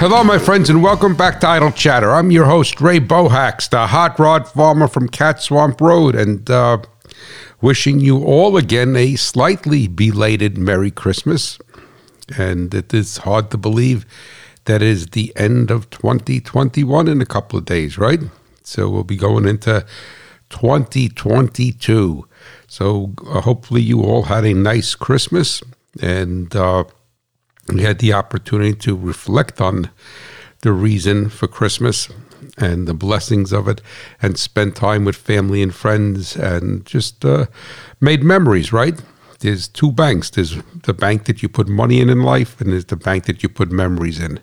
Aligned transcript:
Hello, 0.00 0.24
my 0.24 0.38
friends, 0.38 0.70
and 0.70 0.82
welcome 0.82 1.14
back 1.14 1.40
to 1.40 1.46
Idle 1.46 1.72
Chatter. 1.72 2.10
I'm 2.10 2.30
your 2.30 2.46
host, 2.46 2.80
Ray 2.80 3.00
Bohacz, 3.00 3.68
the 3.68 3.88
hot 3.88 4.18
rod 4.18 4.48
farmer 4.48 4.88
from 4.88 5.10
Cat 5.10 5.42
Swamp 5.42 5.78
Road, 5.78 6.14
and 6.14 6.48
uh, 6.48 6.78
wishing 7.60 8.00
you 8.00 8.24
all 8.24 8.56
again 8.56 8.96
a 8.96 9.16
slightly 9.16 9.88
belated 9.88 10.56
Merry 10.56 10.90
Christmas. 10.90 11.58
And 12.38 12.72
it 12.72 12.94
is 12.94 13.18
hard 13.18 13.50
to 13.50 13.58
believe 13.58 14.06
that 14.64 14.80
is 14.80 15.08
the 15.08 15.34
end 15.36 15.70
of 15.70 15.90
2021 15.90 17.06
in 17.06 17.20
a 17.20 17.26
couple 17.26 17.58
of 17.58 17.66
days, 17.66 17.98
right? 17.98 18.20
So 18.62 18.88
we'll 18.88 19.04
be 19.04 19.18
going 19.18 19.46
into 19.46 19.84
2022. 20.48 22.26
So 22.66 23.12
uh, 23.26 23.42
hopefully 23.42 23.82
you 23.82 24.00
all 24.02 24.22
had 24.22 24.46
a 24.46 24.54
nice 24.54 24.94
Christmas 24.94 25.62
and 26.00 26.56
uh, 26.56 26.84
we 27.68 27.82
had 27.82 27.98
the 27.98 28.12
opportunity 28.12 28.74
to 28.74 28.96
reflect 28.96 29.60
on 29.60 29.90
the 30.62 30.72
reason 30.72 31.28
for 31.28 31.46
Christmas 31.46 32.08
and 32.58 32.86
the 32.86 32.94
blessings 32.94 33.52
of 33.52 33.68
it 33.68 33.80
and 34.20 34.38
spend 34.38 34.76
time 34.76 35.04
with 35.04 35.16
family 35.16 35.62
and 35.62 35.74
friends 35.74 36.36
and 36.36 36.84
just 36.84 37.24
uh, 37.24 37.46
made 38.00 38.22
memories, 38.22 38.72
right? 38.72 39.00
There's 39.40 39.68
two 39.68 39.90
banks. 39.90 40.28
There's 40.30 40.56
the 40.82 40.92
bank 40.92 41.24
that 41.24 41.42
you 41.42 41.48
put 41.48 41.66
money 41.66 42.00
in 42.00 42.10
in 42.10 42.22
life, 42.22 42.60
and 42.60 42.72
there's 42.72 42.84
the 42.84 42.96
bank 42.96 43.24
that 43.24 43.42
you 43.42 43.48
put 43.48 43.72
memories 43.72 44.20
in. 44.20 44.40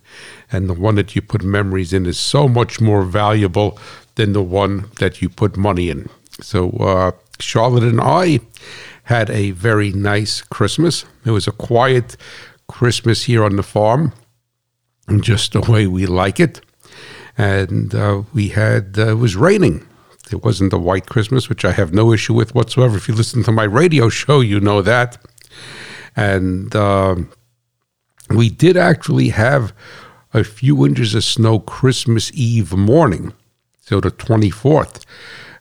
And 0.51 0.67
the 0.67 0.73
one 0.73 0.95
that 0.95 1.15
you 1.15 1.21
put 1.21 1.43
memories 1.43 1.93
in 1.93 2.07
is 2.07 2.17
so 2.17 2.47
much 2.47 2.81
more 2.81 3.03
valuable 3.03 3.77
than 4.15 4.33
the 4.33 4.41
one 4.41 4.89
that 4.97 5.21
you 5.21 5.29
put 5.29 5.55
money 5.55 5.91
in. 5.91 6.09
So, 6.41 6.71
uh, 6.71 7.11
Charlotte 7.39 7.83
and 7.83 8.01
I 8.01 8.39
had 9.03 9.29
a 9.29 9.51
very 9.51 9.91
nice 9.91 10.41
Christmas. 10.41 11.05
It 11.25 11.31
was 11.31 11.47
a 11.47 11.51
quiet 11.51 12.17
Christmas 12.67 13.23
here 13.23 13.43
on 13.43 13.55
the 13.55 13.63
farm, 13.63 14.13
just 15.21 15.53
the 15.53 15.61
way 15.61 15.87
we 15.87 16.05
like 16.05 16.39
it. 16.39 16.61
And 17.37 17.93
uh, 17.93 18.23
we 18.33 18.49
had, 18.49 18.95
uh, 18.97 19.09
it 19.09 19.13
was 19.19 19.35
raining. 19.35 19.87
It 20.31 20.43
wasn't 20.43 20.73
a 20.73 20.77
white 20.77 21.05
Christmas, 21.05 21.47
which 21.47 21.63
I 21.63 21.71
have 21.71 21.93
no 21.93 22.11
issue 22.11 22.33
with 22.33 22.53
whatsoever. 22.55 22.97
If 22.97 23.07
you 23.07 23.15
listen 23.15 23.43
to 23.43 23.51
my 23.51 23.63
radio 23.63 24.09
show, 24.09 24.41
you 24.41 24.59
know 24.59 24.81
that. 24.81 25.17
And 26.15 26.75
uh, 26.75 27.15
we 28.29 28.49
did 28.49 28.75
actually 28.75 29.29
have 29.29 29.73
a 30.33 30.43
few 30.43 30.85
inches 30.85 31.15
of 31.15 31.23
snow 31.23 31.59
Christmas 31.59 32.31
Eve 32.33 32.73
morning, 32.73 33.33
so 33.81 34.01
the 34.01 34.11
24th. 34.11 35.05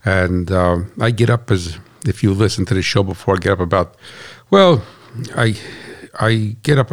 And 0.04 0.50
uh, 0.50 0.80
I 1.00 1.10
get 1.10 1.30
up 1.30 1.50
as, 1.50 1.78
if 2.06 2.22
you 2.22 2.32
listen 2.32 2.64
to 2.66 2.74
the 2.74 2.82
show 2.82 3.02
before, 3.02 3.36
I 3.36 3.38
get 3.38 3.52
up 3.52 3.60
about, 3.60 3.96
well, 4.50 4.82
I 5.36 5.56
I 6.18 6.56
get 6.62 6.78
up 6.78 6.90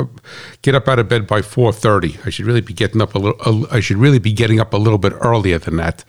get 0.62 0.76
up 0.76 0.88
out 0.88 1.00
of 1.00 1.08
bed 1.08 1.28
by 1.28 1.42
four 1.42 1.72
thirty. 1.74 2.18
I 2.26 2.30
should 2.30 2.46
really 2.46 2.62
be 2.62 2.74
getting 2.74 3.02
up 3.02 3.16
a 3.16 3.20
little. 3.20 3.68
I 3.72 3.80
should 3.80 3.98
really 3.98 4.20
be 4.20 4.34
getting 4.34 4.60
up 4.60 4.74
a 4.74 4.78
little 4.78 4.98
bit 5.00 5.14
earlier 5.22 5.60
than 5.60 5.78
that. 5.78 6.04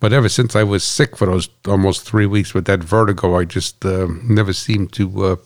But 0.00 0.12
ever 0.12 0.28
since 0.28 0.56
I 0.56 0.64
was 0.64 0.82
sick 0.82 1.16
for 1.16 1.26
those 1.26 1.48
almost 1.66 2.02
three 2.02 2.26
weeks 2.26 2.54
with 2.54 2.64
that 2.64 2.82
vertigo, 2.82 3.36
I 3.36 3.44
just 3.44 3.84
uh, 3.84 4.08
never 4.24 4.52
seemed 4.52 4.92
to 4.94 5.24
uh, 5.24 5.36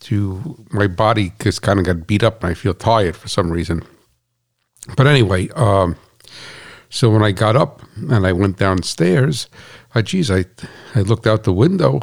to 0.00 0.64
my 0.70 0.86
body 0.86 1.32
just 1.40 1.62
kind 1.62 1.78
of 1.78 1.84
got 1.84 2.06
beat 2.06 2.22
up, 2.22 2.42
and 2.42 2.50
I 2.50 2.54
feel 2.54 2.74
tired 2.74 3.16
for 3.16 3.28
some 3.28 3.50
reason. 3.50 3.82
But 4.96 5.06
anyway, 5.06 5.48
um, 5.50 5.96
so 6.88 7.10
when 7.10 7.22
I 7.22 7.32
got 7.32 7.54
up 7.54 7.82
and 7.96 8.26
I 8.26 8.32
went 8.32 8.58
downstairs, 8.58 9.48
uh, 9.94 10.02
geez, 10.02 10.30
I 10.30 10.46
I 10.94 11.00
looked 11.00 11.26
out 11.26 11.44
the 11.44 11.52
window, 11.52 12.00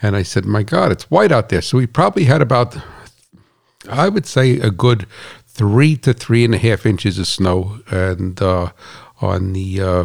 and 0.00 0.16
I 0.16 0.22
said, 0.22 0.44
"My 0.44 0.62
God, 0.62 0.92
it's 0.92 1.10
white 1.10 1.32
out 1.32 1.48
there." 1.48 1.62
So 1.62 1.78
we 1.78 1.86
probably 1.86 2.24
had 2.24 2.42
about 2.42 2.76
I 3.88 4.08
would 4.08 4.26
say 4.26 4.58
a 4.58 4.70
good 4.70 5.06
three 5.46 5.96
to 5.98 6.12
three 6.12 6.44
and 6.44 6.54
a 6.54 6.58
half 6.58 6.84
inches 6.84 7.18
of 7.18 7.26
snow, 7.26 7.80
and 7.90 8.40
uh, 8.42 8.72
on 9.20 9.52
the 9.52 9.80
uh, 9.80 10.04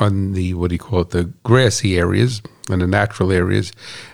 on 0.00 0.32
the 0.32 0.54
what 0.54 0.68
do 0.68 0.74
you 0.74 0.78
call 0.78 1.00
it, 1.00 1.10
the 1.10 1.32
grassy 1.42 1.98
areas 1.98 2.42
and 2.70 2.82
the 2.82 2.86
natural 2.86 3.32
areas, 3.32 3.72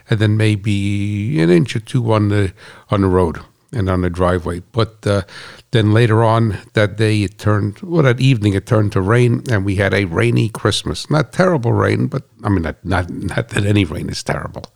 and 0.08 0.20
then 0.20 0.36
maybe 0.36 1.40
an 1.40 1.50
inch 1.50 1.74
or 1.76 1.80
two 1.80 2.12
on 2.12 2.28
the 2.28 2.52
on 2.90 3.00
the 3.00 3.08
road 3.08 3.40
and 3.72 3.88
on 3.88 4.00
the 4.02 4.10
driveway. 4.10 4.60
But 4.72 5.06
uh, 5.06 5.22
then 5.70 5.92
later 5.92 6.24
on 6.24 6.58
that 6.74 6.96
day, 6.96 7.22
it 7.22 7.38
turned 7.38 7.80
well 7.80 8.02
that 8.02 8.20
evening 8.20 8.54
it 8.54 8.66
turned 8.66 8.92
to 8.92 9.00
rain, 9.00 9.42
and 9.50 9.64
we 9.64 9.76
had 9.76 9.94
a 9.94 10.04
rainy 10.04 10.48
Christmas. 10.48 11.10
Not 11.10 11.32
terrible 11.32 11.72
rain, 11.72 12.06
but 12.06 12.24
I 12.44 12.48
mean 12.48 12.62
not 12.62 12.84
not 12.84 13.10
not 13.10 13.48
that 13.48 13.64
any 13.64 13.84
rain 13.84 14.08
is 14.08 14.22
terrible, 14.22 14.66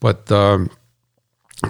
but. 0.00 0.30
Um, 0.30 0.70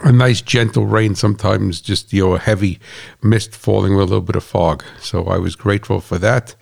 a 0.02 0.12
nice 0.12 0.40
gentle 0.40 0.86
rain 0.86 1.14
sometimes 1.14 1.80
just 1.80 2.12
you 2.12 2.24
know 2.24 2.36
heavy 2.36 2.78
mist 3.22 3.54
falling 3.54 3.94
with 3.94 4.02
a 4.02 4.06
little 4.06 4.20
bit 4.20 4.36
of 4.36 4.44
fog. 4.44 4.84
So 5.00 5.26
i 5.26 5.38
was 5.38 5.56
grateful 5.56 6.00
for 6.00 6.18
that 6.18 6.54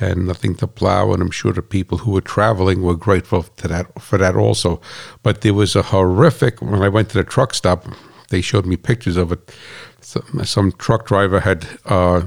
and 0.00 0.26
nothing 0.26 0.56
to 0.56 0.66
plow 0.66 1.12
and 1.12 1.22
i'm 1.22 1.30
sure 1.30 1.52
the 1.52 1.62
people 1.62 1.98
who 1.98 2.10
were 2.10 2.20
traveling 2.20 2.82
were 2.82 2.96
grateful 2.96 3.42
to 3.42 3.68
that 3.68 4.02
for 4.02 4.18
that 4.18 4.36
also. 4.36 4.80
But 5.22 5.40
there 5.42 5.54
was 5.54 5.76
a 5.76 5.82
horrific 5.82 6.60
when 6.60 6.82
i 6.82 6.88
went 6.88 7.10
to 7.10 7.18
the 7.18 7.24
truck 7.24 7.54
stop 7.54 7.86
they 8.30 8.40
showed 8.40 8.66
me 8.66 8.76
pictures 8.76 9.16
of 9.16 9.30
it. 9.32 9.52
Some, 10.00 10.44
some 10.44 10.72
truck 10.72 11.06
driver 11.06 11.40
had 11.40 11.66
uh, 11.84 12.22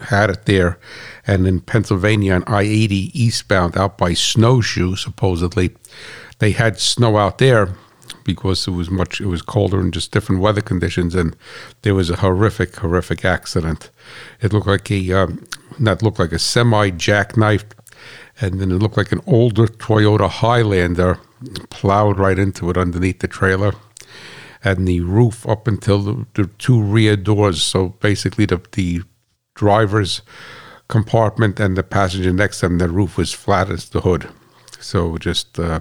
had 0.00 0.30
it 0.30 0.46
there 0.46 0.78
and 1.26 1.46
in 1.46 1.60
pennsylvania 1.60 2.32
on 2.32 2.44
i-80 2.46 3.10
eastbound 3.14 3.76
out 3.76 3.98
by 3.98 4.14
snowshoe 4.14 4.94
supposedly 4.94 5.74
they 6.38 6.52
had 6.52 6.78
snow 6.78 7.16
out 7.16 7.38
there 7.38 7.74
because 8.28 8.68
it 8.68 8.72
was 8.72 8.90
much 8.90 9.22
it 9.22 9.26
was 9.26 9.40
colder 9.40 9.80
and 9.80 9.94
just 9.94 10.12
different 10.12 10.42
weather 10.42 10.60
conditions 10.60 11.14
and 11.14 11.34
there 11.80 11.94
was 11.94 12.10
a 12.10 12.16
horrific 12.16 12.76
horrific 12.76 13.24
accident. 13.24 13.90
It 14.42 14.52
looked 14.52 14.66
like 14.66 14.90
a 14.90 15.00
um, 15.12 15.46
not 15.78 16.02
looked 16.02 16.18
like 16.18 16.32
a 16.32 16.38
semi 16.38 16.90
jackknifed 16.90 17.72
and 18.38 18.60
then 18.60 18.70
it 18.70 18.80
looked 18.82 18.98
like 18.98 19.12
an 19.12 19.22
older 19.26 19.66
Toyota 19.66 20.28
Highlander 20.28 21.18
plowed 21.70 22.18
right 22.18 22.38
into 22.38 22.68
it 22.68 22.76
underneath 22.76 23.20
the 23.20 23.28
trailer 23.28 23.72
and 24.62 24.86
the 24.86 25.00
roof 25.00 25.48
up 25.48 25.66
until 25.66 26.00
the, 26.00 26.26
the 26.34 26.46
two 26.58 26.82
rear 26.82 27.16
doors. 27.16 27.62
So 27.62 27.80
basically 28.08 28.44
the 28.44 28.60
the 28.72 29.04
driver's 29.54 30.20
compartment 30.88 31.58
and 31.58 31.78
the 31.78 31.82
passenger 31.82 32.32
next 32.32 32.60
to 32.60 32.68
them 32.68 32.76
the 32.76 32.90
roof 32.90 33.16
was 33.16 33.32
flat 33.32 33.70
as 33.70 33.88
the 33.88 34.02
hood. 34.02 34.28
So 34.78 35.16
just 35.16 35.58
uh, 35.58 35.80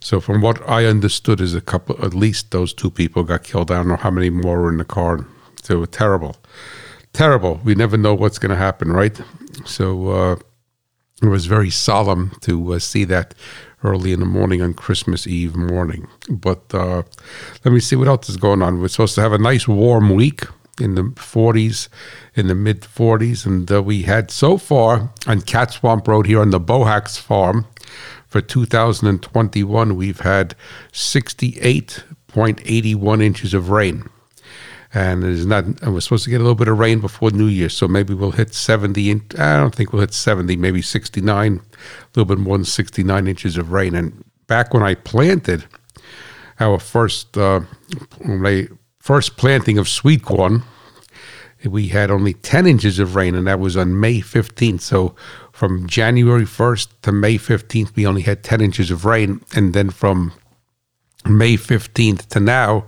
so 0.00 0.20
from 0.20 0.40
what 0.40 0.66
I 0.68 0.84
understood, 0.84 1.40
is 1.40 1.54
a 1.54 1.60
couple, 1.60 2.02
at 2.04 2.14
least 2.14 2.50
those 2.50 2.72
two 2.72 2.90
people 2.90 3.24
got 3.24 3.44
killed. 3.44 3.70
I 3.70 3.76
don't 3.76 3.88
know 3.88 3.96
how 3.96 4.10
many 4.10 4.30
more 4.30 4.62
were 4.62 4.70
in 4.70 4.78
the 4.78 4.84
car. 4.84 5.26
So 5.62 5.84
terrible, 5.84 6.36
terrible. 7.12 7.60
We 7.64 7.74
never 7.74 7.96
know 7.96 8.14
what's 8.14 8.38
going 8.38 8.50
to 8.50 8.56
happen, 8.56 8.92
right? 8.92 9.20
So 9.64 10.08
uh, 10.08 10.36
it 11.22 11.26
was 11.26 11.46
very 11.46 11.70
solemn 11.70 12.32
to 12.42 12.74
uh, 12.74 12.78
see 12.78 13.04
that 13.04 13.34
early 13.84 14.12
in 14.12 14.20
the 14.20 14.26
morning 14.26 14.62
on 14.62 14.74
Christmas 14.74 15.26
Eve 15.26 15.56
morning. 15.56 16.06
But 16.28 16.62
uh, 16.72 17.02
let 17.64 17.72
me 17.74 17.80
see 17.80 17.96
what 17.96 18.08
else 18.08 18.28
is 18.28 18.36
going 18.36 18.62
on. 18.62 18.80
We're 18.80 18.88
supposed 18.88 19.14
to 19.16 19.20
have 19.20 19.32
a 19.32 19.38
nice 19.38 19.66
warm 19.68 20.10
week 20.10 20.44
in 20.80 20.94
the 20.94 21.02
40s, 21.02 21.88
in 22.34 22.46
the 22.46 22.54
mid 22.54 22.82
40s, 22.82 23.44
and 23.46 23.70
uh, 23.70 23.82
we 23.82 24.02
had 24.02 24.30
so 24.30 24.58
far 24.58 25.10
on 25.26 25.40
Cat 25.40 25.72
Swamp 25.72 26.06
Road 26.06 26.26
here 26.26 26.40
on 26.40 26.50
the 26.50 26.60
Bohacz 26.60 27.18
farm 27.18 27.66
for 28.28 28.40
2021, 28.40 29.96
we've 29.96 30.20
had 30.20 30.54
68.81 30.92 33.22
inches 33.22 33.54
of 33.54 33.70
rain. 33.70 34.08
And 34.94 35.24
it 35.24 35.30
is 35.30 35.44
not, 35.44 35.64
and 35.64 35.92
we're 35.92 35.98
supposed 36.00 36.24
to 36.24 36.30
get 36.30 36.40
a 36.40 36.44
little 36.44 36.54
bit 36.54 36.68
of 36.68 36.78
rain 36.78 37.00
before 37.00 37.30
New 37.30 37.44
Year, 37.46 37.68
so 37.68 37.86
maybe 37.88 38.14
we'll 38.14 38.30
hit 38.30 38.54
70. 38.54 39.10
In, 39.10 39.22
I 39.38 39.58
don't 39.58 39.74
think 39.74 39.92
we'll 39.92 40.00
hit 40.00 40.14
70, 40.14 40.56
maybe 40.56 40.80
69, 40.80 41.56
a 41.56 41.60
little 42.14 42.24
bit 42.24 42.38
more 42.38 42.56
than 42.56 42.64
69 42.64 43.26
inches 43.26 43.58
of 43.58 43.72
rain. 43.72 43.94
And 43.94 44.24
back 44.46 44.72
when 44.72 44.82
I 44.82 44.94
planted 44.94 45.66
our 46.60 46.78
first, 46.78 47.36
uh, 47.36 47.60
first 48.98 49.36
planting 49.36 49.76
of 49.78 49.88
sweet 49.88 50.22
corn, 50.22 50.62
we 51.64 51.88
had 51.88 52.10
only 52.10 52.34
10 52.34 52.66
inches 52.66 52.98
of 52.98 53.14
rain, 53.14 53.34
and 53.34 53.46
that 53.46 53.60
was 53.60 53.76
on 53.76 53.98
May 53.98 54.20
15th. 54.20 54.80
So 54.80 55.14
from 55.58 55.88
January 55.88 56.44
1st 56.44 56.88
to 57.02 57.10
May 57.10 57.36
15th, 57.36 57.96
we 57.96 58.06
only 58.06 58.22
had 58.22 58.44
10 58.44 58.60
inches 58.60 58.92
of 58.92 59.04
rain. 59.04 59.40
And 59.56 59.74
then 59.74 59.90
from 59.90 60.32
May 61.26 61.56
15th 61.56 62.26
to 62.28 62.38
now, 62.38 62.84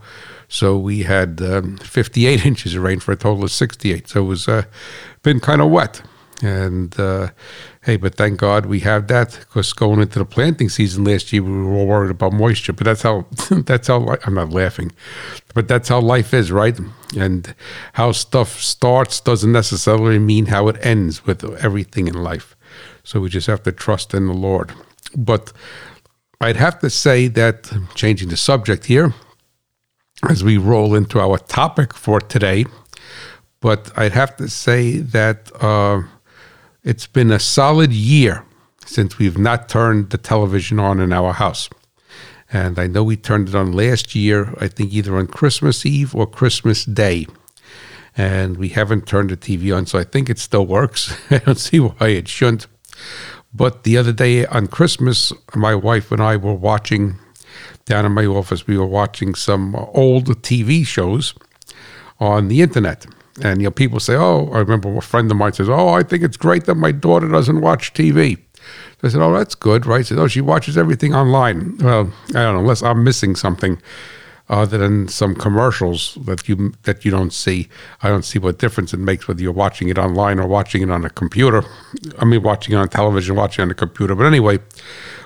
so 0.46 0.78
we 0.78 1.02
had 1.02 1.42
um, 1.42 1.78
58 1.78 2.46
inches 2.50 2.76
of 2.76 2.84
rain 2.84 3.00
for 3.00 3.10
a 3.10 3.16
total 3.16 3.42
of 3.42 3.50
68. 3.50 4.06
So 4.06 4.20
it 4.20 4.24
was 4.24 4.46
uh, 4.46 4.62
been 5.24 5.40
kind 5.40 5.60
of 5.60 5.70
wet. 5.70 6.00
And 6.42 6.98
uh, 6.98 7.30
hey, 7.82 7.96
but 7.96 8.14
thank 8.14 8.38
God 8.38 8.66
we 8.66 8.80
have 8.80 9.08
that 9.08 9.36
because 9.40 9.72
going 9.72 10.00
into 10.00 10.20
the 10.20 10.24
planting 10.24 10.68
season 10.68 11.02
last 11.02 11.32
year, 11.32 11.42
we 11.42 11.50
were 11.50 11.74
all 11.74 11.88
worried 11.88 12.12
about 12.12 12.32
moisture. 12.32 12.72
But 12.72 12.84
that's 12.84 13.02
how 13.02 13.26
that's 13.50 13.88
how 13.88 14.16
I'm 14.24 14.34
not 14.34 14.50
laughing, 14.50 14.92
but 15.54 15.66
that's 15.66 15.88
how 15.88 16.00
life 16.00 16.32
is, 16.32 16.52
right? 16.52 16.78
And 17.16 17.52
how 17.94 18.12
stuff 18.12 18.60
starts 18.60 19.20
doesn't 19.20 19.52
necessarily 19.52 20.20
mean 20.20 20.46
how 20.46 20.68
it 20.68 20.76
ends 20.80 21.26
with 21.26 21.44
everything 21.62 22.06
in 22.06 22.14
life. 22.14 22.56
So 23.10 23.18
we 23.18 23.28
just 23.28 23.48
have 23.48 23.64
to 23.64 23.72
trust 23.72 24.14
in 24.14 24.28
the 24.28 24.32
Lord. 24.32 24.72
But 25.16 25.52
I'd 26.40 26.54
have 26.54 26.78
to 26.78 26.88
say 26.88 27.26
that, 27.26 27.68
changing 27.96 28.28
the 28.28 28.36
subject 28.36 28.84
here, 28.84 29.12
as 30.28 30.44
we 30.44 30.56
roll 30.58 30.94
into 30.94 31.18
our 31.18 31.38
topic 31.38 31.92
for 31.92 32.20
today, 32.20 32.66
but 33.58 33.90
I'd 33.96 34.12
have 34.12 34.36
to 34.36 34.48
say 34.48 34.98
that 34.98 35.50
uh, 35.60 36.02
it's 36.84 37.08
been 37.08 37.32
a 37.32 37.40
solid 37.40 37.92
year 37.92 38.44
since 38.86 39.18
we've 39.18 39.38
not 39.38 39.68
turned 39.68 40.10
the 40.10 40.18
television 40.18 40.78
on 40.78 41.00
in 41.00 41.12
our 41.12 41.32
house. 41.32 41.68
And 42.52 42.78
I 42.78 42.86
know 42.86 43.02
we 43.02 43.16
turned 43.16 43.48
it 43.48 43.56
on 43.56 43.72
last 43.72 44.14
year, 44.14 44.54
I 44.60 44.68
think 44.68 44.92
either 44.92 45.16
on 45.16 45.26
Christmas 45.26 45.84
Eve 45.84 46.14
or 46.14 46.28
Christmas 46.28 46.84
Day. 46.84 47.26
And 48.16 48.56
we 48.56 48.68
haven't 48.68 49.08
turned 49.08 49.30
the 49.30 49.36
TV 49.36 49.76
on, 49.76 49.86
so 49.86 49.98
I 49.98 50.04
think 50.04 50.30
it 50.30 50.38
still 50.38 50.64
works. 50.64 51.18
I 51.32 51.38
don't 51.38 51.58
see 51.58 51.80
why 51.80 52.10
it 52.10 52.28
shouldn't. 52.28 52.68
But 53.52 53.82
the 53.82 53.96
other 53.98 54.12
day 54.12 54.46
on 54.46 54.68
Christmas, 54.68 55.32
my 55.54 55.74
wife 55.74 56.12
and 56.12 56.22
I 56.22 56.36
were 56.36 56.54
watching 56.54 57.18
down 57.84 58.06
in 58.06 58.12
my 58.12 58.24
office, 58.24 58.66
we 58.66 58.78
were 58.78 58.86
watching 58.86 59.34
some 59.34 59.74
old 59.74 60.26
TV 60.42 60.86
shows 60.86 61.34
on 62.20 62.48
the 62.48 62.62
internet. 62.62 63.06
And 63.42 63.60
you 63.60 63.66
know, 63.66 63.70
people 63.72 64.00
say, 64.00 64.14
"Oh, 64.14 64.50
I 64.52 64.58
remember 64.58 64.96
a 64.96 65.02
friend 65.02 65.30
of 65.30 65.36
mine 65.36 65.54
says, 65.54 65.68
"Oh, 65.68 65.88
I 65.88 66.02
think 66.02 66.22
it's 66.22 66.36
great 66.36 66.66
that 66.66 66.76
my 66.76 66.92
daughter 66.92 67.28
doesn't 67.28 67.60
watch 67.60 67.92
TV." 67.94 68.38
I 69.02 69.08
said, 69.08 69.22
"Oh, 69.22 69.32
that's 69.32 69.54
good, 69.54 69.86
right?" 69.86 69.98
He 69.98 70.04
said, 70.04 70.18
"Oh, 70.18 70.28
she 70.28 70.40
watches 70.40 70.76
everything 70.76 71.14
online." 71.14 71.78
Well, 71.78 72.12
I 72.30 72.42
don't 72.42 72.54
know, 72.54 72.60
unless 72.60 72.82
I'm 72.82 73.02
missing 73.02 73.34
something 73.34 73.80
other 74.50 74.78
than 74.78 75.06
some 75.06 75.34
commercials 75.34 76.18
that 76.26 76.48
you 76.48 76.74
that 76.82 77.04
you 77.04 77.10
don't 77.10 77.32
see. 77.32 77.68
I 78.02 78.08
don't 78.08 78.24
see 78.24 78.38
what 78.38 78.58
difference 78.58 78.92
it 78.92 78.98
makes 78.98 79.28
whether 79.28 79.40
you're 79.40 79.52
watching 79.52 79.88
it 79.88 79.96
online 79.96 80.40
or 80.40 80.46
watching 80.46 80.82
it 80.82 80.90
on 80.90 81.04
a 81.04 81.10
computer. 81.10 81.62
I 82.18 82.24
mean, 82.24 82.42
watching 82.42 82.74
it 82.74 82.78
on 82.78 82.88
television, 82.88 83.36
watching 83.36 83.62
it 83.62 83.66
on 83.66 83.70
a 83.70 83.74
computer. 83.74 84.14
But 84.14 84.26
anyway, 84.26 84.58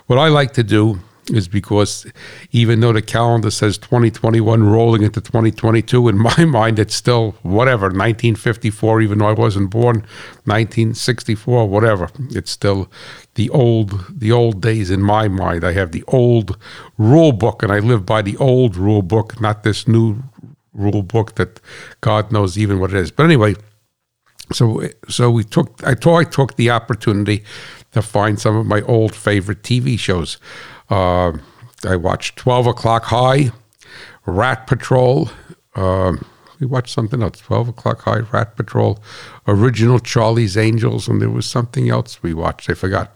what 0.07 0.19
I 0.19 0.29
like 0.29 0.53
to 0.53 0.63
do 0.63 1.01
is 1.33 1.49
because 1.49 2.07
even 2.53 2.81
though 2.81 2.93
the 2.93 3.01
calendar 3.01 3.51
says 3.51 3.79
2021 3.79 4.63
rolling 4.63 5.03
into 5.03 5.23
2022, 5.23 6.09
in 6.09 6.19
my 6.19 6.45
mind, 6.45 6.79
it's 6.79 6.95
still 6.95 7.33
whatever, 7.43 7.87
1954, 7.87 9.01
even 9.01 9.19
though 9.19 9.29
I 9.29 9.33
wasn't 9.33 9.71
born, 9.71 10.05
1964, 10.45 11.67
whatever. 11.67 12.11
It's 12.31 12.51
still 12.51 12.91
the 13.35 13.51
old, 13.51 14.21
the 14.21 14.33
old 14.33 14.61
days 14.61 14.91
in 14.91 15.03
my 15.03 15.29
mind. 15.29 15.65
I 15.65 15.73
have 15.73 15.93
the 15.93 16.05
old 16.09 16.57
rule 16.99 17.33
book 17.33 17.63
and 17.63 17.73
I 17.73 17.79
live 17.79 18.07
by 18.07 18.23
the 18.23 18.37
old 18.37 18.77
rule 18.77 19.03
book, 19.03 19.41
not 19.41 19.63
this 19.63 19.89
new 19.89 20.23
rule 20.73 21.03
book 21.03 21.37
that 21.37 21.61
God 22.01 22.33
knows 22.33 22.59
even 22.59 22.81
what 22.81 22.91
it 22.91 22.97
is. 22.97 23.11
But 23.11 23.25
anyway, 23.25 23.55
so 24.53 24.89
so 25.09 25.31
we 25.31 25.45
took 25.45 25.83
I 25.85 25.95
thought 25.95 26.19
I 26.19 26.25
took 26.25 26.57
the 26.57 26.71
opportunity 26.71 27.45
to 27.93 28.03
find 28.03 28.41
some 28.41 28.57
of 28.57 28.67
my 28.67 28.83
old 28.83 29.15
favorite 29.15 29.63
TV 29.63 29.99
shows. 29.99 30.39
Uh, 30.91 31.33
I 31.87 31.97
watched 31.97 32.37
12 32.37 32.67
O'Clock 32.69 33.05
High, 33.05 33.53
Rat 34.27 34.67
Patrol. 34.67 35.31
Uh, 35.75 36.17
we 36.61 36.67
watched 36.67 36.93
something 36.93 37.23
else 37.23 37.39
12 37.41 37.71
O'Clock 37.71 38.03
High, 38.03 38.21
Rat 38.21 38.57
Patrol, 38.57 39.03
original 39.47 39.99
Charlie's 39.99 40.57
Angels, 40.57 41.09
and 41.09 41.21
there 41.21 41.31
was 41.31 41.47
something 41.47 41.89
else 41.89 42.23
we 42.23 42.35
watched. 42.35 42.69
I 42.69 42.75
forgot. 42.75 43.13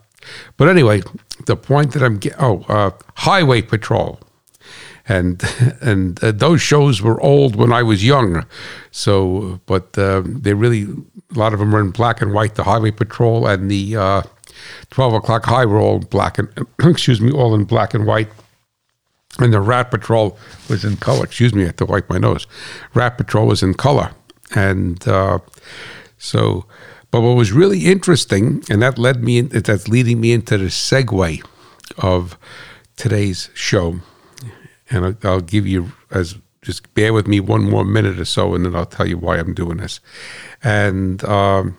But 0.56 0.68
anyway, 0.68 1.02
the 1.46 1.56
point 1.56 1.92
that 1.92 2.02
I'm 2.02 2.18
getting 2.18 2.38
oh, 2.40 2.64
uh, 2.68 2.90
Highway 3.16 3.62
Patrol. 3.62 4.20
And 5.10 5.42
and 5.80 6.22
uh, 6.22 6.32
those 6.32 6.60
shows 6.60 7.00
were 7.00 7.20
old 7.22 7.56
when 7.56 7.72
I 7.72 7.82
was 7.82 8.04
young, 8.04 8.44
so 8.90 9.60
but 9.64 9.96
uh, 9.96 10.22
they 10.24 10.52
really 10.52 10.86
a 11.34 11.38
lot 11.38 11.54
of 11.54 11.60
them 11.60 11.72
were 11.72 11.80
in 11.80 11.90
black 11.90 12.20
and 12.20 12.32
white. 12.34 12.56
The 12.56 12.64
Highway 12.64 12.90
Patrol 12.90 13.46
and 13.46 13.70
the 13.70 13.96
uh, 13.96 14.22
12 14.90 15.14
o'clock 15.14 15.44
high 15.44 15.66
were 15.66 15.78
all 15.78 15.98
black 15.98 16.38
and, 16.38 16.48
excuse 16.82 17.20
me, 17.20 17.32
all 17.32 17.54
in 17.54 17.64
black 17.64 17.94
and 17.94 18.06
white. 18.06 18.28
And 19.38 19.52
the 19.52 19.60
Rat 19.60 19.90
Patrol 19.90 20.38
was 20.68 20.84
in 20.84 20.96
color. 20.96 21.24
Excuse 21.24 21.54
me, 21.54 21.62
I 21.62 21.66
have 21.66 21.76
to 21.76 21.86
wipe 21.86 22.08
my 22.10 22.18
nose. 22.18 22.46
Rat 22.94 23.16
Patrol 23.16 23.46
was 23.46 23.62
in 23.62 23.74
color. 23.74 24.10
And 24.54 25.06
uh, 25.06 25.38
so, 26.16 26.64
but 27.10 27.20
what 27.20 27.36
was 27.36 27.52
really 27.52 27.86
interesting, 27.86 28.62
and 28.68 28.82
that 28.82 28.98
led 28.98 29.22
me, 29.22 29.38
in, 29.38 29.48
that's 29.48 29.88
leading 29.88 30.20
me 30.20 30.32
into 30.32 30.58
the 30.58 30.66
segue 30.66 31.42
of 31.98 32.38
today's 32.96 33.50
show. 33.54 34.00
And 34.90 35.04
I'll, 35.04 35.16
I'll 35.24 35.40
give 35.40 35.66
you, 35.66 35.92
as 36.10 36.36
just 36.62 36.92
bear 36.94 37.12
with 37.12 37.26
me 37.26 37.40
one 37.40 37.62
more 37.62 37.84
minute 37.84 38.18
or 38.18 38.24
so, 38.24 38.54
and 38.54 38.64
then 38.64 38.74
I'll 38.74 38.86
tell 38.86 39.06
you 39.06 39.16
why 39.16 39.38
I'm 39.38 39.54
doing 39.54 39.78
this. 39.78 40.00
And, 40.62 41.24
um, 41.24 41.78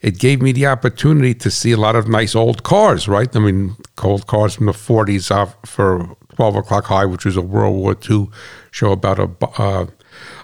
it 0.00 0.18
gave 0.18 0.40
me 0.40 0.52
the 0.52 0.66
opportunity 0.66 1.34
to 1.34 1.50
see 1.50 1.72
a 1.72 1.76
lot 1.76 1.94
of 1.94 2.08
nice 2.08 2.34
old 2.34 2.62
cars, 2.62 3.06
right? 3.06 3.34
I 3.36 3.38
mean, 3.38 3.76
old 4.02 4.26
cars 4.26 4.54
from 4.54 4.66
the 4.66 4.72
40s 4.72 5.30
uh, 5.30 5.52
for 5.66 6.16
12 6.36 6.56
o'clock 6.56 6.86
high, 6.86 7.04
which 7.04 7.26
was 7.26 7.36
a 7.36 7.42
World 7.42 7.76
War 7.76 7.94
II 8.08 8.28
show 8.70 8.92
about 8.92 9.18
a, 9.18 9.30
uh, 9.60 9.86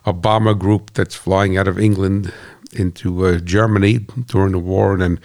a 0.05 0.13
bomber 0.13 0.53
group 0.53 0.93
that's 0.93 1.15
flying 1.15 1.57
out 1.57 1.69
of 1.69 1.79
England 1.79 2.33
into 2.79 3.27
uh, 3.27 3.39
Germany 3.39 3.99
during 4.27 4.53
the 4.53 4.59
war. 4.59 4.93
And 4.93 5.03
then 5.03 5.21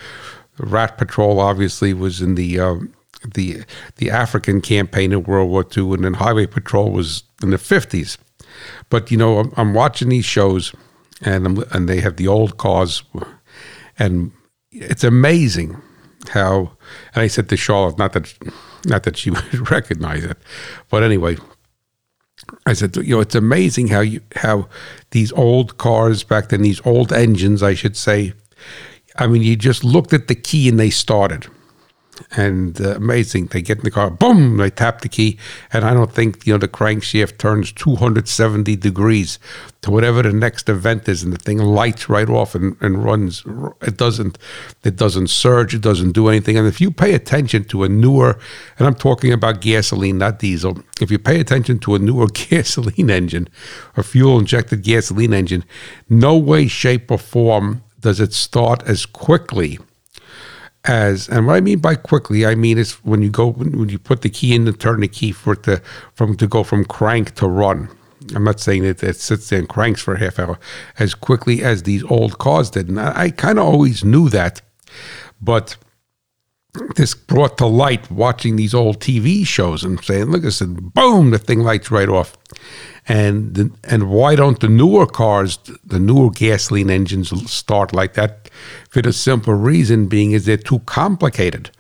Rat 0.58 0.98
Patrol 0.98 1.40
obviously 1.40 1.94
was 1.94 2.22
in 2.22 2.36
the 2.36 2.60
uh, 2.60 2.76
the 3.34 3.64
the 3.98 4.10
African 4.10 4.62
campaign 4.62 5.12
in 5.12 5.24
World 5.24 5.50
War 5.50 5.66
II, 5.76 5.94
and 5.94 6.04
then 6.04 6.16
Highway 6.16 6.48
Patrol 6.48 6.92
was 6.92 7.24
in 7.44 7.52
the 7.52 7.58
50s. 7.58 8.18
But 8.90 9.12
you 9.12 9.18
know, 9.18 9.40
I'm, 9.40 9.54
I'm 9.58 9.74
watching 9.74 10.10
these 10.10 10.26
shows, 10.26 10.74
and 11.22 11.46
I'm, 11.46 11.64
and 11.72 11.88
they 11.88 12.02
have 12.02 12.18
the 12.18 12.28
old 12.28 12.58
cars 12.58 13.04
and 14.02 14.32
it's 14.72 15.04
amazing 15.04 15.82
how. 16.30 16.72
And 17.14 17.22
I 17.24 17.28
said 17.28 17.50
to 17.50 17.58
Charlotte, 17.58 17.98
not 17.98 18.14
that 18.14 18.34
not 18.86 19.04
that 19.04 19.18
she 19.18 19.30
would 19.32 19.72
recognize 19.72 20.24
it, 20.24 20.38
but 20.90 21.04
anyway, 21.04 21.38
I 22.66 22.74
said, 22.74 22.96
you 22.96 23.16
know, 23.16 23.22
it's 23.22 23.36
amazing 23.36 23.88
how 23.88 24.02
you 24.02 24.22
how 24.36 24.68
these 25.12 25.32
old 25.34 25.78
cars 25.78 26.24
back 26.24 26.50
then, 26.50 26.62
these 26.62 26.86
old 26.86 27.12
engines, 27.12 27.64
I 27.64 27.74
should 27.74 27.98
say. 27.98 28.34
I 29.18 29.28
mean, 29.28 29.42
you 29.42 29.56
just 29.56 29.84
looked 29.84 30.14
at 30.14 30.28
the 30.28 30.36
key 30.36 30.70
and 30.70 30.80
they 30.80 30.90
started 30.90 31.48
and 32.32 32.80
uh, 32.82 32.96
amazing. 32.96 33.48
They 33.48 33.62
get 33.62 33.80
in 33.80 33.84
the 33.84 33.92
car, 33.92 34.10
boom, 34.10 34.58
they 34.58 34.70
tap 34.70 35.02
the 35.02 35.10
key, 35.10 35.38
and 35.74 35.86
I 35.86 35.94
don't 35.94 36.12
think 36.12 36.46
you 36.46 36.54
know 36.54 36.58
the 36.58 36.68
crankshaft 36.68 37.38
turns 37.38 37.72
270 37.72 38.76
degrees 38.76 39.40
to 39.82 39.92
whatever 39.92 40.22
the 40.22 40.32
next 40.32 40.70
event 40.70 41.10
is, 41.10 41.24
and 41.24 41.34
the 41.34 41.38
thing 41.38 41.58
lights 41.58 42.08
right 42.08 42.30
off 42.30 42.54
and, 42.54 42.76
and 42.82 43.04
runs. 43.04 43.44
It 43.82 43.98
doesn't, 43.98 44.38
it 44.84 44.96
doesn't 44.96 45.30
surge, 45.30 45.74
it 45.74 45.82
doesn't 45.82 46.12
do 46.12 46.28
anything. 46.28 46.58
And 46.58 46.68
if 46.68 46.80
you 46.80 46.92
pay 46.92 47.14
attention 47.14 47.64
to 47.66 47.84
a 47.84 47.90
newer, 47.90 48.40
and 48.78 48.88
I'm 48.88 48.96
talking 48.96 49.34
about 49.34 49.62
gasoline, 49.62 50.20
not 50.20 50.40
diesel, 50.40 50.84
if 51.02 51.10
you 51.10 51.18
pay 51.18 51.40
attention 51.40 51.80
to 51.80 51.96
a 51.96 52.00
newer 52.00 52.28
gasoline 52.34 53.10
engine, 53.10 53.50
a 53.98 54.04
fuel 54.04 54.40
injected 54.40 54.84
gasoline 54.84 55.34
engine, 55.34 55.64
no 56.10 56.38
way, 56.38 56.68
shape, 56.68 57.10
or 57.10 57.18
form 57.18 57.84
does 58.00 58.20
it 58.20 58.34
start 58.34 58.84
as 58.88 59.06
quickly 59.06 59.80
as 60.86 61.30
and 61.30 61.46
what 61.46 61.56
I 61.56 61.62
mean 61.62 61.80
by 61.80 61.96
quickly, 61.96 62.46
I 62.46 62.56
mean 62.56 62.78
is 62.78 62.94
when 63.04 63.22
you 63.22 63.30
go 63.30 63.52
when 63.52 63.90
you 63.90 64.00
put 64.00 64.22
the 64.22 64.30
key 64.30 64.56
in 64.56 64.68
and 64.68 64.80
turn 64.80 65.02
the 65.02 65.08
key 65.08 65.32
for 65.32 65.54
it 65.54 65.64
to 65.64 65.82
from 66.14 66.36
to 66.38 66.48
go 66.48 66.64
from 66.64 66.86
crank 66.86 67.36
to 67.36 67.48
run. 67.48 67.90
I'm 68.36 68.44
not 68.44 68.60
saying 68.60 68.84
that 68.84 69.04
it 69.04 69.16
sits 69.16 69.50
there 69.50 69.60
and 69.60 69.68
cranks 69.68 70.02
for 70.02 70.14
a 70.14 70.20
half 70.20 70.40
hour 70.40 70.60
as 71.00 71.14
quickly 71.14 71.64
as 71.64 71.84
these 71.84 72.04
old 72.06 72.38
cars 72.38 72.70
did. 72.70 72.88
And 72.88 73.00
I, 73.00 73.24
I 73.24 73.30
kind 73.32 73.58
of 73.60 73.66
always 73.66 74.04
knew 74.04 74.30
that, 74.30 74.62
but 75.42 75.76
this 76.96 77.14
brought 77.14 77.58
to 77.58 77.66
light 77.66 78.10
watching 78.10 78.56
these 78.56 78.74
old 78.74 79.00
TV 79.00 79.46
shows 79.46 79.84
and 79.84 80.04
saying, 80.04 80.26
look, 80.26 80.46
I 80.46 80.50
said, 80.50 80.94
boom, 80.94 81.32
the 81.32 81.40
thing 81.40 81.60
lights 81.60 81.92
right 81.92 82.10
off. 82.10 82.38
And 83.08 83.76
and 83.84 84.10
why 84.10 84.36
don't 84.36 84.60
the 84.60 84.70
newer 84.70 85.08
cars, 85.08 85.58
the 85.84 86.00
newer 86.00 86.30
gasoline 86.30 86.90
engines 86.90 87.52
start 87.52 87.94
like 87.94 88.14
that? 88.14 88.50
For 88.90 89.02
the 89.02 89.12
simple 89.12 89.56
reason 89.56 90.08
being 90.08 90.32
is 90.32 90.46
they're 90.46 90.58
too 90.58 90.80
complicated. 90.80 91.72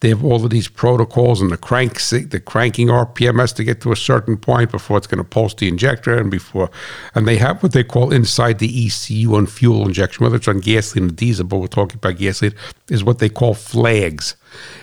They 0.00 0.10
have 0.10 0.24
all 0.24 0.44
of 0.44 0.50
these 0.50 0.68
protocols 0.68 1.40
and 1.40 1.50
the 1.50 1.56
crank 1.56 1.94
the 1.94 2.40
cranking 2.44 2.86
RPM 2.86 3.40
has 3.40 3.52
to 3.54 3.64
get 3.64 3.80
to 3.80 3.90
a 3.90 3.96
certain 3.96 4.36
point 4.36 4.70
before 4.70 4.96
it's 4.96 5.08
going 5.08 5.18
to 5.18 5.28
pulse 5.28 5.54
the 5.54 5.66
injector 5.66 6.16
and 6.16 6.30
before 6.30 6.70
and 7.16 7.26
they 7.26 7.36
have 7.38 7.60
what 7.64 7.72
they 7.72 7.82
call 7.82 8.12
inside 8.12 8.60
the 8.60 8.86
ECU 8.86 9.34
on 9.34 9.46
fuel 9.46 9.84
injection, 9.84 10.22
whether 10.22 10.36
it's 10.36 10.46
on 10.46 10.60
gasoline 10.60 11.08
or 11.08 11.12
diesel, 11.12 11.46
but 11.46 11.58
we're 11.58 11.66
talking 11.66 11.96
about 11.96 12.16
gasoline, 12.16 12.54
is 12.88 13.02
what 13.02 13.18
they 13.18 13.28
call 13.28 13.54
flags. 13.54 14.36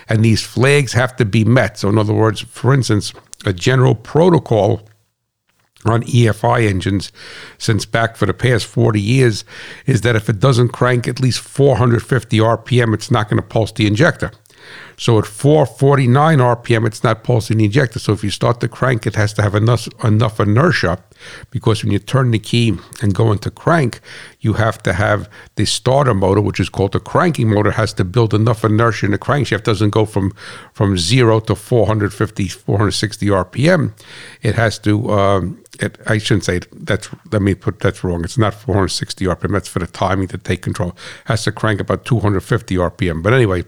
And 0.08 0.24
these 0.24 0.42
flags 0.42 0.92
have 0.92 1.16
to 1.16 1.24
be 1.24 1.44
met. 1.44 1.78
So 1.78 1.88
in 1.88 1.98
other 1.98 2.14
words, 2.14 2.40
for 2.40 2.72
instance, 2.72 3.12
a 3.44 3.52
general 3.52 3.94
protocol 3.94 4.88
on 5.84 6.02
EFI 6.02 6.68
engines 6.68 7.12
since 7.58 7.84
back 7.84 8.16
for 8.16 8.26
the 8.26 8.34
past 8.34 8.66
40 8.66 9.00
years 9.00 9.44
is 9.86 10.00
that 10.00 10.16
if 10.16 10.28
it 10.28 10.40
doesn't 10.40 10.70
crank 10.70 11.06
at 11.06 11.20
least 11.20 11.40
450 11.40 12.38
RPM, 12.38 12.94
it's 12.94 13.10
not 13.10 13.28
going 13.28 13.40
to 13.40 13.46
pulse 13.46 13.72
the 13.72 13.86
injector. 13.86 14.32
So 14.96 15.18
at 15.18 15.26
449 15.26 16.38
RPM, 16.38 16.86
it's 16.86 17.04
not 17.04 17.22
pulsing 17.22 17.58
the 17.58 17.66
injector. 17.66 17.98
So 17.98 18.12
if 18.12 18.24
you 18.24 18.30
start 18.30 18.60
the 18.60 18.68
crank, 18.68 19.06
it 19.06 19.14
has 19.14 19.32
to 19.34 19.42
have 19.42 19.54
enough, 19.54 19.88
enough 20.02 20.40
inertia 20.40 21.02
because 21.50 21.82
when 21.82 21.92
you 21.92 21.98
turn 21.98 22.30
the 22.30 22.38
key 22.38 22.74
and 23.02 23.14
go 23.14 23.32
into 23.32 23.50
crank, 23.50 24.00
you 24.40 24.54
have 24.54 24.82
to 24.84 24.92
have 24.92 25.28
the 25.56 25.66
starter 25.66 26.14
motor, 26.14 26.40
which 26.40 26.60
is 26.60 26.68
called 26.68 26.92
the 26.92 27.00
cranking 27.00 27.50
motor, 27.50 27.72
has 27.72 27.92
to 27.94 28.04
build 28.04 28.32
enough 28.32 28.64
inertia 28.64 29.06
in 29.06 29.12
the 29.12 29.18
crankshaft. 29.18 29.64
doesn't 29.64 29.90
go 29.90 30.04
from, 30.04 30.32
from 30.72 30.96
zero 30.96 31.40
to 31.40 31.54
450, 31.54 32.48
460 32.48 33.26
RPM. 33.26 33.92
It 34.42 34.54
has 34.54 34.78
to, 34.80 35.10
um, 35.10 35.62
it, 35.80 35.98
I 36.06 36.18
shouldn't 36.18 36.44
say 36.44 36.60
that's, 36.72 37.08
let 37.32 37.42
me 37.42 37.54
put 37.54 37.80
that's 37.80 38.02
wrong. 38.02 38.24
It's 38.24 38.38
not 38.38 38.54
460 38.54 39.24
RPM. 39.26 39.52
That's 39.52 39.68
for 39.68 39.78
the 39.78 39.86
timing 39.86 40.28
to 40.28 40.38
take 40.38 40.62
control. 40.62 40.90
It 40.90 40.96
has 41.26 41.44
to 41.44 41.52
crank 41.52 41.80
about 41.80 42.04
250 42.04 42.76
RPM. 42.76 43.22
But 43.22 43.32
anyway, 43.32 43.64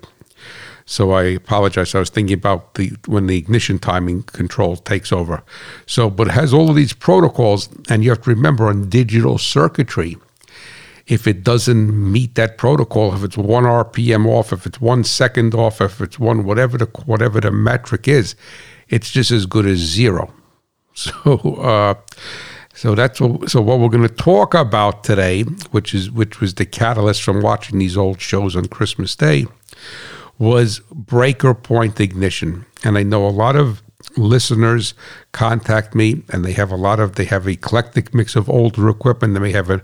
so 0.90 1.10
I 1.10 1.24
apologize. 1.24 1.94
I 1.94 1.98
was 1.98 2.08
thinking 2.08 2.32
about 2.32 2.72
the 2.72 2.92
when 3.04 3.26
the 3.26 3.36
ignition 3.36 3.78
timing 3.78 4.22
control 4.22 4.74
takes 4.74 5.12
over. 5.12 5.42
So, 5.84 6.08
but 6.08 6.28
it 6.28 6.30
has 6.30 6.54
all 6.54 6.70
of 6.70 6.76
these 6.76 6.94
protocols, 6.94 7.68
and 7.90 8.02
you 8.02 8.08
have 8.08 8.22
to 8.22 8.30
remember 8.30 8.68
on 8.68 8.88
digital 8.88 9.36
circuitry, 9.36 10.16
if 11.06 11.26
it 11.26 11.44
doesn't 11.44 11.90
meet 12.10 12.36
that 12.36 12.56
protocol, 12.56 13.14
if 13.14 13.22
it's 13.22 13.36
one 13.36 13.64
RPM 13.64 14.26
off, 14.26 14.50
if 14.50 14.64
it's 14.64 14.80
one 14.80 15.04
second 15.04 15.54
off, 15.54 15.82
if 15.82 16.00
it's 16.00 16.18
one 16.18 16.44
whatever 16.44 16.78
the 16.78 16.86
whatever 17.04 17.38
the 17.38 17.50
metric 17.50 18.08
is, 18.08 18.34
it's 18.88 19.10
just 19.10 19.30
as 19.30 19.44
good 19.44 19.66
as 19.66 19.78
zero. 19.78 20.32
So. 20.94 21.54
Uh, 21.60 21.94
so 22.74 22.94
that's 22.94 23.20
what, 23.20 23.50
so 23.50 23.60
what 23.60 23.80
we're 23.80 23.88
going 23.88 24.06
to 24.06 24.14
talk 24.14 24.54
about 24.54 25.02
today, 25.02 25.42
which 25.72 25.94
is 25.94 26.12
which 26.12 26.40
was 26.40 26.54
the 26.54 26.64
catalyst 26.64 27.24
from 27.24 27.40
watching 27.42 27.80
these 27.80 27.96
old 27.96 28.20
shows 28.20 28.54
on 28.54 28.66
Christmas 28.66 29.16
Day, 29.16 29.46
was 30.38 30.80
breaker 30.92 31.54
point 31.54 32.00
ignition. 32.00 32.64
And 32.84 32.96
I 32.96 33.02
know 33.02 33.26
a 33.26 33.30
lot 33.30 33.56
of 33.56 33.82
listeners 34.16 34.94
contact 35.32 35.94
me 35.94 36.22
and 36.30 36.44
they 36.44 36.52
have 36.52 36.70
a 36.70 36.76
lot 36.76 37.00
of 37.00 37.14
they 37.14 37.24
have 37.24 37.46
eclectic 37.46 38.14
mix 38.14 38.36
of 38.36 38.48
older 38.48 38.88
equipment. 38.88 39.34
They 39.34 39.40
may 39.40 39.52
have 39.52 39.70
a, 39.70 39.80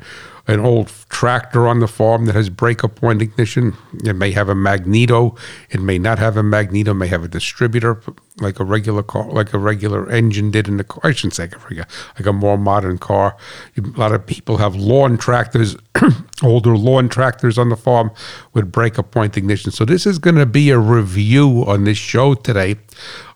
an 0.46 0.60
old 0.60 0.92
tractor 1.08 1.66
on 1.66 1.80
the 1.80 1.88
farm 1.88 2.26
that 2.26 2.34
has 2.34 2.50
breaker 2.50 2.88
point 2.88 3.22
ignition. 3.22 3.76
It 4.04 4.14
may 4.14 4.32
have 4.32 4.48
a 4.48 4.54
magneto. 4.54 5.36
It 5.70 5.80
may 5.80 5.98
not 5.98 6.18
have 6.18 6.36
a 6.36 6.42
magneto. 6.42 6.92
It 6.92 6.94
may 6.94 7.08
have 7.08 7.24
a 7.24 7.28
distributor 7.28 8.00
like 8.40 8.58
a 8.58 8.64
regular 8.64 9.02
car 9.02 9.30
like 9.30 9.54
a 9.54 9.58
regular 9.58 10.10
engine 10.10 10.50
did 10.50 10.66
in 10.66 10.76
the 10.76 10.84
car. 10.84 11.00
I 11.04 11.12
shouldn't 11.12 11.34
say 11.34 11.44
like 11.44 11.54
a, 11.54 11.86
like 12.18 12.26
a 12.26 12.32
more 12.32 12.58
modern 12.58 12.98
car. 12.98 13.36
A 13.76 13.80
lot 13.98 14.12
of 14.12 14.26
people 14.26 14.56
have 14.56 14.74
lawn 14.74 15.16
tractors 15.16 15.76
older 16.42 16.76
lawn 16.76 17.08
tractors 17.08 17.58
on 17.58 17.68
the 17.68 17.76
farm 17.76 18.10
with 18.52 18.72
breaker 18.72 19.02
point 19.02 19.36
ignition. 19.36 19.70
So 19.70 19.84
this 19.84 20.06
is 20.06 20.18
going 20.18 20.36
to 20.36 20.46
be 20.46 20.70
a 20.70 20.78
review 20.78 21.64
on 21.66 21.84
this 21.84 21.98
show 21.98 22.34
today 22.34 22.76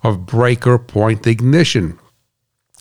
of 0.03 0.27
breaker 0.27 0.79
point 0.79 1.27
ignition. 1.27 1.99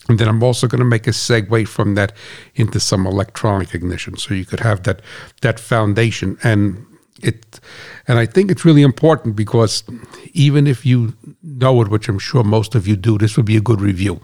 And 0.08 0.18
then 0.18 0.28
I'm 0.28 0.42
also 0.42 0.66
going 0.66 0.78
to 0.78 0.84
make 0.84 1.06
a 1.06 1.10
segue 1.10 1.68
from 1.68 1.94
that 1.94 2.12
into 2.54 2.80
some 2.80 3.06
electronic 3.06 3.74
ignition, 3.74 4.16
so 4.16 4.34
you 4.34 4.46
could 4.46 4.60
have 4.60 4.82
that 4.84 5.02
that 5.42 5.60
foundation. 5.60 6.38
And 6.42 6.86
it, 7.22 7.60
and 8.06 8.18
I 8.18 8.26
think 8.26 8.50
it's 8.50 8.64
really 8.64 8.82
important 8.82 9.36
because 9.36 9.84
even 10.32 10.66
if 10.66 10.86
you 10.86 11.14
know 11.42 11.82
it, 11.82 11.88
which 11.88 12.08
I'm 12.08 12.18
sure 12.18 12.44
most 12.44 12.74
of 12.74 12.86
you 12.86 12.96
do, 12.96 13.18
this 13.18 13.36
would 13.36 13.46
be 13.46 13.56
a 13.56 13.60
good 13.60 13.80
review, 13.80 14.20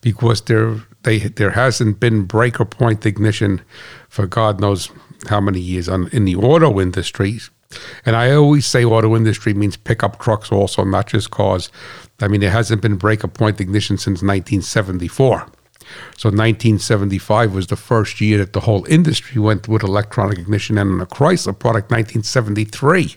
because 0.00 0.42
there 0.42 0.76
they 1.02 1.18
there 1.18 1.50
hasn't 1.50 1.98
been 1.98 2.26
breaker 2.26 2.64
point 2.64 3.04
ignition 3.04 3.62
for 4.08 4.26
God 4.26 4.60
knows 4.60 4.90
how 5.28 5.40
many 5.40 5.60
years 5.60 5.88
on 5.88 6.08
in 6.12 6.24
the 6.24 6.36
auto 6.36 6.78
industry. 6.80 7.40
And 8.04 8.16
I 8.16 8.32
always 8.32 8.66
say 8.66 8.84
auto 8.84 9.16
industry 9.16 9.54
means 9.54 9.76
pickup 9.76 10.20
trucks 10.20 10.52
also, 10.52 10.84
not 10.84 11.08
just 11.08 11.30
cars. 11.30 11.70
I 12.20 12.28
mean, 12.28 12.40
there 12.40 12.50
hasn't 12.50 12.82
been 12.82 12.96
breaker 12.96 13.28
point 13.28 13.60
ignition 13.60 13.98
since 13.98 14.22
1974. 14.22 15.46
So 16.16 16.30
1975 16.30 17.54
was 17.54 17.68
the 17.68 17.76
first 17.76 18.20
year 18.20 18.38
that 18.38 18.52
the 18.52 18.60
whole 18.60 18.84
industry 18.86 19.40
went 19.40 19.68
with 19.68 19.82
electronic 19.82 20.38
ignition, 20.38 20.78
and 20.78 21.00
the 21.00 21.06
Chrysler 21.06 21.58
product 21.58 21.90
1973. 21.90 23.16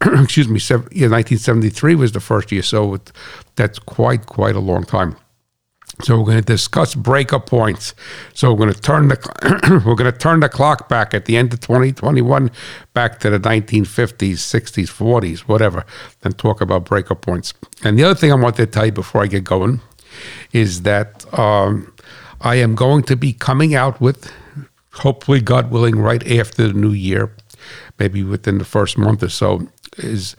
excuse 0.22 0.48
me, 0.48 0.60
yeah, 0.92 1.08
1973 1.08 1.94
was 1.94 2.12
the 2.12 2.20
first 2.20 2.52
year. 2.52 2.62
So 2.62 2.94
it, 2.94 3.12
that's 3.56 3.78
quite 3.78 4.26
quite 4.26 4.54
a 4.54 4.60
long 4.60 4.84
time. 4.84 5.16
So 6.02 6.18
we're 6.18 6.24
going 6.24 6.38
to 6.38 6.44
discuss 6.44 6.94
breaker 6.94 7.38
points. 7.38 7.94
So 8.32 8.52
we're 8.52 8.58
going 8.58 8.72
to 8.72 8.80
turn 8.80 9.08
the 9.08 9.82
we're 9.86 9.94
going 9.94 10.10
to 10.10 10.18
turn 10.18 10.40
the 10.40 10.48
clock 10.48 10.88
back 10.88 11.12
at 11.14 11.26
the 11.26 11.36
end 11.36 11.52
of 11.52 11.60
2021 11.60 12.50
back 12.94 13.20
to 13.20 13.30
the 13.30 13.38
1950s, 13.38 14.34
60s, 14.34 14.86
40s, 14.86 15.40
whatever, 15.40 15.84
and 16.22 16.36
talk 16.38 16.60
about 16.60 16.84
breaker 16.84 17.14
points. 17.14 17.54
And 17.84 17.98
the 17.98 18.04
other 18.04 18.14
thing 18.14 18.32
I 18.32 18.36
want 18.36 18.56
to 18.56 18.66
tell 18.66 18.86
you 18.86 18.92
before 18.92 19.22
I 19.22 19.26
get 19.26 19.44
going 19.44 19.80
is 20.52 20.82
that 20.82 21.26
um, 21.38 21.92
I 22.40 22.56
am 22.56 22.74
going 22.74 23.02
to 23.04 23.16
be 23.16 23.32
coming 23.32 23.74
out 23.74 24.00
with, 24.00 24.32
hopefully, 24.94 25.40
God 25.40 25.70
willing, 25.70 25.98
right 25.98 26.26
after 26.30 26.68
the 26.68 26.72
new 26.72 26.92
year, 26.92 27.34
maybe 27.98 28.22
within 28.22 28.58
the 28.58 28.64
first 28.64 28.96
month 28.96 29.22
or 29.22 29.28
so, 29.28 29.68
is 29.98 30.36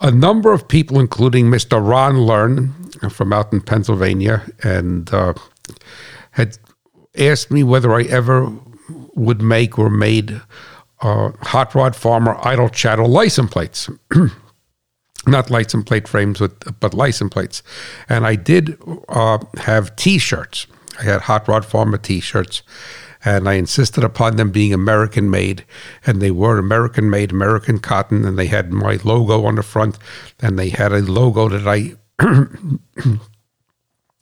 a 0.00 0.10
number 0.10 0.52
of 0.52 0.68
people, 0.68 1.00
including 1.00 1.46
Mr. 1.46 1.86
Ron 1.86 2.18
Learn 2.18 2.72
from 3.10 3.32
out 3.32 3.52
in 3.52 3.60
Pennsylvania, 3.60 4.44
and 4.62 5.12
uh, 5.12 5.34
had 6.32 6.58
asked 7.16 7.50
me 7.50 7.62
whether 7.62 7.92
I 7.94 8.02
ever 8.02 8.52
would 9.14 9.40
make 9.40 9.78
or 9.78 9.90
made 9.90 10.40
uh, 11.00 11.32
hot 11.40 11.74
rod 11.74 11.94
farmer 11.94 12.38
idle 12.42 12.68
chatter 12.68 13.06
license 13.06 13.50
plates. 13.50 13.90
Not 15.26 15.50
license 15.50 15.84
plate 15.84 16.06
frames, 16.06 16.38
but, 16.38 16.80
but 16.80 16.92
license 16.92 17.32
plates. 17.32 17.62
And 18.08 18.26
I 18.26 18.34
did 18.34 18.78
uh, 19.08 19.38
have 19.58 19.96
t 19.96 20.18
shirts. 20.18 20.66
I 20.98 21.04
had 21.04 21.22
hot 21.22 21.48
rod 21.48 21.64
farmer 21.64 21.96
t 21.96 22.20
shirts 22.20 22.62
and 23.24 23.48
I 23.48 23.54
insisted 23.54 24.04
upon 24.04 24.36
them 24.36 24.50
being 24.50 24.72
American 24.72 25.30
made, 25.30 25.64
and 26.06 26.20
they 26.20 26.30
were 26.30 26.58
American 26.58 27.08
made, 27.10 27.32
American 27.32 27.78
cotton, 27.78 28.24
and 28.24 28.38
they 28.38 28.46
had 28.46 28.72
my 28.72 28.98
logo 29.04 29.44
on 29.46 29.54
the 29.54 29.62
front, 29.62 29.98
and 30.40 30.58
they 30.58 30.68
had 30.68 30.92
a 30.92 31.00
logo 31.00 31.48
that 31.48 31.66
I. 31.66 31.94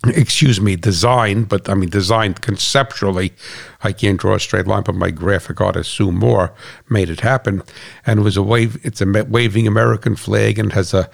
excuse 0.06 0.60
me, 0.60 0.76
designed, 0.76 1.48
but 1.48 1.68
I 1.68 1.74
mean 1.74 1.88
designed 1.88 2.40
conceptually. 2.40 3.32
I 3.82 3.92
can't 3.92 4.18
draw 4.18 4.34
a 4.34 4.40
straight 4.40 4.66
line, 4.66 4.82
but 4.82 4.94
my 4.94 5.10
graphic 5.10 5.60
artist 5.60 5.92
Sue 5.92 6.12
Moore 6.12 6.52
made 6.88 7.10
it 7.10 7.20
happen, 7.20 7.62
and 8.06 8.20
it 8.20 8.22
was 8.22 8.36
a 8.36 8.42
wave. 8.42 8.84
It's 8.84 9.00
a 9.00 9.06
waving 9.06 9.66
American 9.66 10.16
flag, 10.16 10.58
and 10.58 10.72
has 10.72 10.92
a, 10.92 11.08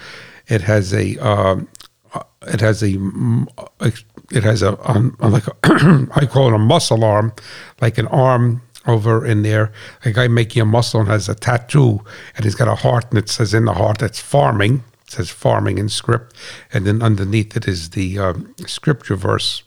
it 0.47 0.63
has 0.63 0.95
a, 0.95 1.19
um, 1.19 1.69
uh, 2.15 2.23
it 2.47 2.61
has 2.61 2.83
a, 2.83 2.93
mm, 2.93 3.47
uh, 3.81 3.91
it 4.31 4.45
has 4.45 4.63
a 4.63 4.79
um, 4.89 5.17
like 5.21 5.47
a 5.47 5.57
I 6.15 6.27
call 6.27 6.49
it 6.49 6.55
a 6.55 6.59
muscle 6.59 7.05
arm, 7.05 7.33
like 7.81 7.99
an 7.99 8.07
arm 8.09 8.63
over 8.87 9.25
in 9.25 9.43
there. 9.43 9.73
A 10.05 10.13
guy 10.13 10.29
making 10.29 10.63
a 10.63 10.67
muscle 10.67 11.01
and 11.01 11.09
has 11.09 11.29
a 11.29 11.35
tattoo, 11.35 12.01
and 12.37 12.45
he's 12.45 12.55
got 12.55 12.69
a 12.69 12.75
heart, 12.75 13.07
and 13.11 13.19
it 13.19 13.29
says 13.29 13.55
in 13.55 13.65
the 13.65 13.75
heart 13.75 13.99
that's 13.99 14.21
farming. 14.21 14.85
It 15.07 15.13
says 15.13 15.31
farming 15.31 15.79
in 15.79 15.89
script, 15.89 16.37
and 16.73 16.87
then 16.87 17.03
underneath 17.03 17.57
it 17.57 17.67
is 17.67 17.91
the 17.91 18.19
um, 18.19 18.55
scripture 18.67 19.17
verse 19.17 19.63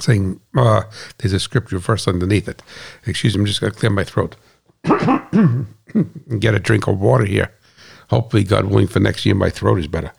saying 0.00 0.40
uh, 0.56 0.82
there's 1.18 1.32
a 1.32 1.40
scripture 1.40 1.78
verse 1.78 2.06
underneath 2.08 2.48
it. 2.48 2.62
Excuse 3.06 3.36
me, 3.36 3.40
I'm 3.40 3.46
just 3.46 3.60
going 3.60 3.72
to 3.72 3.78
clear 3.78 3.90
my 3.90 4.04
throat. 4.04 4.36
And 4.84 5.66
get 6.38 6.54
a 6.54 6.58
drink 6.58 6.86
of 6.86 7.00
water 7.00 7.24
here. 7.24 7.52
Hopefully, 8.10 8.44
God 8.44 8.66
willing, 8.66 8.86
for 8.86 9.00
next 9.00 9.26
year, 9.26 9.34
my 9.34 9.50
throat 9.50 9.78
is 9.78 9.88
better. 9.88 10.12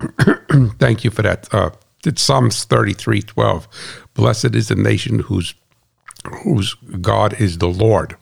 Thank 0.78 1.04
you 1.04 1.10
for 1.10 1.22
that. 1.22 1.52
Uh, 1.52 1.70
it's 2.04 2.22
Psalms 2.22 2.64
33 2.64 3.22
12. 3.22 3.68
Blessed 4.14 4.54
is 4.54 4.68
the 4.68 4.76
nation 4.76 5.20
whose 5.20 5.54
whose 6.42 6.74
God 7.00 7.40
is 7.40 7.58
the 7.58 7.68
Lord. 7.68 8.16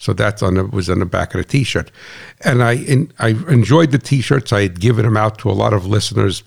So 0.00 0.12
that's 0.12 0.42
on 0.42 0.54
the, 0.54 0.64
was 0.64 0.88
on 0.88 1.00
the 1.00 1.06
back 1.06 1.34
of 1.34 1.38
the 1.38 1.44
T-shirt, 1.44 1.90
and 2.44 2.62
I 2.62 2.74
in, 2.74 3.12
I 3.18 3.30
enjoyed 3.48 3.90
the 3.90 3.98
T-shirts. 3.98 4.52
I 4.52 4.62
had 4.62 4.78
given 4.80 5.04
them 5.04 5.16
out 5.16 5.38
to 5.40 5.50
a 5.50 5.52
lot 5.52 5.72
of 5.72 5.86
listeners. 5.86 6.44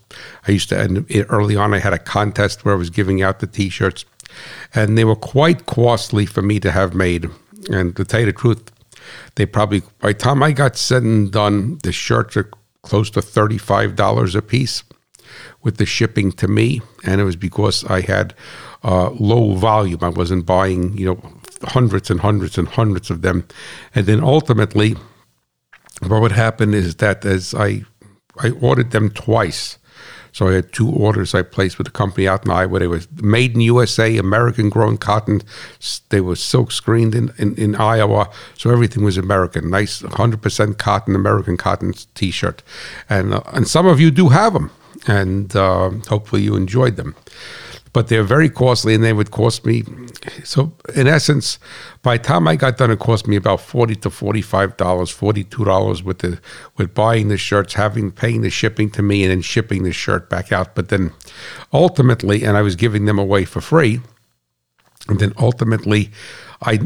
I 0.48 0.54
used 0.54 0.70
to 0.70 0.80
and 0.80 1.06
early 1.30 1.58
on. 1.58 1.74
I 1.74 1.80
had 1.80 1.92
a 1.92 2.00
contest 2.00 2.64
where 2.64 2.74
I 2.74 2.78
was 2.78 2.90
giving 2.90 3.22
out 3.22 3.40
the 3.40 3.48
T-shirts, 3.48 4.06
and 4.74 4.98
they 4.98 5.04
were 5.04 5.18
quite 5.18 5.66
costly 5.66 6.26
for 6.26 6.42
me 6.42 6.62
to 6.62 6.72
have 6.72 6.96
made. 6.96 7.30
And 7.70 7.94
to 7.98 8.06
tell 8.06 8.22
you 8.22 8.28
the 8.28 8.34
truth, 8.34 8.72
they 9.36 9.46
probably 9.46 9.82
by 10.00 10.14
the 10.14 10.20
time 10.20 10.42
I 10.42 10.54
got 10.54 10.78
said 10.78 11.04
and 11.04 11.30
done, 11.30 11.80
the 11.84 11.92
shirts 11.92 12.38
are 12.38 12.50
close 12.84 13.10
to 13.12 13.20
$35 13.20 14.36
a 14.36 14.42
piece 14.42 14.84
with 15.62 15.78
the 15.78 15.86
shipping 15.86 16.32
to 16.34 16.48
me. 16.48 16.82
And 17.04 17.22
it 17.22 17.24
was 17.24 17.36
because 17.36 17.84
I 17.86 18.02
had 18.02 18.34
uh, 18.84 19.12
low 19.12 19.56
volume. 19.56 20.00
I 20.02 20.10
wasn't 20.10 20.46
buying, 20.46 20.98
you 20.98 21.06
know, 21.06 21.34
hundreds 21.64 22.10
and 22.10 22.20
hundreds 22.20 22.58
and 22.58 22.68
hundreds 22.68 23.10
of 23.10 23.22
them. 23.22 23.48
And 23.94 24.06
then 24.06 24.24
ultimately, 24.24 24.96
what 26.08 26.22
would 26.22 26.32
happen 26.32 26.74
is 26.74 26.96
that 26.96 27.24
as 27.26 27.54
I, 27.54 27.84
I 28.40 28.52
ordered 28.52 28.92
them 28.92 29.12
twice. 29.12 29.78
So 30.32 30.48
I 30.48 30.54
had 30.54 30.72
two 30.72 30.90
orders 30.90 31.36
I 31.36 31.42
placed 31.42 31.78
with 31.78 31.88
a 31.88 31.92
company 31.92 32.28
out 32.28 32.46
in 32.46 32.52
Iowa. 32.52 32.80
They 32.80 32.88
were 32.88 33.02
made 33.22 33.54
in 33.54 33.62
USA, 33.62 34.18
American 34.18 34.70
grown 34.70 34.98
cotton. 34.98 35.42
They 36.10 36.22
were 36.22 36.36
silk 36.36 36.72
screened 36.72 37.16
in, 37.16 37.34
in, 37.38 37.56
in 37.56 37.76
Iowa. 37.76 38.30
So 38.58 38.70
everything 38.70 39.04
was 39.04 39.18
American. 39.18 39.70
Nice 39.70 40.02
100% 40.02 40.78
cotton, 40.78 41.16
American 41.16 41.58
cotton 41.58 41.94
t 42.16 42.32
shirt. 42.32 42.64
And, 43.10 43.34
uh, 43.34 43.42
and 43.54 43.68
some 43.68 43.88
of 43.88 44.00
you 44.00 44.12
do 44.12 44.30
have 44.30 44.54
them. 44.54 44.72
And 45.08 45.56
uh, 45.56 45.90
hopefully 46.08 46.44
you 46.44 46.56
enjoyed 46.56 46.96
them 46.96 47.16
but 47.94 48.08
they're 48.08 48.24
very 48.24 48.50
costly 48.50 48.96
and 48.96 49.04
they 49.04 49.14
would 49.14 49.32
cost 49.32 49.66
me 49.66 49.84
so 50.44 50.74
in 50.96 51.08
essence 51.08 51.60
by 52.02 52.18
the 52.18 52.24
time 52.24 52.48
i 52.48 52.56
got 52.56 52.78
done 52.78 52.92
it 52.92 53.00
cost 53.00 53.28
me 53.28 53.36
about 53.36 53.60
40 53.60 53.96
to 53.96 54.10
45 54.10 54.78
dollars 54.78 55.10
42 55.10 55.66
dollars 55.66 56.04
with 56.04 56.20
the 56.20 56.40
with 56.78 56.94
buying 56.94 57.28
the 57.28 57.38
shirts 57.38 57.74
having 57.74 58.12
paying 58.12 58.42
the 58.42 58.50
shipping 58.50 58.90
to 58.92 59.02
me 59.02 59.24
and 59.24 59.32
then 59.32 59.42
shipping 59.42 59.84
the 59.84 59.92
shirt 59.92 60.30
back 60.30 60.52
out. 60.52 60.76
But 60.76 60.90
then 60.90 61.12
ultimately 61.74 62.44
and 62.44 62.58
i 62.58 62.62
was 62.62 62.76
giving 62.76 63.06
them 63.06 63.20
away 63.20 63.46
for 63.46 63.62
free 63.62 64.00
and 65.08 65.20
then 65.20 65.34
ultimately 65.38 66.12
i 66.62 66.80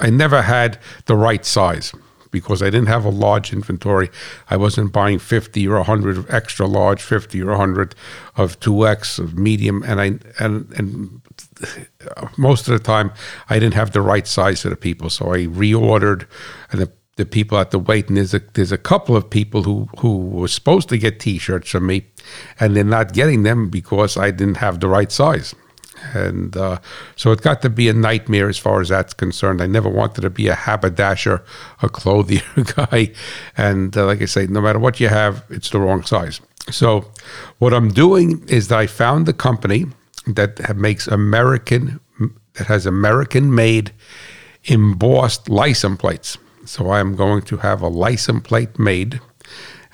i 0.00 0.10
never 0.10 0.42
had 0.42 0.78
the 1.06 1.16
right 1.16 1.44
size 1.44 1.92
because 2.30 2.62
I 2.62 2.66
didn't 2.66 2.88
have 2.88 3.04
a 3.04 3.10
large 3.10 3.52
inventory. 3.52 4.10
I 4.48 4.56
wasn't 4.56 4.92
buying 4.92 5.18
50 5.18 5.66
or 5.68 5.76
100 5.76 6.18
of 6.18 6.30
extra 6.30 6.66
large, 6.66 7.02
50 7.02 7.42
or 7.42 7.50
100 7.50 7.94
of 8.36 8.58
2X 8.60 9.18
of 9.18 9.38
medium, 9.38 9.82
and 9.82 10.00
I 10.00 10.18
and 10.38 10.72
and 10.76 11.20
most 12.36 12.68
of 12.68 12.72
the 12.72 12.84
time 12.84 13.12
I 13.48 13.58
didn't 13.58 13.74
have 13.74 13.92
the 13.92 14.02
right 14.02 14.26
size 14.26 14.62
for 14.62 14.70
the 14.70 14.76
people, 14.76 15.10
so 15.10 15.32
I 15.32 15.46
reordered, 15.46 16.26
and 16.70 16.80
the 16.80 16.92
the 17.16 17.26
people 17.26 17.58
at 17.58 17.70
the 17.70 17.78
wait, 17.78 18.08
and 18.08 18.16
there's 18.16 18.32
a 18.34 18.40
there's 18.54 18.72
a 18.72 18.78
couple 18.78 19.14
of 19.14 19.28
people 19.28 19.62
who 19.62 19.88
who 19.98 20.16
were 20.16 20.48
supposed 20.48 20.88
to 20.88 20.98
get 20.98 21.20
T-shirts 21.20 21.70
from 21.70 21.86
me, 21.86 22.06
and 22.58 22.74
they're 22.74 22.84
not 22.84 23.12
getting 23.12 23.42
them 23.42 23.68
because 23.68 24.16
I 24.16 24.30
didn't 24.30 24.56
have 24.56 24.80
the 24.80 24.88
right 24.88 25.12
size. 25.12 25.54
And 26.14 26.56
uh, 26.56 26.80
so 27.16 27.32
it 27.32 27.42
got 27.42 27.62
to 27.62 27.70
be 27.70 27.88
a 27.88 27.92
nightmare 27.92 28.48
as 28.48 28.58
far 28.58 28.80
as 28.80 28.88
that's 28.88 29.14
concerned. 29.14 29.60
I 29.60 29.66
never 29.66 29.88
wanted 29.88 30.22
to 30.22 30.30
be 30.30 30.48
a 30.48 30.54
haberdasher, 30.54 31.44
a 31.82 31.88
clothier 31.88 32.42
guy. 32.76 33.12
And 33.56 33.96
uh, 33.96 34.06
like 34.06 34.22
I 34.22 34.26
say, 34.26 34.46
no 34.46 34.60
matter 34.60 34.78
what 34.78 35.00
you 35.00 35.08
have, 35.08 35.44
it's 35.50 35.70
the 35.70 35.80
wrong 35.80 36.02
size. 36.02 36.40
So 36.70 37.10
what 37.58 37.74
I'm 37.74 37.92
doing 37.92 38.44
is 38.48 38.68
that 38.68 38.78
I 38.78 38.86
found 38.86 39.26
the 39.26 39.32
company 39.32 39.86
that 40.26 40.76
makes 40.76 41.06
American, 41.06 42.00
that 42.54 42.66
has 42.66 42.86
American 42.86 43.54
made 43.54 43.92
embossed 44.64 45.48
license 45.48 45.98
plates. 45.98 46.38
So 46.66 46.90
I 46.90 47.00
am 47.00 47.16
going 47.16 47.42
to 47.42 47.56
have 47.58 47.80
a 47.82 47.88
license 47.88 48.46
plate 48.46 48.78
made 48.78 49.20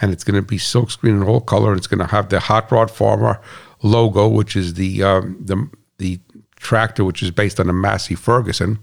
and 0.00 0.12
it's 0.12 0.24
going 0.24 0.36
to 0.36 0.46
be 0.46 0.58
silkscreen 0.58 1.22
in 1.22 1.22
all 1.22 1.40
color. 1.40 1.70
And 1.70 1.78
it's 1.78 1.86
going 1.86 2.00
to 2.00 2.06
have 2.06 2.28
the 2.28 2.40
Hot 2.40 2.70
Rod 2.70 2.90
Farmer 2.90 3.40
logo, 3.82 4.28
which 4.28 4.56
is 4.56 4.74
the 4.74 5.02
um, 5.02 5.36
the 5.40 5.68
the 5.98 6.20
tractor, 6.56 7.04
which 7.04 7.22
is 7.22 7.30
based 7.30 7.60
on 7.60 7.68
a 7.68 7.72
Massey 7.72 8.14
Ferguson. 8.14 8.78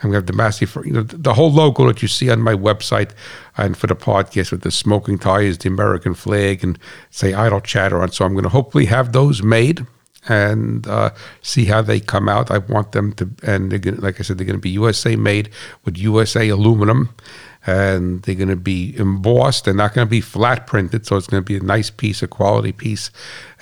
And 0.00 0.10
we 0.10 0.16
have 0.16 0.26
the 0.26 0.32
Massey, 0.32 0.66
you 0.84 0.92
know, 0.92 1.02
the 1.02 1.34
whole 1.34 1.52
logo 1.52 1.86
that 1.86 2.02
you 2.02 2.08
see 2.08 2.30
on 2.30 2.40
my 2.40 2.54
website 2.54 3.12
and 3.56 3.76
for 3.76 3.86
the 3.86 3.94
podcast 3.94 4.50
with 4.50 4.62
the 4.62 4.70
smoking 4.70 5.18
tires, 5.18 5.58
the 5.58 5.68
American 5.68 6.14
flag, 6.14 6.64
and 6.64 6.78
say 7.10 7.34
idle 7.34 7.60
chatter 7.60 8.00
on. 8.00 8.10
So 8.12 8.24
I'm 8.24 8.32
going 8.32 8.44
to 8.44 8.50
hopefully 8.50 8.86
have 8.86 9.12
those 9.12 9.42
made 9.42 9.86
and 10.26 10.86
uh, 10.86 11.10
see 11.42 11.66
how 11.66 11.82
they 11.82 12.00
come 12.00 12.28
out. 12.28 12.50
I 12.50 12.58
want 12.58 12.92
them 12.92 13.12
to, 13.14 13.30
and 13.42 13.70
they're 13.70 13.78
gonna, 13.78 14.00
like 14.00 14.18
I 14.20 14.22
said, 14.22 14.38
they're 14.38 14.46
going 14.46 14.58
to 14.58 14.62
be 14.62 14.70
USA 14.70 15.16
made 15.16 15.50
with 15.84 15.96
USA 15.98 16.48
aluminum 16.48 17.14
and 17.66 18.22
they're 18.22 18.34
going 18.34 18.48
to 18.48 18.56
be 18.56 18.96
embossed. 18.96 19.66
They're 19.66 19.74
not 19.74 19.92
going 19.92 20.06
to 20.06 20.10
be 20.10 20.22
flat 20.22 20.66
printed, 20.66 21.06
so 21.06 21.16
it's 21.16 21.26
going 21.26 21.42
to 21.42 21.46
be 21.46 21.56
a 21.56 21.60
nice 21.60 21.90
piece, 21.90 22.22
a 22.22 22.28
quality 22.28 22.72
piece, 22.72 23.10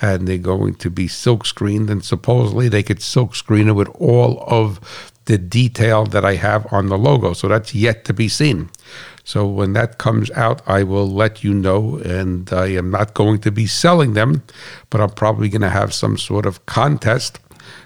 and 0.01 0.27
they're 0.27 0.37
going 0.37 0.75
to 0.75 0.89
be 0.89 1.09
silk 1.09 1.45
screened. 1.45 1.89
And 1.89 2.05
supposedly 2.05 2.69
they 2.69 2.83
could 2.83 3.01
silk 3.01 3.35
screen 3.35 3.67
it 3.67 3.73
with 3.73 3.89
all 3.95 4.43
of 4.47 5.11
the 5.25 5.37
detail 5.37 6.05
that 6.05 6.23
I 6.23 6.35
have 6.35 6.71
on 6.71 6.87
the 6.87 6.97
logo. 6.97 7.33
So 7.33 7.49
that's 7.49 7.75
yet 7.75 8.05
to 8.05 8.13
be 8.13 8.29
seen. 8.29 8.69
So 9.27 9.45
when 9.45 9.73
that 9.73 9.97
comes 9.97 10.31
out, 10.31 10.61
I 10.65 10.83
will 10.83 11.05
let 11.05 11.43
you 11.43 11.53
know. 11.53 11.97
And 11.97 12.51
I 12.53 12.67
am 12.67 12.89
not 12.89 13.13
going 13.13 13.39
to 13.39 13.51
be 13.51 13.67
selling 13.67 14.13
them, 14.13 14.41
but 14.89 15.01
I'm 15.01 15.09
probably 15.09 15.49
going 15.49 15.67
to 15.67 15.69
have 15.81 15.93
some 15.93 16.17
sort 16.17 16.45
of 16.45 16.65
contest 16.65 17.39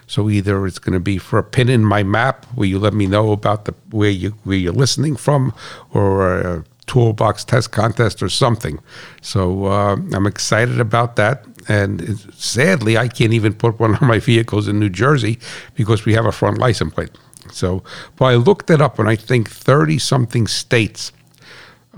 so 0.06 0.28
either 0.28 0.66
it's 0.66 0.78
going 0.78 0.92
to 0.92 1.00
be 1.00 1.18
for 1.18 1.38
a 1.38 1.42
pin 1.42 1.68
in 1.68 1.84
my 1.84 2.02
map 2.02 2.44
where 2.54 2.68
you 2.68 2.78
let 2.78 2.92
me 2.92 3.06
know 3.06 3.32
about 3.32 3.64
the 3.64 3.74
where 3.90 4.10
you 4.10 4.30
where 4.44 4.56
you're 4.56 4.72
listening 4.72 5.16
from, 5.16 5.52
or 5.92 6.38
a 6.38 6.64
toolbox 6.86 7.44
test 7.44 7.72
contest 7.72 8.22
or 8.22 8.28
something. 8.28 8.78
So 9.22 9.66
uh, 9.66 9.96
I'm 10.12 10.26
excited 10.26 10.78
about 10.80 11.16
that. 11.16 11.44
And 11.66 12.18
sadly, 12.34 12.98
I 12.98 13.08
can't 13.08 13.32
even 13.32 13.54
put 13.54 13.80
one 13.80 13.94
of 13.94 14.02
my 14.02 14.18
vehicles 14.18 14.68
in 14.68 14.78
New 14.78 14.90
Jersey 14.90 15.38
because 15.74 16.04
we 16.04 16.12
have 16.14 16.26
a 16.26 16.32
front 16.32 16.58
license 16.58 16.92
plate. 16.92 17.10
So, 17.50 17.82
but 18.16 18.26
I 18.26 18.34
looked 18.36 18.70
it 18.70 18.80
up, 18.80 18.98
and 18.98 19.08
I 19.08 19.16
think 19.16 19.50
30 19.50 19.98
something 19.98 20.46
states 20.46 21.10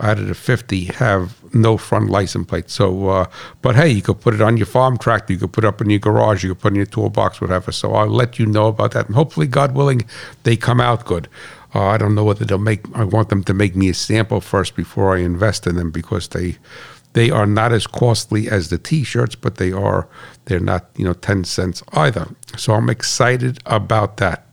out 0.00 0.18
of 0.18 0.26
the 0.26 0.34
50 0.34 0.86
have 0.86 1.36
no 1.54 1.76
front 1.76 2.10
license 2.10 2.46
plate. 2.46 2.68
So, 2.68 3.08
uh, 3.08 3.26
but 3.62 3.76
hey, 3.76 3.88
you 3.88 4.02
could 4.02 4.20
put 4.20 4.34
it 4.34 4.40
on 4.40 4.56
your 4.56 4.66
farm 4.66 4.98
tractor, 4.98 5.32
you 5.32 5.38
could 5.38 5.52
put 5.52 5.64
it 5.64 5.68
up 5.68 5.80
in 5.80 5.90
your 5.90 6.00
garage, 6.00 6.42
you 6.42 6.50
could 6.54 6.62
put 6.62 6.72
it 6.72 6.74
in 6.74 6.76
your 6.76 6.86
toolbox, 6.86 7.40
whatever. 7.40 7.70
So 7.70 7.94
I'll 7.94 8.08
let 8.08 8.38
you 8.38 8.46
know 8.46 8.68
about 8.68 8.92
that. 8.92 9.06
And 9.06 9.14
hopefully, 9.14 9.46
God 9.46 9.74
willing, 9.74 10.02
they 10.42 10.56
come 10.56 10.80
out 10.80 11.04
good. 11.04 11.28
Uh, 11.74 11.86
I 11.86 11.98
don't 11.98 12.14
know 12.14 12.24
whether 12.24 12.44
they'll 12.44 12.58
make, 12.58 12.84
I 12.94 13.04
want 13.04 13.28
them 13.28 13.42
to 13.44 13.54
make 13.54 13.74
me 13.74 13.88
a 13.88 13.94
sample 13.94 14.40
first 14.40 14.76
before 14.76 15.16
I 15.16 15.20
invest 15.20 15.66
in 15.66 15.76
them 15.76 15.90
because 15.90 16.28
they, 16.28 16.56
they 17.14 17.30
are 17.30 17.46
not 17.46 17.72
as 17.72 17.86
costly 17.86 18.48
as 18.48 18.70
the 18.70 18.78
t-shirts, 18.78 19.34
but 19.34 19.56
they 19.56 19.72
are, 19.72 20.08
they're 20.44 20.60
not, 20.60 20.86
you 20.96 21.04
know, 21.04 21.14
10 21.14 21.44
cents 21.44 21.82
either. 21.92 22.28
So 22.56 22.74
I'm 22.74 22.90
excited 22.90 23.58
about 23.66 24.18
that. 24.18 24.46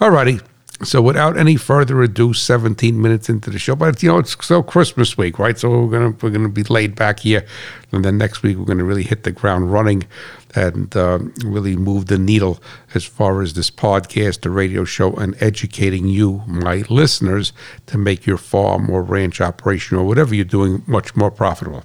Alrighty. 0.00 0.42
So 0.84 1.02
without 1.02 1.36
any 1.36 1.56
further 1.56 2.00
ado, 2.02 2.32
17 2.32 3.00
minutes 3.00 3.28
into 3.28 3.50
the 3.50 3.58
show, 3.58 3.74
but 3.74 4.00
you 4.00 4.10
know 4.10 4.18
it's 4.18 4.36
still 4.44 4.62
Christmas 4.62 5.18
week, 5.18 5.38
right? 5.38 5.58
So 5.58 5.68
we're 5.70 5.98
gonna 5.98 6.14
we're 6.22 6.30
gonna 6.30 6.48
be 6.48 6.62
laid 6.62 6.94
back 6.94 7.20
here, 7.20 7.44
and 7.90 8.04
then 8.04 8.16
next 8.16 8.44
week 8.44 8.56
we're 8.56 8.64
gonna 8.64 8.84
really 8.84 9.02
hit 9.02 9.24
the 9.24 9.32
ground 9.32 9.72
running 9.72 10.06
and 10.54 10.96
uh, 10.96 11.18
really 11.44 11.76
move 11.76 12.06
the 12.06 12.16
needle 12.16 12.60
as 12.94 13.04
far 13.04 13.42
as 13.42 13.54
this 13.54 13.72
podcast, 13.72 14.42
the 14.42 14.50
radio 14.50 14.84
show, 14.84 15.14
and 15.14 15.34
educating 15.42 16.06
you, 16.06 16.42
my 16.46 16.84
listeners, 16.88 17.52
to 17.86 17.98
make 17.98 18.24
your 18.24 18.38
farm 18.38 18.88
or 18.88 19.02
ranch 19.02 19.40
operation 19.40 19.96
or 19.96 20.04
whatever 20.04 20.32
you're 20.32 20.44
doing 20.44 20.84
much 20.86 21.16
more 21.16 21.30
profitable. 21.32 21.82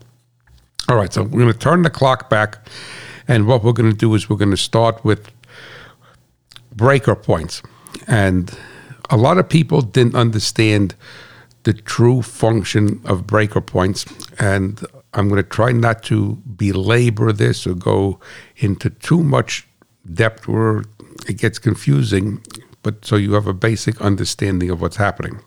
All 0.88 0.98
right, 0.98 1.12
so 1.12 1.24
we're 1.24 1.40
gonna 1.40 1.54
turn 1.54 1.82
the 1.82 1.90
clock 1.90 2.30
back, 2.30 2.60
and 3.28 3.48
what 3.48 3.64
we're 3.64 3.74
gonna 3.74 3.92
do 3.92 4.14
is 4.14 4.30
we're 4.30 4.38
gonna 4.38 4.56
start 4.56 5.04
with 5.04 5.32
breaker 6.76 7.16
points 7.16 7.64
and 8.08 8.56
a 9.14 9.18
lot 9.18 9.38
of 9.38 9.48
people 9.48 9.82
didn't 9.82 10.16
understand 10.16 10.96
the 11.64 11.74
true 11.74 12.24
function 12.24 13.00
of 13.06 13.28
breaker 13.28 13.62
points. 13.62 14.06
And 14.40 14.84
I'm 15.14 15.30
going 15.30 15.42
to 15.42 15.48
try 15.48 15.72
not 15.72 16.02
to 16.04 16.42
belabor 16.58 17.32
this 17.32 17.68
or 17.68 17.76
go 17.76 18.20
into 18.58 18.90
too 18.90 19.24
much 19.24 19.68
depth 20.12 20.48
where 20.48 20.84
it 21.28 21.38
gets 21.38 21.60
confusing, 21.60 22.44
but 22.82 23.06
so 23.06 23.16
you 23.16 23.34
have 23.34 23.46
a 23.46 23.54
basic 23.54 24.02
understanding 24.02 24.72
of 24.72 24.82
what's 24.82 24.98
happening. 24.98 25.40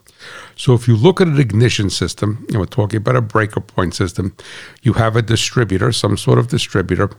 So 0.56 0.72
if 0.72 0.88
you 0.88 0.96
look 0.96 1.20
at 1.20 1.28
an 1.28 1.38
ignition 1.38 1.90
system, 1.90 2.46
and 2.48 2.58
we're 2.58 2.66
talking 2.66 2.96
about 2.96 3.16
a 3.16 3.20
breaker 3.20 3.60
point 3.60 3.94
system, 3.94 4.34
you 4.82 4.94
have 4.94 5.14
a 5.14 5.22
distributor, 5.22 5.92
some 5.92 6.16
sort 6.16 6.38
of 6.38 6.48
distributor, 6.48 7.10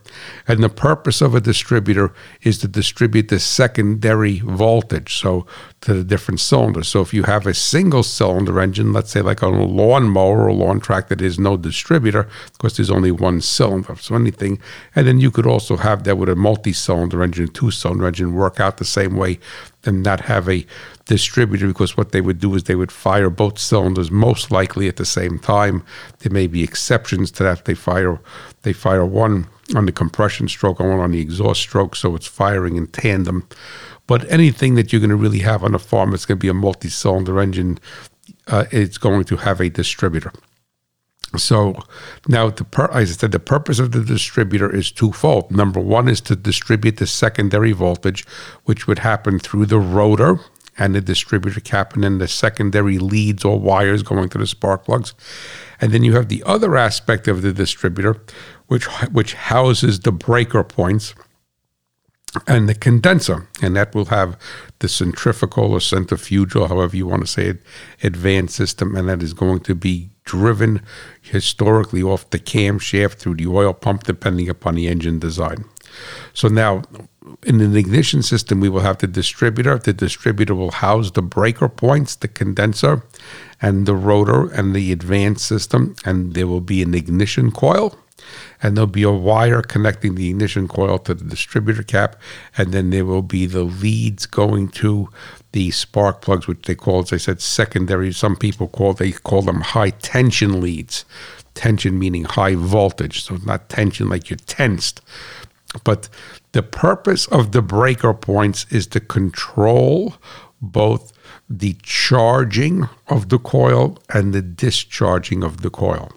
and 0.48 0.64
the 0.64 0.70
purpose 0.70 1.22
of 1.22 1.36
a 1.36 1.42
distributor 1.42 2.12
is 2.42 2.58
to 2.60 2.68
distribute 2.68 3.28
the 3.30 3.40
secondary 3.40 4.40
voltage, 4.40 5.18
so 5.18 5.46
to 5.82 5.94
the 5.94 6.04
different 6.04 6.40
cylinders. 6.40 6.88
So 6.88 7.02
if 7.02 7.14
you 7.14 7.24
have 7.24 7.46
a 7.46 7.54
single 7.54 8.02
cylinder 8.02 8.60
engine, 8.60 8.92
let's 8.92 9.12
say 9.12 9.22
like 9.22 9.44
on 9.44 9.54
a 9.54 9.66
lawnmower 9.66 10.46
or 10.46 10.54
lawn 10.54 10.80
tractor, 10.80 11.16
there's 11.16 11.38
no 11.38 11.58
distributor 11.58 12.28
because 12.54 12.78
there's 12.78 12.90
only 12.90 13.12
one 13.12 13.42
cylinder. 13.42 13.96
So 13.98 14.16
anything, 14.16 14.60
and 14.96 15.08
then 15.08 15.20
you 15.20 15.30
could 15.30 15.46
also 15.46 15.78
have 15.78 16.04
that 16.06 16.18
with 16.18 16.30
a 16.30 16.36
multi-cylinder 16.36 17.22
engine, 17.22 17.50
two-cylinder 17.50 18.08
engine 18.08 18.34
work 18.34 18.60
out 18.60 18.78
the 18.78 18.86
same 18.86 19.16
way 19.16 19.40
and 19.86 20.04
not 20.04 20.22
have 20.22 20.50
a 20.50 20.66
distributor 21.06 21.68
because 21.68 21.96
what 21.96 22.12
they 22.12 22.22
would 22.22 22.40
do 22.40 22.54
is 22.56 22.64
they 22.64 22.76
would 22.76 22.92
fire 22.92 23.30
both 23.30 23.58
cylinders 23.58 24.12
most 24.12 24.52
likely 24.52 24.88
at 24.88 24.98
the 24.98 25.06
same 25.06 25.40
time. 25.40 25.84
There 26.20 26.32
may 26.32 26.48
be 26.48 26.64
exceptions 26.64 27.32
to 27.32 27.44
that. 27.44 27.66
They 27.66 27.74
fire 27.74 28.20
they 28.64 28.74
fire 28.74 29.06
one 29.06 29.48
on 29.76 29.86
the 29.86 29.92
compression 29.92 30.48
stroke 30.48 30.80
and 30.80 30.90
one 30.90 31.00
on 31.00 31.12
the 31.12 31.22
exhaust 31.22 31.62
stroke, 31.62 31.96
so 31.96 32.16
it's 32.16 32.28
firing 32.28 32.76
in 32.76 32.88
tandem. 32.88 33.48
But 34.08 34.30
anything 34.32 34.76
that 34.76 34.92
you're 34.92 35.02
going 35.02 35.10
to 35.10 35.16
really 35.16 35.40
have 35.40 35.64
on 35.64 35.76
a 35.76 35.80
farm, 35.80 36.14
it's 36.14 36.26
going 36.26 36.38
to 36.38 36.42
be 36.42 36.48
a 36.48 36.54
multi-cylinder 36.54 37.40
engine. 37.42 37.78
Uh, 38.48 38.66
it's 38.72 38.98
going 38.98 39.26
to 39.26 39.36
have 39.38 39.60
a 39.60 39.70
distributor. 39.70 40.32
So 41.36 41.76
now, 42.28 42.50
the 42.50 42.66
I 42.92 43.04
said, 43.04 43.32
the 43.32 43.40
purpose 43.40 43.80
of 43.80 43.92
the 43.92 44.04
distributor 44.04 44.74
is 44.74 44.92
twofold. 44.92 45.52
Number 45.52 45.80
one 45.80 46.08
is 46.08 46.22
to 46.22 46.36
distribute 46.36 46.98
the 46.98 47.08
secondary 47.08 47.74
voltage, 47.74 48.26
which 48.64 48.88
would 48.88 49.00
happen 49.00 49.40
through 49.40 49.66
the 49.66 49.80
rotor 49.80 50.40
and 50.78 50.96
the 50.96 51.02
distributor 51.02 51.60
cap, 51.60 51.96
and 51.96 52.04
then 52.04 52.20
the 52.20 52.28
secondary 52.28 52.98
leads 53.00 53.44
or 53.44 53.60
wires 53.60 54.04
going 54.04 54.30
to 54.30 54.38
the 54.38 54.48
spark 54.48 54.86
plugs. 54.86 55.14
And 55.82 55.92
then 55.92 56.04
you 56.04 56.14
have 56.14 56.30
the 56.30 56.44
other 56.46 56.78
aspect 56.78 57.28
of 57.28 57.42
the 57.42 57.52
distributor, 57.52 58.22
which 58.68 58.86
which 59.12 59.34
houses 59.34 60.00
the 60.00 60.12
breaker 60.12 60.64
points 60.64 61.14
and 62.46 62.70
the 62.70 62.76
condenser, 62.76 63.48
and 63.62 63.76
that 63.76 63.96
will 63.96 64.06
have 64.06 64.38
the 64.80 64.88
centrifugal 64.88 65.72
or 65.74 65.82
centrifugal, 65.82 66.68
however 66.68 66.96
you 66.96 67.08
want 67.08 67.22
to 67.22 67.28
say 67.28 67.48
it, 67.48 67.62
advanced 68.04 68.56
system, 68.56 68.96
and 68.96 69.10
that 69.10 69.24
is 69.24 69.34
going 69.34 69.62
to 69.62 69.74
be 69.74 70.10
driven 70.28 70.82
historically 71.22 72.04
off 72.04 72.30
the 72.30 72.40
camshaft 72.40 73.16
through 73.16 73.36
the 73.36 73.48
oil 73.48 73.74
pump, 73.74 74.04
depending 74.04 74.50
upon 74.50 74.76
the 74.76 74.88
engine 74.88 75.18
design. 75.18 75.66
So 76.34 76.48
now, 76.48 76.84
in 77.44 77.62
an 77.62 77.76
ignition 77.76 78.22
system, 78.22 78.60
we 78.60 78.70
will 78.70 78.82
have 78.82 79.00
the 79.00 79.08
distributor. 79.08 79.78
The 79.78 79.94
distributor 79.94 80.54
will 80.54 80.72
house 80.72 81.12
the 81.12 81.22
breaker 81.22 81.70
points, 81.70 82.16
the 82.16 82.28
condenser, 82.28 83.04
and 83.62 83.86
the 83.86 83.96
rotor, 83.96 84.52
and 84.52 84.76
the 84.76 84.92
advanced 84.92 85.46
system, 85.46 85.96
and 86.06 86.34
there 86.34 86.48
will 86.48 86.62
be 86.62 86.84
an 86.84 86.94
ignition 86.94 87.52
coil 87.52 87.98
and 88.62 88.76
there'll 88.76 88.88
be 88.88 89.04
a 89.04 89.12
wire 89.12 89.62
connecting 89.62 90.16
the 90.16 90.30
ignition 90.30 90.68
coil 90.68 90.98
to 91.00 91.14
the 91.14 91.24
distributor 91.24 91.84
cap, 91.84 92.16
and 92.58 92.74
then 92.74 92.90
there 92.90 93.06
will 93.06 93.22
be 93.22 93.46
the 93.46 93.64
leads 93.64 94.26
going 94.26 94.68
to 94.70 95.10
the 95.58 95.72
spark 95.72 96.22
plugs, 96.22 96.46
which 96.46 96.62
they 96.68 96.76
call, 96.76 97.00
as 97.00 97.12
I 97.12 97.18
said, 97.18 97.42
secondary. 97.42 98.14
Some 98.14 98.36
people 98.36 98.68
call 98.68 98.94
they 98.94 99.12
call 99.12 99.42
them 99.42 99.62
high 99.62 99.90
tension 99.90 100.62
leads. 100.62 101.04
Tension 101.56 101.98
meaning 101.98 102.26
high 102.26 102.54
voltage, 102.54 103.24
so 103.24 103.38
not 103.38 103.68
tension 103.68 104.08
like 104.08 104.30
you're 104.30 104.38
tensed. 104.46 105.02
But 105.84 106.10
the 106.52 106.62
purpose 106.62 107.26
of 107.30 107.54
the 107.54 107.64
breaker 107.64 108.14
points 108.14 108.68
is 108.70 108.86
to 108.88 109.00
control 109.00 110.14
both 110.62 111.12
the 111.50 111.76
charging 111.82 112.88
of 113.08 113.30
the 113.30 113.40
coil 113.40 113.98
and 114.14 114.36
the 114.36 114.44
discharging 114.44 115.44
of 115.44 115.62
the 115.64 115.72
coil 115.72 116.12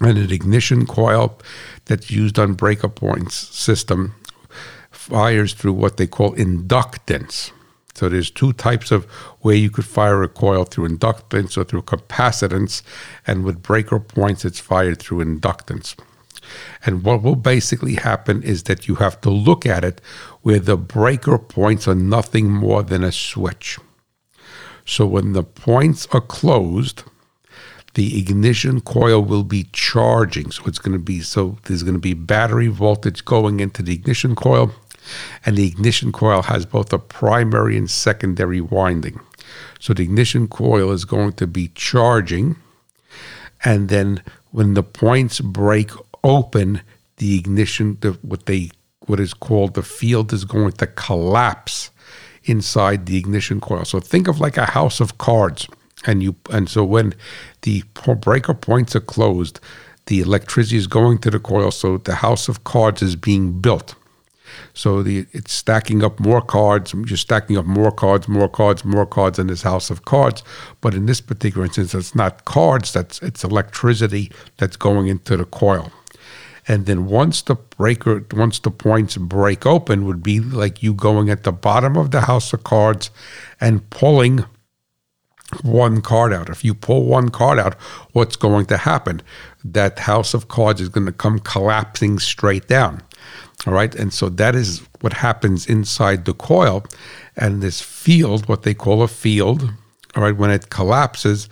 and 0.00 0.16
an 0.18 0.30
ignition 0.30 0.86
coil 0.86 1.36
that's 1.86 2.12
used 2.12 2.38
on 2.38 2.52
breaker 2.52 2.88
points 2.88 3.34
system 3.34 4.14
fires 4.92 5.52
through 5.52 5.72
what 5.72 5.96
they 5.96 6.06
call 6.06 6.32
inductance. 6.34 7.50
So 7.96 8.08
there's 8.08 8.30
two 8.30 8.52
types 8.52 8.90
of 8.90 9.06
way 9.42 9.56
you 9.56 9.70
could 9.70 9.86
fire 9.86 10.22
a 10.22 10.28
coil 10.28 10.64
through 10.64 10.88
inductance 10.88 11.56
or 11.56 11.64
through 11.64 11.82
capacitance, 11.82 12.82
and 13.26 13.44
with 13.44 13.62
breaker 13.62 13.98
points, 13.98 14.44
it's 14.44 14.60
fired 14.60 14.98
through 14.98 15.24
inductance. 15.24 15.96
And 16.84 17.02
what 17.02 17.22
will 17.22 17.36
basically 17.36 17.94
happen 17.94 18.42
is 18.42 18.64
that 18.64 18.86
you 18.86 18.96
have 18.96 19.20
to 19.22 19.30
look 19.30 19.66
at 19.66 19.84
it 19.84 20.00
where 20.42 20.60
the 20.60 20.76
breaker 20.76 21.38
points 21.38 21.88
are 21.88 21.94
nothing 21.94 22.50
more 22.50 22.82
than 22.82 23.02
a 23.02 23.12
switch. 23.12 23.78
So 24.84 25.06
when 25.06 25.32
the 25.32 25.42
points 25.42 26.06
are 26.12 26.20
closed, 26.20 27.02
the 27.94 28.18
ignition 28.18 28.82
coil 28.82 29.22
will 29.22 29.42
be 29.42 29.64
charging. 29.72 30.50
So 30.52 30.64
it's 30.66 30.78
going 30.78 30.92
to 30.92 31.02
be 31.02 31.22
so 31.22 31.58
there's 31.64 31.82
going 31.82 31.94
to 31.94 32.00
be 32.00 32.14
battery 32.14 32.68
voltage 32.68 33.24
going 33.24 33.58
into 33.58 33.82
the 33.82 33.94
ignition 33.94 34.36
coil, 34.36 34.70
and 35.44 35.56
the 35.56 35.66
ignition 35.66 36.12
coil 36.12 36.42
has 36.42 36.66
both 36.66 36.92
a 36.92 36.98
primary 36.98 37.76
and 37.76 37.90
secondary 37.90 38.60
winding. 38.60 39.20
So 39.78 39.94
the 39.94 40.02
ignition 40.02 40.48
coil 40.48 40.90
is 40.92 41.04
going 41.04 41.34
to 41.34 41.46
be 41.46 41.68
charging, 41.74 42.56
and 43.64 43.88
then 43.88 44.22
when 44.50 44.74
the 44.74 44.82
points 44.82 45.40
break 45.40 45.90
open, 46.24 46.82
the 47.18 47.38
ignition, 47.38 47.98
the, 48.00 48.12
what 48.22 48.46
they 48.46 48.70
what 49.06 49.20
is 49.20 49.34
called 49.34 49.74
the 49.74 49.82
field 49.82 50.32
is 50.32 50.44
going 50.44 50.72
to 50.72 50.86
collapse 50.86 51.90
inside 52.44 53.06
the 53.06 53.16
ignition 53.16 53.60
coil. 53.60 53.84
So 53.84 54.00
think 54.00 54.28
of 54.28 54.40
like 54.40 54.56
a 54.56 54.66
house 54.66 55.00
of 55.00 55.18
cards 55.18 55.68
and 56.06 56.22
you 56.22 56.34
and 56.50 56.68
so 56.68 56.84
when 56.84 57.14
the 57.62 57.82
breaker 58.20 58.54
points 58.54 58.94
are 58.96 59.00
closed, 59.00 59.60
the 60.06 60.20
electricity 60.20 60.76
is 60.76 60.86
going 60.86 61.18
to 61.18 61.30
the 61.30 61.40
coil. 61.40 61.70
So 61.70 61.98
the 61.98 62.16
house 62.16 62.48
of 62.48 62.64
cards 62.64 63.02
is 63.02 63.16
being 63.16 63.60
built. 63.60 63.94
So 64.74 65.02
the 65.02 65.26
it's 65.32 65.52
stacking 65.52 66.02
up 66.04 66.20
more 66.20 66.40
cards. 66.40 66.94
You're 66.94 67.16
stacking 67.16 67.56
up 67.56 67.66
more 67.66 67.92
cards, 67.92 68.28
more 68.28 68.48
cards, 68.48 68.84
more 68.84 69.06
cards 69.06 69.38
in 69.38 69.46
this 69.46 69.62
house 69.62 69.90
of 69.90 70.04
cards. 70.04 70.42
But 70.80 70.94
in 70.94 71.06
this 71.06 71.20
particular 71.20 71.66
instance, 71.66 71.94
it's 71.94 72.14
not 72.14 72.44
cards. 72.44 72.92
That's 72.92 73.20
it's 73.22 73.44
electricity 73.44 74.30
that's 74.58 74.76
going 74.76 75.08
into 75.08 75.36
the 75.36 75.44
coil. 75.44 75.90
And 76.68 76.86
then 76.86 77.06
once 77.06 77.42
the 77.42 77.54
breaker, 77.54 78.24
once 78.32 78.58
the 78.58 78.70
points 78.70 79.16
break 79.16 79.64
open, 79.64 80.04
would 80.04 80.22
be 80.22 80.40
like 80.40 80.82
you 80.82 80.94
going 80.94 81.30
at 81.30 81.44
the 81.44 81.52
bottom 81.52 81.96
of 81.96 82.10
the 82.10 82.22
house 82.22 82.52
of 82.52 82.64
cards 82.64 83.10
and 83.60 83.88
pulling 83.90 84.44
one 85.62 86.00
card 86.00 86.32
out. 86.32 86.48
If 86.48 86.64
you 86.64 86.74
pull 86.74 87.04
one 87.04 87.28
card 87.28 87.58
out, 87.58 87.74
what's 88.12 88.36
going 88.36 88.66
to 88.66 88.76
happen? 88.76 89.22
That 89.64 90.00
house 90.00 90.34
of 90.34 90.48
cards 90.48 90.80
is 90.80 90.88
going 90.88 91.06
to 91.06 91.12
come 91.12 91.38
collapsing 91.38 92.18
straight 92.18 92.66
down. 92.66 93.02
All 93.66 93.72
right. 93.72 93.94
And 93.94 94.12
so 94.12 94.28
that 94.28 94.54
is 94.54 94.82
what 95.00 95.12
happens 95.12 95.66
inside 95.66 96.24
the 96.24 96.34
coil. 96.34 96.84
And 97.36 97.62
this 97.62 97.80
field, 97.80 98.48
what 98.48 98.62
they 98.62 98.74
call 98.74 99.02
a 99.02 99.08
field, 99.08 99.70
all 100.14 100.22
right, 100.22 100.36
when 100.36 100.50
it 100.50 100.70
collapses 100.70 101.48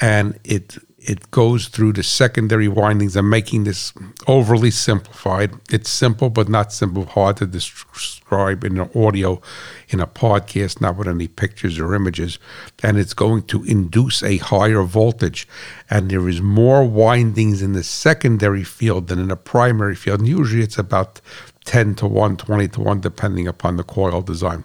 and 0.00 0.38
it 0.44 0.76
it 1.04 1.30
goes 1.30 1.66
through 1.66 1.92
the 1.92 2.02
secondary 2.02 2.68
windings. 2.68 3.16
I'm 3.16 3.28
making 3.28 3.64
this 3.64 3.92
overly 4.28 4.70
simplified. 4.70 5.52
It's 5.70 5.90
simple, 5.90 6.30
but 6.30 6.48
not 6.48 6.72
simple, 6.72 7.06
hard 7.06 7.38
to 7.38 7.46
describe 7.46 8.62
in 8.62 8.78
an 8.78 8.88
audio, 8.94 9.40
in 9.88 10.00
a 10.00 10.06
podcast, 10.06 10.80
not 10.80 10.96
with 10.96 11.08
any 11.08 11.26
pictures 11.26 11.78
or 11.78 11.94
images. 11.94 12.38
And 12.82 12.98
it's 12.98 13.14
going 13.14 13.42
to 13.44 13.64
induce 13.64 14.22
a 14.22 14.36
higher 14.36 14.82
voltage. 14.82 15.48
And 15.90 16.10
there 16.10 16.28
is 16.28 16.40
more 16.40 16.84
windings 16.86 17.62
in 17.62 17.72
the 17.72 17.82
secondary 17.82 18.64
field 18.64 19.08
than 19.08 19.18
in 19.18 19.28
the 19.28 19.36
primary 19.36 19.96
field. 19.96 20.20
And 20.20 20.28
usually 20.28 20.62
it's 20.62 20.78
about 20.78 21.20
10 21.64 21.94
to 21.96 22.06
1, 22.06 22.36
20 22.36 22.68
to 22.68 22.80
1, 22.80 23.00
depending 23.00 23.46
upon 23.46 23.76
the 23.76 23.84
coil 23.84 24.20
design. 24.20 24.64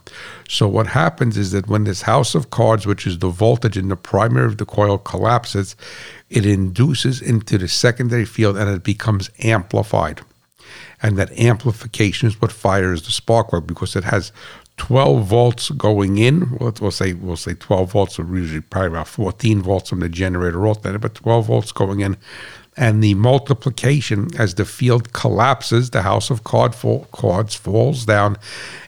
So, 0.50 0.68
what 0.68 0.88
happens 0.88 1.38
is 1.38 1.52
that 1.52 1.68
when 1.68 1.84
this 1.84 2.02
house 2.02 2.34
of 2.34 2.50
cards, 2.50 2.88
which 2.88 3.06
is 3.06 3.20
the 3.20 3.30
voltage 3.30 3.78
in 3.78 3.90
the 3.90 3.96
primary 3.96 4.46
of 4.46 4.58
the 4.58 4.66
coil, 4.66 4.98
collapses, 4.98 5.76
it 6.30 6.46
induces 6.46 7.22
into 7.22 7.58
the 7.58 7.68
secondary 7.68 8.26
field 8.26 8.58
and 8.58 8.70
it 8.70 8.84
becomes 8.84 9.30
amplified. 9.44 10.22
And 11.02 11.18
that 11.18 11.32
amplification 11.38 12.28
is 12.28 12.42
what 12.42 12.52
fires 12.52 13.04
the 13.04 13.12
spark 13.12 13.50
plug 13.50 13.68
because 13.68 13.96
it 13.96 14.04
has 14.04 14.32
12 14.78 15.26
volts 15.26 15.70
going 15.72 16.18
in. 16.18 16.58
We'll, 16.60 16.74
we'll 16.82 16.92
say 16.92 17.14
we'll 17.14 17.36
say 17.36 17.54
12 17.54 17.92
volts, 17.92 18.20
or 18.20 18.24
usually 18.36 18.62
probably 18.62 18.90
about 18.90 19.08
14 19.08 19.62
volts 19.62 19.90
from 19.90 20.00
the 20.00 20.10
generator 20.10 20.66
alternator, 20.66 21.00
but 21.00 21.16
12 21.16 21.46
volts 21.48 21.72
going 21.72 22.00
in 22.00 22.18
and 22.78 23.04
the 23.04 23.16
multiplication 23.16 24.30
as 24.38 24.54
the 24.54 24.66
field 24.66 25.12
collapses, 25.12 25.90
the 25.90 26.04
house 26.04 26.30
of 26.30 26.44
card 26.44 26.76
fall, 26.76 27.08
cards 27.12 27.56
falls 27.56 28.06
down 28.06 28.38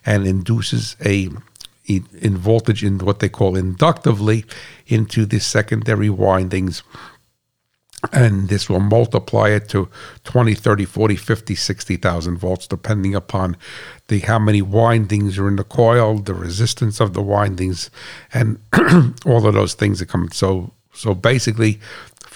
and 0.05 0.27
induces 0.27 0.95
a 1.03 1.29
in 1.87 2.37
voltage 2.37 2.83
in 2.83 2.99
what 2.99 3.17
they 3.19 3.29
call 3.29 3.55
inductively 3.55 4.45
into 4.85 5.25
the 5.25 5.39
secondary 5.39 6.09
windings. 6.09 6.83
And 8.13 8.47
this 8.47 8.69
will 8.69 8.79
multiply 8.79 9.49
it 9.49 9.67
to 9.69 9.89
20 10.23 10.53
30 10.53 10.85
40 10.85 11.15
50 11.15 11.55
60,000 11.55 12.37
volts 12.37 12.67
depending 12.67 13.15
upon 13.15 13.57
the 14.07 14.19
how 14.19 14.37
many 14.37 14.61
windings 14.61 15.37
are 15.39 15.47
in 15.47 15.55
the 15.55 15.63
coil 15.63 16.19
the 16.19 16.35
resistance 16.35 17.01
of 17.01 17.13
the 17.13 17.23
windings 17.23 17.89
and 18.33 18.59
all 19.25 19.47
of 19.47 19.55
those 19.55 19.73
things 19.73 19.97
that 19.99 20.09
come. 20.09 20.29
So 20.31 20.71
so 20.93 21.15
basically 21.15 21.79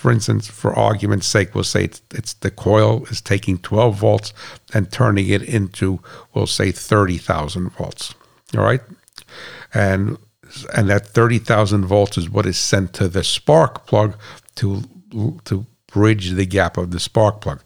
for 0.03 0.11
instance, 0.11 0.49
for 0.49 0.77
argument's 0.77 1.27
sake, 1.27 1.55
we'll 1.55 1.63
say 1.63 1.85
it's, 1.85 2.01
it's, 2.13 2.33
the 2.33 2.51
coil 2.51 3.05
is 3.05 3.21
taking 3.21 3.57
12 3.57 3.95
volts 3.95 4.33
and 4.73 4.91
turning 4.91 5.29
it 5.29 5.41
into, 5.41 6.01
we'll 6.33 6.45
say, 6.45 6.73
30,000 6.73 7.69
volts. 7.69 8.13
All 8.53 8.65
right, 8.65 8.81
and 9.73 10.17
and 10.75 10.89
that 10.89 11.07
30,000 11.07 11.85
volts 11.85 12.17
is 12.17 12.29
what 12.29 12.45
is 12.45 12.57
sent 12.57 12.91
to 12.95 13.07
the 13.07 13.23
spark 13.23 13.87
plug 13.87 14.17
to 14.55 14.83
to 15.45 15.65
bridge 15.87 16.31
the 16.31 16.45
gap 16.45 16.77
of 16.77 16.91
the 16.91 16.99
spark 16.99 17.39
plug. 17.39 17.63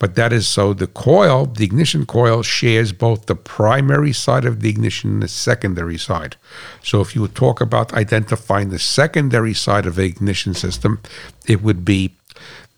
But 0.00 0.14
that 0.14 0.32
is 0.32 0.48
so 0.48 0.72
the 0.72 0.86
coil, 0.86 1.44
the 1.44 1.62
ignition 1.62 2.06
coil, 2.06 2.42
shares 2.42 2.90
both 2.90 3.26
the 3.26 3.36
primary 3.36 4.14
side 4.14 4.46
of 4.46 4.62
the 4.62 4.70
ignition 4.70 5.10
and 5.10 5.22
the 5.22 5.28
secondary 5.28 5.98
side. 5.98 6.36
So 6.82 7.02
if 7.02 7.14
you 7.14 7.28
talk 7.28 7.60
about 7.60 7.92
identifying 7.92 8.70
the 8.70 8.78
secondary 8.78 9.52
side 9.52 9.84
of 9.84 9.96
the 9.96 10.04
ignition 10.04 10.54
system, 10.54 11.02
it 11.46 11.62
would 11.62 11.84
be 11.84 12.16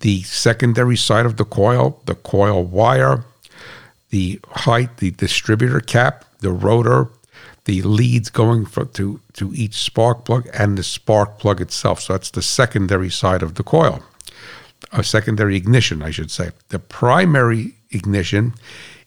the 0.00 0.22
secondary 0.22 0.96
side 0.96 1.24
of 1.24 1.36
the 1.36 1.44
coil, 1.44 2.02
the 2.06 2.16
coil 2.16 2.64
wire, 2.64 3.24
the 4.10 4.40
height, 4.48 4.96
the 4.96 5.12
distributor 5.12 5.78
cap, 5.78 6.24
the 6.40 6.50
rotor, 6.50 7.08
the 7.66 7.82
leads 7.82 8.30
going 8.30 8.66
for, 8.66 8.84
to, 8.84 9.20
to 9.34 9.54
each 9.54 9.74
spark 9.74 10.24
plug, 10.24 10.48
and 10.52 10.76
the 10.76 10.82
spark 10.82 11.38
plug 11.38 11.60
itself. 11.60 12.00
So 12.00 12.14
that's 12.14 12.32
the 12.32 12.42
secondary 12.42 13.10
side 13.10 13.44
of 13.44 13.54
the 13.54 13.62
coil 13.62 14.02
a 14.92 15.04
secondary 15.04 15.56
ignition, 15.56 16.02
I 16.02 16.10
should 16.10 16.30
say. 16.30 16.50
The 16.68 16.78
primary 16.78 17.74
ignition 17.90 18.54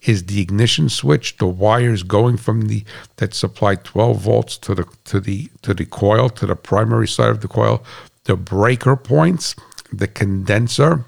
is 0.04 0.26
the 0.26 0.42
ignition 0.42 0.90
switch, 0.90 1.38
the 1.38 1.48
wires 1.48 2.04
going 2.04 2.38
from 2.38 2.64
the 2.64 2.84
that 3.18 3.34
supply 3.34 3.76
12 3.76 4.20
volts 4.20 4.58
to 4.60 4.76
the 4.76 4.86
to 5.06 5.20
the 5.20 5.50
to 5.62 5.74
the 5.74 5.86
coil 5.86 6.30
to 6.30 6.46
the 6.46 6.56
primary 6.56 7.08
side 7.08 7.30
of 7.30 7.42
the 7.42 7.48
coil, 7.48 7.84
the 8.26 8.36
breaker 8.36 8.96
points, 8.96 9.56
the 9.92 10.08
condenser, 10.08 11.04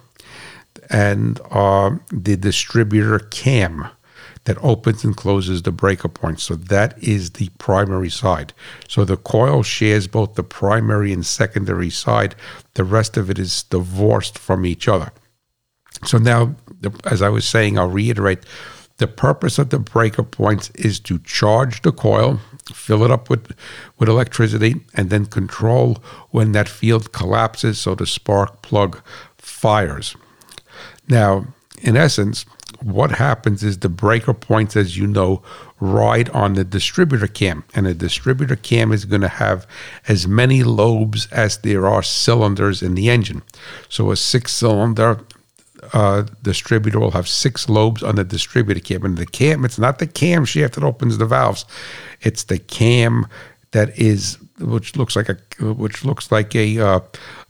and 0.89 1.39
uh, 1.51 1.91
the 2.11 2.35
distributor 2.35 3.19
cam 3.19 3.87
that 4.47 4.57
opens 4.63 5.03
and 5.03 5.15
closes 5.15 5.61
the 5.61 5.73
breaker 5.73 6.07
points. 6.07 6.43
So 6.43 6.55
that 6.55 6.97
is 7.03 7.31
the 7.31 7.49
primary 7.57 8.09
side. 8.09 8.53
So 8.87 9.03
the 9.03 9.17
coil 9.17 9.61
shares 9.61 10.07
both 10.07 10.35
the 10.35 10.43
primary 10.43 11.11
and 11.11 11.25
secondary 11.25 11.89
side. 11.89 12.33
The 12.75 12.85
rest 12.85 13.17
of 13.17 13.29
it 13.29 13.37
is 13.37 13.63
divorced 13.63 14.39
from 14.39 14.65
each 14.65 14.87
other. 14.87 15.11
So 16.05 16.17
now, 16.17 16.55
as 17.03 17.21
I 17.21 17.27
was 17.27 17.43
saying, 17.43 17.77
I'll 17.77 17.89
reiterate 17.89 18.39
the 18.99 19.07
purpose 19.07 19.59
of 19.59 19.69
the 19.69 19.79
breaker 19.79 20.23
points 20.23 20.69
is 20.71 21.01
to 21.01 21.19
charge 21.19 21.81
the 21.81 21.91
coil, 21.91 22.39
fill 22.73 23.03
it 23.03 23.11
up 23.11 23.29
with, 23.29 23.53
with 23.99 24.07
electricity, 24.07 24.75
and 24.93 25.09
then 25.09 25.25
control 25.25 25.97
when 26.29 26.53
that 26.53 26.69
field 26.69 27.11
collapses 27.11 27.81
so 27.81 27.95
the 27.95 28.07
spark 28.07 28.61
plug 28.61 29.01
fires. 29.37 30.15
Now, 31.09 31.47
in 31.81 31.97
essence, 31.97 32.45
what 32.81 33.11
happens 33.11 33.63
is 33.63 33.79
the 33.79 33.89
breaker 33.89 34.33
points, 34.33 34.75
as 34.75 34.97
you 34.97 35.07
know, 35.07 35.41
ride 35.79 36.29
on 36.29 36.53
the 36.53 36.63
distributor 36.63 37.27
cam. 37.27 37.63
And 37.75 37.85
the 37.85 37.93
distributor 37.93 38.55
cam 38.55 38.91
is 38.91 39.05
going 39.05 39.21
to 39.21 39.27
have 39.27 39.67
as 40.07 40.27
many 40.27 40.63
lobes 40.63 41.27
as 41.31 41.57
there 41.59 41.87
are 41.87 42.03
cylinders 42.03 42.81
in 42.81 42.95
the 42.95 43.09
engine. 43.09 43.43
So 43.89 44.11
a 44.11 44.15
six 44.15 44.53
cylinder 44.53 45.19
uh, 45.93 46.23
distributor 46.41 46.99
will 46.99 47.11
have 47.11 47.27
six 47.27 47.69
lobes 47.69 48.03
on 48.03 48.15
the 48.15 48.23
distributor 48.23 48.79
cam. 48.79 49.05
And 49.05 49.17
the 49.17 49.25
cam, 49.25 49.65
it's 49.65 49.79
not 49.79 49.99
the 49.99 50.07
camshaft 50.07 50.73
that 50.73 50.83
opens 50.83 51.17
the 51.17 51.25
valves, 51.25 51.65
it's 52.21 52.43
the 52.43 52.59
cam 52.59 53.27
that 53.71 53.97
is 53.97 54.37
which 54.59 54.95
looks 54.95 55.15
like 55.15 55.29
a 55.29 55.35
which 55.61 56.03
looks 56.03 56.31
like 56.31 56.55
a 56.55 56.79
uh, 56.79 56.99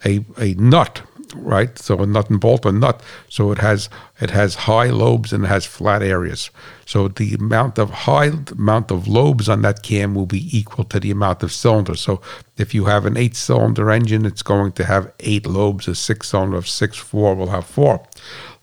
a 0.06 0.26
a 0.38 0.54
nut 0.56 1.02
right? 1.36 1.78
So 1.78 2.02
a 2.02 2.06
nut 2.06 2.30
and 2.30 2.40
bolt, 2.40 2.66
a 2.66 2.72
nut. 2.72 3.02
So 3.30 3.52
it 3.52 3.60
has 3.60 3.90
it 4.20 4.30
has 4.32 4.56
high 4.56 4.90
lobes 4.90 5.34
and 5.34 5.46
it 5.46 5.48
has 5.48 5.66
flat 5.66 6.02
areas. 6.02 6.50
So 6.86 7.08
the 7.08 7.34
amount 7.34 7.78
of 7.78 7.90
high 7.90 8.32
amount 8.52 8.92
of 8.92 9.08
lobes 9.08 9.50
on 9.50 9.62
that 9.62 9.84
cam 9.84 10.16
will 10.16 10.26
be 10.26 10.58
equal 10.58 10.86
to 10.86 11.00
the 11.00 11.12
amount 11.12 11.44
of 11.44 11.52
cylinders. 11.52 12.02
So 12.02 12.22
if 12.58 12.74
you 12.74 12.86
have 12.86 13.06
an 13.06 13.18
eight 13.18 13.36
cylinder 13.36 13.92
engine, 13.92 14.26
it's 14.26 14.44
going 14.44 14.72
to 14.74 14.86
have 14.86 15.12
eight 15.20 15.46
lobes. 15.46 15.88
A 15.88 15.96
six 15.96 16.30
cylinder 16.30 16.58
of 16.58 16.68
six 16.68 16.98
four 16.98 17.36
will 17.36 17.50
have 17.50 17.66
four 17.66 18.06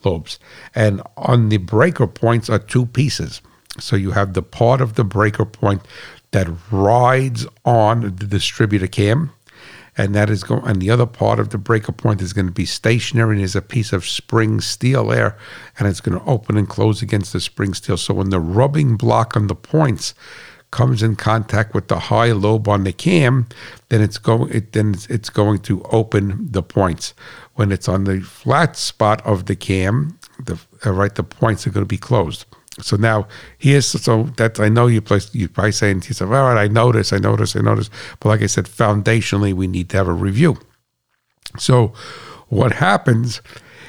lobes. 0.04 0.38
And 0.74 1.02
on 1.16 1.48
the 1.48 1.58
breaker 1.58 2.06
points 2.06 2.48
are 2.50 2.58
two 2.58 2.86
pieces. 2.86 3.40
So 3.80 3.96
you 3.96 4.12
have 4.12 4.34
the 4.34 4.42
part 4.42 4.80
of 4.80 4.94
the 4.94 5.04
breaker 5.04 5.44
point 5.44 5.82
that 6.30 6.48
rides 6.70 7.46
on 7.64 8.00
the 8.00 8.26
distributor 8.26 8.86
cam 8.86 9.32
and 9.96 10.14
that 10.14 10.30
is 10.30 10.42
going 10.42 10.66
and 10.66 10.80
the 10.80 10.90
other 10.90 11.06
part 11.06 11.38
of 11.38 11.50
the 11.50 11.58
breaker 11.58 11.92
point 11.92 12.20
is 12.20 12.32
going 12.32 12.46
to 12.46 12.52
be 12.52 12.66
stationary 12.66 13.36
and 13.36 13.44
is 13.44 13.56
a 13.56 13.62
piece 13.62 13.92
of 13.92 14.04
spring 14.04 14.60
steel 14.60 15.08
there 15.08 15.36
and 15.78 15.88
it's 15.88 16.00
going 16.00 16.18
to 16.18 16.24
open 16.26 16.56
and 16.56 16.68
close 16.68 17.02
against 17.02 17.32
the 17.32 17.40
spring 17.40 17.74
steel. 17.74 17.96
So 17.96 18.14
when 18.14 18.30
the 18.30 18.40
rubbing 18.40 18.96
block 18.96 19.36
on 19.36 19.46
the 19.46 19.54
points 19.54 20.14
comes 20.70 21.02
in 21.02 21.14
contact 21.14 21.72
with 21.72 21.86
the 21.86 21.98
high 21.98 22.32
lobe 22.32 22.68
on 22.68 22.82
the 22.82 22.92
cam 22.92 23.46
then 23.88 24.00
it's 24.00 24.18
going 24.18 24.50
it 24.52 24.72
then 24.72 24.94
it's 25.08 25.30
going 25.30 25.60
to 25.60 25.82
open 25.84 26.50
the 26.50 26.62
points. 26.62 27.14
When 27.54 27.70
it's 27.70 27.88
on 27.88 28.04
the 28.04 28.20
flat 28.20 28.76
spot 28.76 29.24
of 29.24 29.46
the 29.46 29.56
cam 29.56 30.18
the 30.44 30.58
right 30.84 31.14
the 31.14 31.22
points 31.22 31.66
are 31.66 31.70
going 31.70 31.86
to 31.86 31.88
be 31.88 31.98
closed 31.98 32.46
so 32.80 32.96
now 32.96 33.28
here's 33.58 33.86
so 33.86 34.24
that 34.36 34.58
I 34.58 34.68
know 34.68 34.86
you 34.86 35.00
place 35.00 35.32
you 35.34 35.48
probably 35.48 35.72
saying 35.72 36.00
to 36.00 36.08
yourself, 36.08 36.30
all 36.30 36.52
right, 36.52 36.64
I 36.64 36.68
notice, 36.68 37.12
I 37.12 37.18
notice, 37.18 37.54
I 37.54 37.60
notice. 37.60 37.88
But 38.20 38.28
like 38.30 38.42
I 38.42 38.46
said, 38.46 38.66
foundationally, 38.66 39.52
we 39.52 39.66
need 39.66 39.90
to 39.90 39.96
have 39.96 40.08
a 40.08 40.12
review. 40.12 40.58
So 41.58 41.92
what 42.48 42.72
happens 42.72 43.40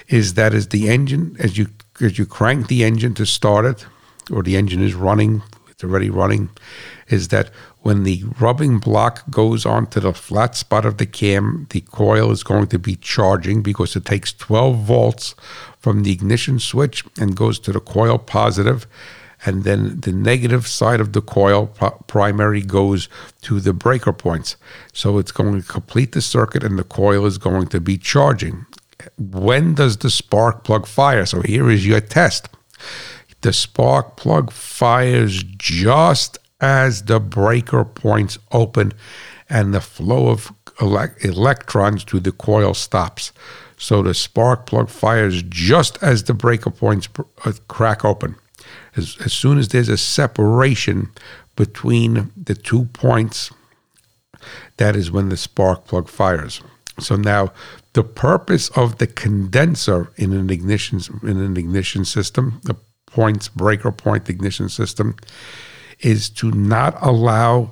is 0.07 0.35
that 0.35 0.53
as 0.53 0.67
the 0.67 0.87
engine, 0.89 1.35
as 1.39 1.57
you 1.57 1.67
as 2.01 2.19
you 2.19 2.25
crank 2.25 2.67
the 2.67 2.83
engine 2.83 3.13
to 3.15 3.25
start 3.25 3.65
it, 3.65 3.85
or 4.31 4.43
the 4.43 4.55
engine 4.55 4.83
is 4.83 4.93
running, 4.93 5.41
it's 5.75 5.83
already 5.83 6.09
running, 6.09 6.49
is 7.09 7.27
that 7.27 7.49
when 7.81 8.03
the 8.03 8.23
rubbing 8.39 8.79
block 8.79 9.29
goes 9.29 9.65
onto 9.65 9.99
the 9.99 10.13
flat 10.13 10.55
spot 10.55 10.85
of 10.85 10.97
the 10.97 11.05
cam, 11.05 11.67
the 11.69 11.81
coil 11.81 12.31
is 12.31 12.43
going 12.43 12.67
to 12.67 12.79
be 12.79 12.95
charging 12.95 13.61
because 13.61 13.93
it 13.95 14.05
takes 14.05 14.31
12 14.31 14.77
volts 14.77 15.35
from 15.77 16.03
the 16.03 16.13
ignition 16.13 16.59
switch 16.59 17.03
and 17.19 17.35
goes 17.35 17.59
to 17.59 17.73
the 17.73 17.81
coil 17.81 18.17
positive, 18.17 18.87
and 19.45 19.65
then 19.65 19.99
the 19.99 20.13
negative 20.13 20.65
side 20.65 21.01
of 21.01 21.11
the 21.11 21.21
coil 21.21 21.67
primary 22.07 22.61
goes 22.61 23.09
to 23.41 23.59
the 23.59 23.73
breaker 23.73 24.13
points. 24.13 24.55
So 24.93 25.17
it's 25.17 25.33
going 25.33 25.61
to 25.61 25.67
complete 25.67 26.13
the 26.13 26.21
circuit, 26.21 26.63
and 26.63 26.79
the 26.79 26.85
coil 26.85 27.25
is 27.25 27.37
going 27.37 27.67
to 27.67 27.81
be 27.81 27.97
charging. 27.97 28.65
When 29.19 29.75
does 29.75 29.97
the 29.97 30.09
spark 30.09 30.63
plug 30.63 30.87
fire? 30.87 31.25
So 31.25 31.41
here 31.41 31.69
is 31.69 31.85
your 31.85 31.99
test. 31.99 32.47
The 33.45 33.53
spark 33.53 34.15
plug 34.15 34.51
fires 34.51 35.43
just 35.43 36.39
as 36.59 37.03
the 37.03 37.19
breaker 37.19 37.85
points 37.85 38.39
open 38.51 38.91
and 39.47 39.71
the 39.71 39.81
flow 39.81 40.29
of 40.29 40.51
electrons 40.81 42.03
to 42.05 42.19
the 42.19 42.31
coil 42.31 42.73
stops. 42.73 43.31
So 43.77 44.01
the 44.01 44.15
spark 44.15 44.65
plug 44.65 44.89
fires 44.89 45.43
just 45.43 46.01
as 46.01 46.23
the 46.23 46.33
breaker 46.33 46.71
points 46.71 47.07
uh, 47.45 47.53
crack 47.67 48.03
open. 48.03 48.33
As, 48.95 49.15
as 49.23 49.31
soon 49.31 49.59
as 49.59 49.67
there's 49.67 49.89
a 49.89 49.97
separation 49.97 51.11
between 51.55 52.31
the 52.35 52.55
two 52.55 52.85
points, 52.85 53.51
that 54.77 54.95
is 54.95 55.11
when 55.11 55.29
the 55.29 55.37
spark 55.37 55.85
plug 55.85 56.09
fires. 56.09 56.61
So 56.99 57.15
now 57.15 57.53
the 57.93 58.03
purpose 58.03 58.69
of 58.69 58.97
the 58.97 59.05
condenser 59.05 60.11
in 60.15 60.33
an 60.33 60.49
ignition 60.49 60.99
in 61.21 61.37
an 61.37 61.57
ignition 61.57 62.05
system, 62.05 62.59
the 62.63 62.75
points 63.15 63.47
breaker 63.47 63.91
point 63.91 64.29
ignition 64.29 64.69
system, 64.69 65.15
is 66.01 66.29
to 66.29 66.51
not 66.51 66.93
allow 67.01 67.71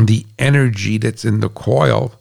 the 0.00 0.24
energy 0.38 0.98
that's 0.98 1.24
in 1.24 1.40
the 1.40 1.48
coil 1.48 2.12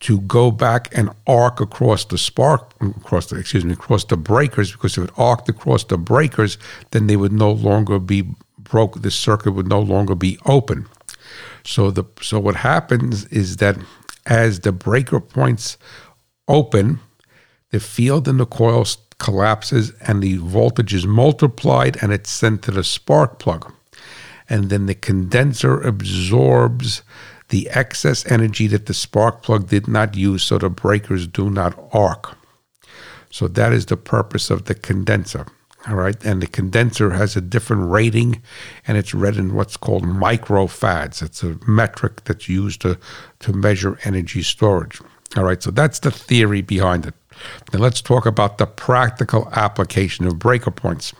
to 0.00 0.20
go 0.22 0.50
back 0.50 0.88
and 0.98 1.10
arc 1.26 1.60
across 1.60 2.04
the 2.06 2.18
spark, 2.18 2.74
across 2.80 3.26
the, 3.26 3.36
excuse 3.36 3.64
me, 3.64 3.72
across 3.72 4.04
the 4.04 4.16
breakers, 4.16 4.72
because 4.72 4.98
if 4.98 5.04
it 5.04 5.10
arced 5.16 5.48
across 5.48 5.84
the 5.84 5.96
breakers, 5.96 6.58
then 6.90 7.06
they 7.06 7.16
would 7.16 7.32
no 7.32 7.52
longer 7.52 8.00
be 8.00 8.24
broke. 8.58 9.00
The 9.00 9.10
circuit 9.12 9.52
would 9.52 9.68
no 9.68 9.80
longer 9.80 10.16
be 10.16 10.38
open. 10.44 10.86
So 11.64 11.92
the 11.92 12.04
so 12.20 12.40
what 12.40 12.56
happens 12.56 13.26
is 13.26 13.58
that 13.58 13.76
as 14.26 14.60
the 14.60 14.72
breaker 14.72 15.20
points 15.20 15.78
open, 16.48 16.98
the 17.70 17.80
field 17.80 18.26
in 18.26 18.38
the 18.38 18.46
coil 18.46 18.84
collapses 19.22 19.92
and 20.00 20.20
the 20.20 20.36
voltage 20.38 20.92
is 20.92 21.06
multiplied 21.06 21.96
and 22.02 22.12
it's 22.12 22.28
sent 22.28 22.60
to 22.62 22.72
the 22.72 22.82
spark 22.82 23.38
plug. 23.38 23.72
And 24.48 24.68
then 24.68 24.86
the 24.86 24.96
condenser 24.96 25.80
absorbs 25.80 27.02
the 27.48 27.70
excess 27.70 28.26
energy 28.26 28.66
that 28.66 28.86
the 28.86 28.94
spark 28.94 29.42
plug 29.42 29.68
did 29.68 29.86
not 29.86 30.16
use 30.16 30.42
so 30.42 30.58
the 30.58 30.68
breakers 30.68 31.28
do 31.28 31.50
not 31.50 31.78
arc. 31.92 32.36
So 33.30 33.46
that 33.46 33.72
is 33.72 33.86
the 33.86 33.96
purpose 33.96 34.50
of 34.50 34.64
the 34.64 34.74
condenser. 34.74 35.46
All 35.88 35.94
right. 35.94 36.20
And 36.24 36.42
the 36.42 36.48
condenser 36.48 37.12
has 37.12 37.36
a 37.36 37.40
different 37.40 37.90
rating 37.90 38.42
and 38.88 38.98
it's 38.98 39.14
read 39.14 39.36
in 39.36 39.54
what's 39.54 39.76
called 39.76 40.02
microfarads. 40.02 41.22
It's 41.22 41.44
a 41.44 41.58
metric 41.66 42.24
that's 42.24 42.48
used 42.48 42.80
to, 42.80 42.98
to 43.38 43.52
measure 43.52 43.98
energy 44.02 44.42
storage. 44.42 45.00
All 45.36 45.44
right. 45.44 45.62
So 45.62 45.70
that's 45.70 46.00
the 46.00 46.10
theory 46.10 46.62
behind 46.62 47.06
it. 47.06 47.14
Now 47.72 47.80
let's 47.80 48.00
talk 48.00 48.26
about 48.26 48.58
the 48.58 48.66
practical 48.66 49.48
application 49.52 50.26
of 50.26 50.38
breaker 50.38 50.70
points. 50.70 51.12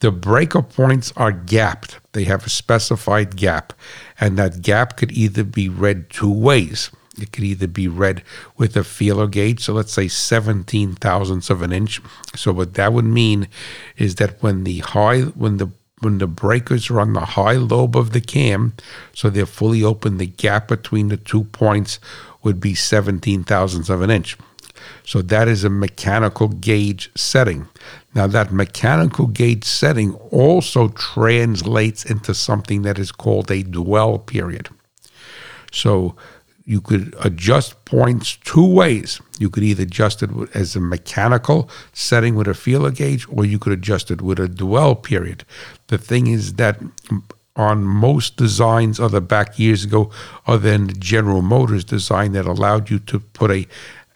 The 0.00 0.12
breaker 0.12 0.62
points 0.62 1.12
are 1.16 1.32
gapped, 1.32 1.98
they 2.12 2.24
have 2.24 2.46
a 2.46 2.50
specified 2.50 3.36
gap, 3.36 3.72
and 4.20 4.38
that 4.38 4.62
gap 4.62 4.96
could 4.96 5.10
either 5.10 5.42
be 5.42 5.68
read 5.68 6.08
two 6.08 6.32
ways. 6.32 6.90
It 7.20 7.32
could 7.32 7.42
either 7.42 7.66
be 7.66 7.88
read 7.88 8.22
with 8.56 8.76
a 8.76 8.84
feeler 8.84 9.26
gauge, 9.26 9.60
so 9.64 9.72
let's 9.72 9.92
say 9.92 10.06
17 10.06 10.94
thousandths 10.94 11.50
of 11.50 11.62
an 11.62 11.72
inch. 11.72 12.00
So 12.36 12.52
what 12.52 12.74
that 12.74 12.92
would 12.92 13.06
mean 13.06 13.48
is 13.96 14.16
that 14.16 14.40
when 14.40 14.62
the 14.62 14.78
high, 14.78 15.22
when 15.22 15.56
the 15.56 15.70
when 16.00 16.18
the 16.18 16.28
breakers 16.28 16.90
are 16.90 17.00
on 17.00 17.12
the 17.12 17.20
high 17.20 17.56
lobe 17.56 17.96
of 17.96 18.12
the 18.12 18.20
cam, 18.20 18.74
so 19.12 19.28
they're 19.28 19.46
fully 19.46 19.82
open, 19.82 20.18
the 20.18 20.26
gap 20.26 20.68
between 20.68 21.08
the 21.08 21.16
two 21.16 21.44
points 21.44 21.98
would 22.42 22.60
be 22.60 22.74
17 22.74 23.42
thousandths 23.44 23.90
of 23.90 24.00
an 24.00 24.10
inch. 24.10 24.36
So 25.04 25.22
that 25.22 25.48
is 25.48 25.64
a 25.64 25.70
mechanical 25.70 26.48
gauge 26.48 27.10
setting. 27.14 27.68
Now, 28.14 28.26
that 28.26 28.52
mechanical 28.52 29.26
gauge 29.26 29.64
setting 29.64 30.14
also 30.30 30.88
translates 30.88 32.04
into 32.04 32.34
something 32.34 32.82
that 32.82 32.98
is 32.98 33.12
called 33.12 33.50
a 33.50 33.62
dwell 33.62 34.18
period. 34.18 34.68
So 35.72 36.16
you 36.64 36.82
could 36.82 37.14
adjust 37.24 37.84
points 37.86 38.36
two 38.36 38.66
ways. 38.66 39.20
You 39.38 39.48
could 39.48 39.62
either 39.62 39.84
adjust 39.84 40.22
it 40.22 40.30
as 40.54 40.76
a 40.76 40.80
mechanical 40.80 41.70
setting 41.94 42.34
with 42.34 42.46
a 42.46 42.54
feeler 42.54 42.90
gauge, 42.90 43.26
or 43.30 43.46
you 43.46 43.58
could 43.58 43.72
adjust 43.72 44.10
it 44.10 44.20
with 44.20 44.38
a 44.38 44.48
dwell 44.48 44.94
period. 44.94 45.44
The 45.86 45.96
thing 45.96 46.26
is 46.26 46.54
that 46.54 46.78
on 47.56 47.82
most 47.82 48.36
designs 48.36 49.00
other 49.00 49.20
back 49.20 49.58
years 49.58 49.84
ago, 49.84 50.10
other 50.46 50.70
than 50.70 50.86
the 50.86 50.92
General 50.92 51.42
Motors 51.42 51.84
design 51.84 52.32
that 52.32 52.46
allowed 52.46 52.90
you 52.90 52.98
to 53.00 53.18
put 53.18 53.50
a 53.50 53.66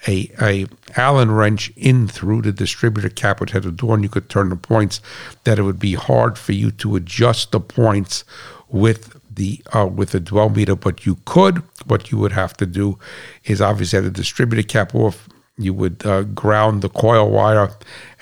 a, 0.07 0.31
a 0.41 0.67
Allen 0.97 1.31
wrench 1.31 1.73
in 1.77 2.09
through 2.09 2.43
the 2.43 2.53
distributor 2.53 3.09
cap 3.09 3.41
which 3.41 3.53
had 3.53 3.65
a 3.65 3.71
door 3.71 3.95
and 3.95 4.03
you 4.03 4.09
could 4.09 4.29
turn 4.29 4.49
the 4.49 4.57
points, 4.57 5.01
that 5.45 5.59
it 5.59 5.63
would 5.63 5.79
be 5.79 5.95
hard 5.95 6.39
for 6.39 6.53
you 6.53 6.71
to 6.73 6.97
adjust 6.97 7.53
the 7.53 7.61
points 7.61 8.25
with 8.69 9.21
the 9.35 9.63
uh, 9.75 9.87
with 9.87 10.11
the 10.11 10.21
dwell 10.21 10.51
meter, 10.51 10.77
but 10.77 11.07
you 11.07 11.19
could. 11.25 11.63
What 11.87 12.11
you 12.11 12.19
would 12.19 12.33
have 12.33 12.57
to 12.59 12.67
do 12.67 12.99
is 13.45 13.61
obviously 13.61 13.97
have 13.99 14.05
the 14.05 14.11
distributor 14.11 14.67
cap 14.67 14.95
off. 14.95 15.29
You 15.63 15.75
would 15.75 16.05
uh, 16.05 16.23
ground 16.23 16.83
the 16.83 16.89
coil 16.89 17.31
wire, 17.31 17.71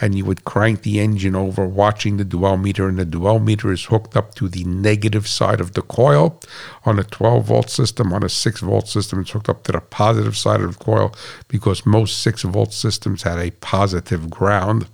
and 0.01 0.15
you 0.15 0.25
would 0.25 0.45
crank 0.45 0.83
the 0.83 1.01
engine 1.01 1.35
over, 1.35 1.67
watching 1.67 2.17
the 2.17 2.25
dwell 2.25 2.57
meter. 2.57 2.89
And 2.89 2.99
the 2.99 3.05
dwell 3.05 3.39
meter 3.39 3.73
is 3.73 3.85
hooked 3.85 4.17
up 4.17 4.35
to 4.37 4.49
the 4.49 4.65
negative 4.65 5.27
side 5.27 5.61
of 5.61 5.75
the 5.75 5.83
coil 5.83 6.41
on 6.85 6.99
a 6.99 7.05
12 7.05 7.47
volt 7.47 7.71
system. 7.71 8.13
On 8.13 8.23
a 8.23 8.29
6 8.29 8.61
volt 8.61 8.89
system, 8.89 9.21
it's 9.21 9.31
hooked 9.31 9.49
up 9.49 9.63
to 9.65 9.73
the 9.73 9.81
positive 9.81 10.37
side 10.37 10.61
of 10.61 10.79
the 10.79 10.85
coil 10.85 11.15
because 11.49 11.85
most 11.85 12.23
6 12.23 12.43
volt 12.43 12.73
systems 12.73 13.23
had 13.23 13.39
a 13.39 13.51
positive 13.51 14.31
ground. 14.31 14.87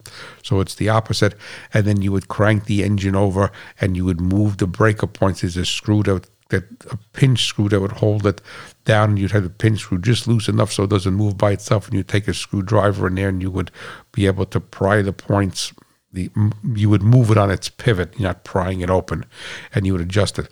So 0.43 0.61
it's 0.61 0.75
the 0.75 0.89
opposite. 0.89 1.35
And 1.75 1.87
then 1.87 2.03
you 2.03 2.13
would 2.13 2.29
crank 2.29 2.65
the 2.65 2.83
engine 2.83 3.17
over 3.17 3.51
and 3.81 3.97
you 3.97 4.05
would 4.05 4.21
move 4.21 4.59
the 4.59 4.67
breaker 4.67 5.07
points. 5.07 5.41
There's 5.41 5.57
a 5.57 5.65
screw 5.65 6.03
that, 6.05 6.29
that 6.49 6.65
a 6.91 6.97
pinch 7.13 7.45
screw 7.45 7.69
that 7.69 7.81
would 7.81 7.93
hold 7.93 8.27
it 8.27 8.41
down. 8.87 9.11
And 9.11 9.19
you'd 9.19 9.33
have 9.33 9.43
the 9.43 9.51
pinch 9.51 9.81
screw 9.81 9.99
just 9.99 10.27
loose 10.27 10.49
enough 10.49 10.73
so 10.73 10.85
it 10.85 10.91
doesn't 10.91 11.15
move 11.15 11.37
by 11.37 11.53
itself. 11.53 11.87
And 11.87 11.97
you 11.97 12.03
take 12.03 12.27
a 12.27 12.35
screwdriver 12.35 13.09
in 13.09 13.17
there 13.17 13.29
and 13.29 13.43
you 13.43 13.51
would 13.51 13.71
be 14.13 14.27
able 14.27 14.47
to 14.47 14.61
pry 14.61 15.03
the 15.03 15.13
points. 15.13 15.75
The, 16.13 16.31
you 16.75 16.89
would 16.89 17.03
move 17.03 17.31
it 17.31 17.37
on 17.37 17.51
its 17.51 17.69
pivot, 17.69 18.15
you're 18.17 18.29
not 18.29 18.45
prying 18.45 18.81
it 18.81 18.89
open, 18.89 19.27
and 19.75 19.85
you 19.85 19.93
would 19.93 20.01
adjust 20.01 20.39
it. 20.39 20.49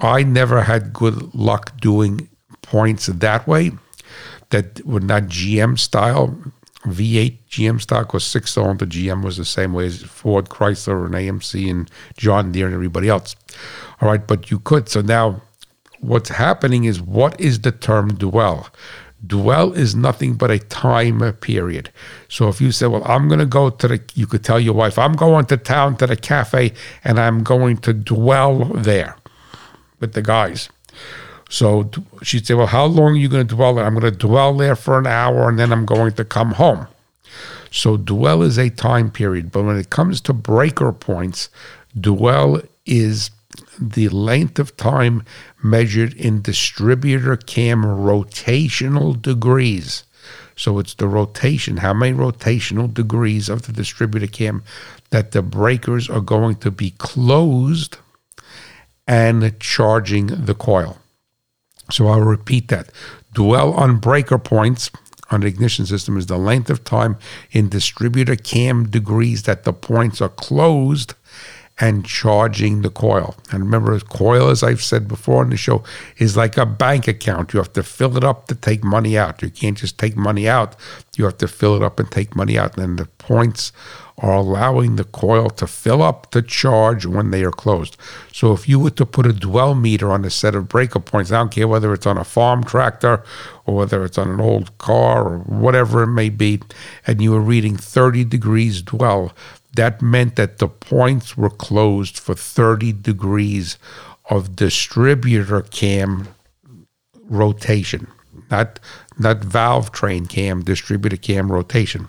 I 0.00 0.24
never 0.24 0.62
had 0.62 0.92
good 0.92 1.32
luck 1.34 1.80
doing 1.80 2.28
points 2.62 3.06
that 3.06 3.46
way 3.46 3.72
that 4.50 4.84
were 4.84 5.00
not 5.00 5.24
GM 5.24 5.78
style. 5.78 6.36
V8 6.86 7.38
GM 7.48 7.80
stock 7.80 8.12
was 8.12 8.24
six 8.24 8.52
cylinder. 8.52 8.86
GM 8.86 9.24
was 9.24 9.36
the 9.36 9.44
same 9.44 9.72
way 9.72 9.86
as 9.86 10.02
Ford, 10.02 10.48
Chrysler, 10.48 11.06
and 11.06 11.14
AMC, 11.14 11.70
and 11.70 11.90
John 12.16 12.52
Deere, 12.52 12.66
and 12.66 12.74
everybody 12.74 13.08
else. 13.08 13.36
All 14.00 14.08
right, 14.08 14.26
but 14.26 14.50
you 14.50 14.58
could. 14.58 14.88
So 14.88 15.00
now 15.00 15.42
what's 16.04 16.28
happening 16.28 16.84
is 16.84 17.00
what 17.00 17.40
is 17.40 17.60
the 17.60 17.72
term 17.72 18.14
dwell? 18.14 18.68
Dwell 19.26 19.72
is 19.72 19.94
nothing 19.94 20.34
but 20.34 20.50
a 20.50 20.58
time 20.58 21.32
period. 21.34 21.90
So 22.28 22.48
if 22.48 22.60
you 22.60 22.72
say, 22.72 22.86
Well, 22.86 23.02
I'm 23.04 23.28
going 23.28 23.40
to 23.40 23.46
go 23.46 23.70
to 23.70 23.88
the, 23.88 24.02
you 24.14 24.26
could 24.26 24.44
tell 24.44 24.60
your 24.60 24.74
wife, 24.74 24.98
I'm 24.98 25.14
going 25.14 25.46
to 25.46 25.56
town 25.56 25.96
to 25.98 26.06
the 26.06 26.16
cafe 26.16 26.72
and 27.02 27.18
I'm 27.18 27.42
going 27.42 27.78
to 27.78 27.94
dwell 27.94 28.64
there 28.66 29.16
with 30.00 30.12
the 30.12 30.22
guys. 30.22 30.68
So 31.48 31.90
she'd 32.22 32.46
say, 32.46 32.54
Well, 32.54 32.66
how 32.66 32.84
long 32.84 33.12
are 33.12 33.16
you 33.16 33.28
going 33.28 33.46
to 33.46 33.54
dwell 33.54 33.74
there? 33.74 33.84
I'm 33.84 33.98
going 33.98 34.12
to 34.12 34.18
dwell 34.18 34.54
there 34.54 34.76
for 34.76 34.98
an 34.98 35.06
hour 35.06 35.48
and 35.48 35.58
then 35.58 35.72
I'm 35.72 35.86
going 35.86 36.12
to 36.12 36.24
come 36.24 36.52
home. 36.52 36.86
So 37.70 37.96
dwell 37.96 38.42
is 38.42 38.58
a 38.58 38.70
time 38.70 39.10
period. 39.10 39.50
But 39.50 39.64
when 39.64 39.76
it 39.76 39.90
comes 39.90 40.20
to 40.22 40.32
breaker 40.32 40.92
points, 40.92 41.48
dwell 41.98 42.60
is 42.84 43.30
the 43.80 44.08
length 44.10 44.58
of 44.58 44.76
time 44.76 45.24
measured 45.64 46.12
in 46.14 46.42
distributor 46.42 47.36
cam 47.36 47.82
rotational 47.82 49.20
degrees. 49.20 50.04
So 50.56 50.78
it's 50.78 50.94
the 50.94 51.08
rotation, 51.08 51.78
how 51.78 51.94
many 51.94 52.16
rotational 52.16 52.92
degrees 52.92 53.48
of 53.48 53.62
the 53.62 53.72
distributor 53.72 54.26
cam 54.26 54.62
that 55.10 55.32
the 55.32 55.42
breakers 55.42 56.08
are 56.08 56.20
going 56.20 56.56
to 56.56 56.70
be 56.70 56.90
closed 56.92 57.96
and 59.06 59.58
charging 59.58 60.26
the 60.26 60.54
coil. 60.54 60.98
So 61.90 62.06
I'll 62.06 62.20
repeat 62.20 62.68
that. 62.68 62.90
Dwell 63.32 63.72
on 63.72 63.98
breaker 63.98 64.38
points 64.38 64.90
on 65.30 65.40
the 65.40 65.46
ignition 65.46 65.86
system 65.86 66.16
is 66.16 66.26
the 66.26 66.38
length 66.38 66.70
of 66.70 66.84
time 66.84 67.16
in 67.50 67.68
distributor 67.68 68.36
cam 68.36 68.88
degrees 68.88 69.42
that 69.42 69.64
the 69.64 69.72
points 69.72 70.20
are 70.20 70.28
closed 70.28 71.14
and 71.80 72.04
charging 72.04 72.82
the 72.82 72.90
coil. 72.90 73.34
And 73.50 73.64
remember, 73.64 73.98
coil, 74.00 74.48
as 74.48 74.62
I've 74.62 74.82
said 74.82 75.08
before 75.08 75.42
on 75.42 75.50
the 75.50 75.56
show, 75.56 75.82
is 76.18 76.36
like 76.36 76.56
a 76.56 76.66
bank 76.66 77.08
account. 77.08 77.52
You 77.52 77.58
have 77.58 77.72
to 77.72 77.82
fill 77.82 78.16
it 78.16 78.24
up 78.24 78.46
to 78.48 78.54
take 78.54 78.84
money 78.84 79.18
out. 79.18 79.42
You 79.42 79.50
can't 79.50 79.76
just 79.76 79.98
take 79.98 80.16
money 80.16 80.48
out. 80.48 80.76
You 81.16 81.24
have 81.24 81.38
to 81.38 81.48
fill 81.48 81.74
it 81.74 81.82
up 81.82 81.98
and 81.98 82.10
take 82.10 82.36
money 82.36 82.56
out. 82.56 82.78
And 82.78 82.98
the 82.98 83.06
points 83.06 83.72
are 84.18 84.34
allowing 84.34 84.94
the 84.94 85.04
coil 85.04 85.50
to 85.50 85.66
fill 85.66 86.00
up 86.00 86.30
to 86.30 86.40
charge 86.40 87.04
when 87.04 87.32
they 87.32 87.42
are 87.42 87.50
closed. 87.50 87.96
So 88.32 88.52
if 88.52 88.68
you 88.68 88.78
were 88.78 88.90
to 88.90 89.04
put 89.04 89.26
a 89.26 89.32
dwell 89.32 89.74
meter 89.74 90.12
on 90.12 90.24
a 90.24 90.30
set 90.30 90.54
of 90.54 90.68
breaker 90.68 91.00
points, 91.00 91.32
I 91.32 91.38
don't 91.38 91.50
care 91.50 91.66
whether 91.66 91.92
it's 91.92 92.06
on 92.06 92.16
a 92.16 92.24
farm 92.24 92.62
tractor 92.62 93.24
or 93.66 93.74
whether 93.74 94.04
it's 94.04 94.18
on 94.18 94.30
an 94.30 94.40
old 94.40 94.76
car 94.78 95.28
or 95.28 95.38
whatever 95.40 96.04
it 96.04 96.08
may 96.08 96.28
be, 96.28 96.60
and 97.06 97.20
you 97.20 97.32
were 97.32 97.40
reading 97.40 97.76
30 97.76 98.24
degrees 98.24 98.82
dwell, 98.82 99.32
that 99.76 100.02
meant 100.02 100.36
that 100.36 100.58
the 100.58 100.68
points 100.68 101.36
were 101.36 101.50
closed 101.50 102.18
for 102.18 102.34
30 102.34 102.92
degrees 102.92 103.78
of 104.30 104.56
distributor 104.56 105.62
cam 105.62 106.28
rotation, 107.28 108.06
not 108.50 108.80
not 109.18 109.44
valve 109.44 109.92
train 109.92 110.26
cam, 110.26 110.62
distributor 110.62 111.16
cam 111.16 111.50
rotation. 111.52 112.08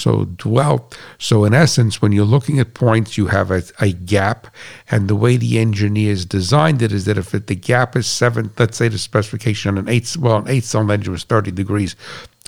So 0.00 0.24
dwell. 0.24 0.90
So 1.18 1.44
in 1.44 1.54
essence, 1.54 2.00
when 2.00 2.12
you're 2.12 2.24
looking 2.24 2.58
at 2.58 2.74
points, 2.74 3.18
you 3.18 3.26
have 3.26 3.50
a, 3.50 3.62
a 3.80 3.92
gap, 3.92 4.46
and 4.90 5.08
the 5.08 5.16
way 5.16 5.36
the 5.36 5.58
engineers 5.58 6.24
designed 6.24 6.82
it 6.82 6.92
is 6.92 7.04
that 7.04 7.18
if 7.18 7.34
it, 7.34 7.46
the 7.46 7.54
gap 7.54 7.96
is 7.96 8.06
seven, 8.06 8.50
let's 8.58 8.78
say 8.78 8.88
the 8.88 8.98
specification 8.98 9.70
on 9.70 9.78
an 9.78 9.88
eight, 9.88 10.16
well, 10.18 10.38
an 10.38 10.48
eight 10.48 10.64
cylinder 10.64 10.94
engine 10.94 11.12
was 11.12 11.24
30 11.24 11.50
degrees. 11.50 11.96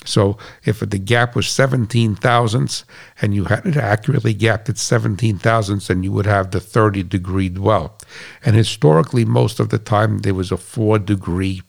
So 0.05 0.37
if 0.65 0.81
the 0.81 0.99
gap 0.99 1.37
was 1.37 1.49
17 1.49 2.17
thousandths 2.17 2.85
and 3.21 3.35
you 3.35 3.45
had 3.45 3.67
it 3.67 3.77
accurately 3.77 4.35
gapped 4.35 4.69
at 4.69 4.79
17 4.79 5.39
thousandths, 5.39 5.89
then 5.89 6.03
you 6.03 6.13
would 6.13 6.27
have 6.27 6.51
the 6.51 6.61
30 6.61 7.05
degree 7.05 7.49
dwell. 7.49 7.99
And 8.45 8.57
historically, 8.57 9.25
most 9.25 9.61
of 9.61 9.69
the 9.69 9.79
time, 9.79 10.21
there 10.21 10.35
was 10.35 10.51
a 10.51 10.57
four 10.57 10.99
degree 10.99 11.63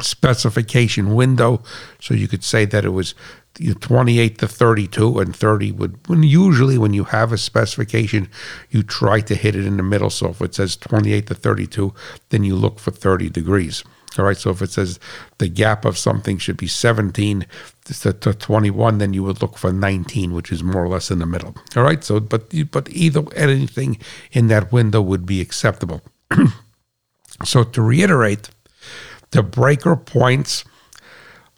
specification 0.00 1.14
window. 1.14 1.62
So 2.00 2.14
you 2.14 2.28
could 2.28 2.44
say 2.44 2.64
that 2.66 2.84
it 2.84 2.90
was 2.90 3.14
28 3.80 4.38
to 4.38 4.48
32 4.48 5.18
and 5.18 5.34
30 5.34 5.72
would 5.72 6.08
when 6.08 6.22
usually 6.22 6.78
when 6.78 6.92
you 6.92 7.04
have 7.04 7.32
a 7.32 7.38
specification 7.38 8.28
you 8.70 8.82
try 8.82 9.20
to 9.20 9.34
hit 9.34 9.56
it 9.56 9.66
in 9.66 9.76
the 9.76 9.82
middle. 9.82 10.10
So 10.10 10.30
if 10.30 10.40
it 10.42 10.54
says 10.54 10.76
28 10.76 11.26
to 11.28 11.34
32 11.34 11.94
then 12.30 12.44
you 12.44 12.54
look 12.54 12.78
for 12.78 12.90
30 12.90 13.30
degrees. 13.30 13.82
All 14.18 14.24
right 14.24 14.36
so 14.36 14.50
if 14.50 14.62
it 14.62 14.70
says 14.70 15.00
the 15.38 15.48
gap 15.48 15.84
of 15.84 15.98
something 15.98 16.38
should 16.38 16.56
be 16.56 16.68
17 16.68 17.46
to 17.84 18.12
21 18.12 18.98
then 18.98 19.12
you 19.12 19.22
would 19.22 19.42
look 19.42 19.56
for 19.56 19.72
19 19.72 20.32
which 20.32 20.52
is 20.52 20.62
more 20.62 20.84
or 20.84 20.88
less 20.88 21.10
in 21.10 21.18
the 21.18 21.26
middle. 21.26 21.54
All 21.76 21.82
right 21.82 22.02
so 22.04 22.20
but 22.20 22.52
but 22.70 22.88
either 22.90 23.22
anything 23.34 23.98
in 24.32 24.48
that 24.48 24.72
window 24.72 25.00
would 25.00 25.26
be 25.26 25.40
acceptable. 25.40 26.02
So 27.44 27.64
to 27.64 27.82
reiterate 27.82 28.48
the 29.32 29.42
breaker 29.42 29.96
points 29.96 30.64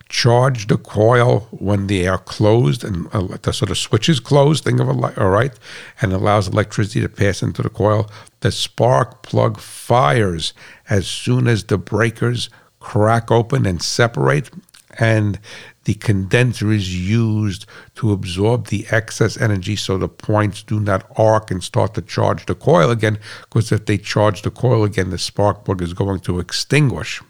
charge 0.08 0.68
the 0.68 0.78
coil 0.78 1.48
when 1.50 1.86
they 1.86 2.06
are 2.06 2.18
closed 2.18 2.82
and 2.82 3.08
uh, 3.12 3.36
the 3.42 3.52
sort 3.52 3.70
of 3.70 3.78
switch 3.78 4.08
is 4.08 4.20
closed, 4.20 4.64
think 4.64 4.80
of 4.80 4.88
it, 4.88 5.18
all 5.18 5.28
right, 5.28 5.52
and 6.00 6.12
allows 6.12 6.48
electricity 6.48 7.00
to 7.00 7.08
pass 7.08 7.42
into 7.42 7.62
the 7.62 7.70
coil. 7.70 8.10
The 8.40 8.50
spark 8.50 9.22
plug 9.22 9.58
fires 9.58 10.54
as 10.88 11.06
soon 11.06 11.46
as 11.46 11.64
the 11.64 11.78
breakers 11.78 12.48
crack 12.80 13.30
open 13.30 13.66
and 13.66 13.82
separate, 13.82 14.50
and 14.98 15.38
the 15.84 15.94
condenser 15.94 16.72
is 16.72 17.08
used 17.08 17.66
to 17.96 18.12
absorb 18.12 18.66
the 18.66 18.86
excess 18.90 19.40
energy 19.40 19.76
so 19.76 19.98
the 19.98 20.08
points 20.08 20.62
do 20.62 20.80
not 20.80 21.10
arc 21.16 21.50
and 21.50 21.62
start 21.62 21.94
to 21.94 22.02
charge 22.02 22.46
the 22.46 22.54
coil 22.54 22.90
again, 22.90 23.18
because 23.42 23.72
if 23.72 23.86
they 23.86 23.98
charge 23.98 24.42
the 24.42 24.50
coil 24.50 24.84
again, 24.84 25.10
the 25.10 25.18
spark 25.18 25.64
plug 25.64 25.82
is 25.82 25.92
going 25.92 26.20
to 26.20 26.40
extinguish 26.40 27.20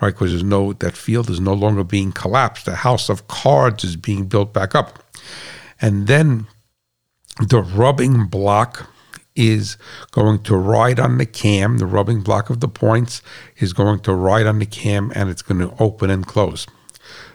right? 0.00 0.14
Because 0.14 0.30
there's 0.30 0.42
no 0.42 0.72
that 0.74 0.96
field 0.96 1.30
is 1.30 1.40
no 1.40 1.54
longer 1.54 1.84
being 1.84 2.12
collapsed. 2.12 2.66
The 2.66 2.76
house 2.76 3.08
of 3.08 3.28
cards 3.28 3.84
is 3.84 3.96
being 3.96 4.26
built 4.26 4.52
back 4.52 4.74
up, 4.74 5.02
and 5.80 6.06
then 6.06 6.46
the 7.48 7.60
rubbing 7.60 8.26
block 8.26 8.90
is 9.34 9.76
going 10.12 10.42
to 10.42 10.56
ride 10.56 10.98
on 10.98 11.18
the 11.18 11.26
cam. 11.26 11.78
The 11.78 11.86
rubbing 11.86 12.22
block 12.22 12.48
of 12.48 12.60
the 12.60 12.68
points 12.68 13.22
is 13.58 13.72
going 13.72 14.00
to 14.00 14.14
ride 14.14 14.46
on 14.46 14.58
the 14.58 14.66
cam, 14.66 15.12
and 15.14 15.28
it's 15.28 15.42
going 15.42 15.60
to 15.60 15.74
open 15.82 16.10
and 16.10 16.26
close. 16.26 16.66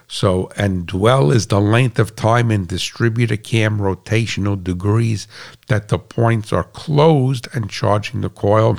So, 0.07 0.51
and 0.57 0.85
dwell 0.85 1.31
is 1.31 1.47
the 1.47 1.61
length 1.61 1.97
of 1.97 2.17
time 2.17 2.51
in 2.51 2.65
distributor 2.65 3.37
cam 3.37 3.79
rotational 3.79 4.61
degrees 4.61 5.25
that 5.67 5.87
the 5.87 5.97
points 5.97 6.51
are 6.51 6.65
closed 6.65 7.47
and 7.53 7.69
charging 7.69 8.19
the 8.19 8.29
coil. 8.29 8.77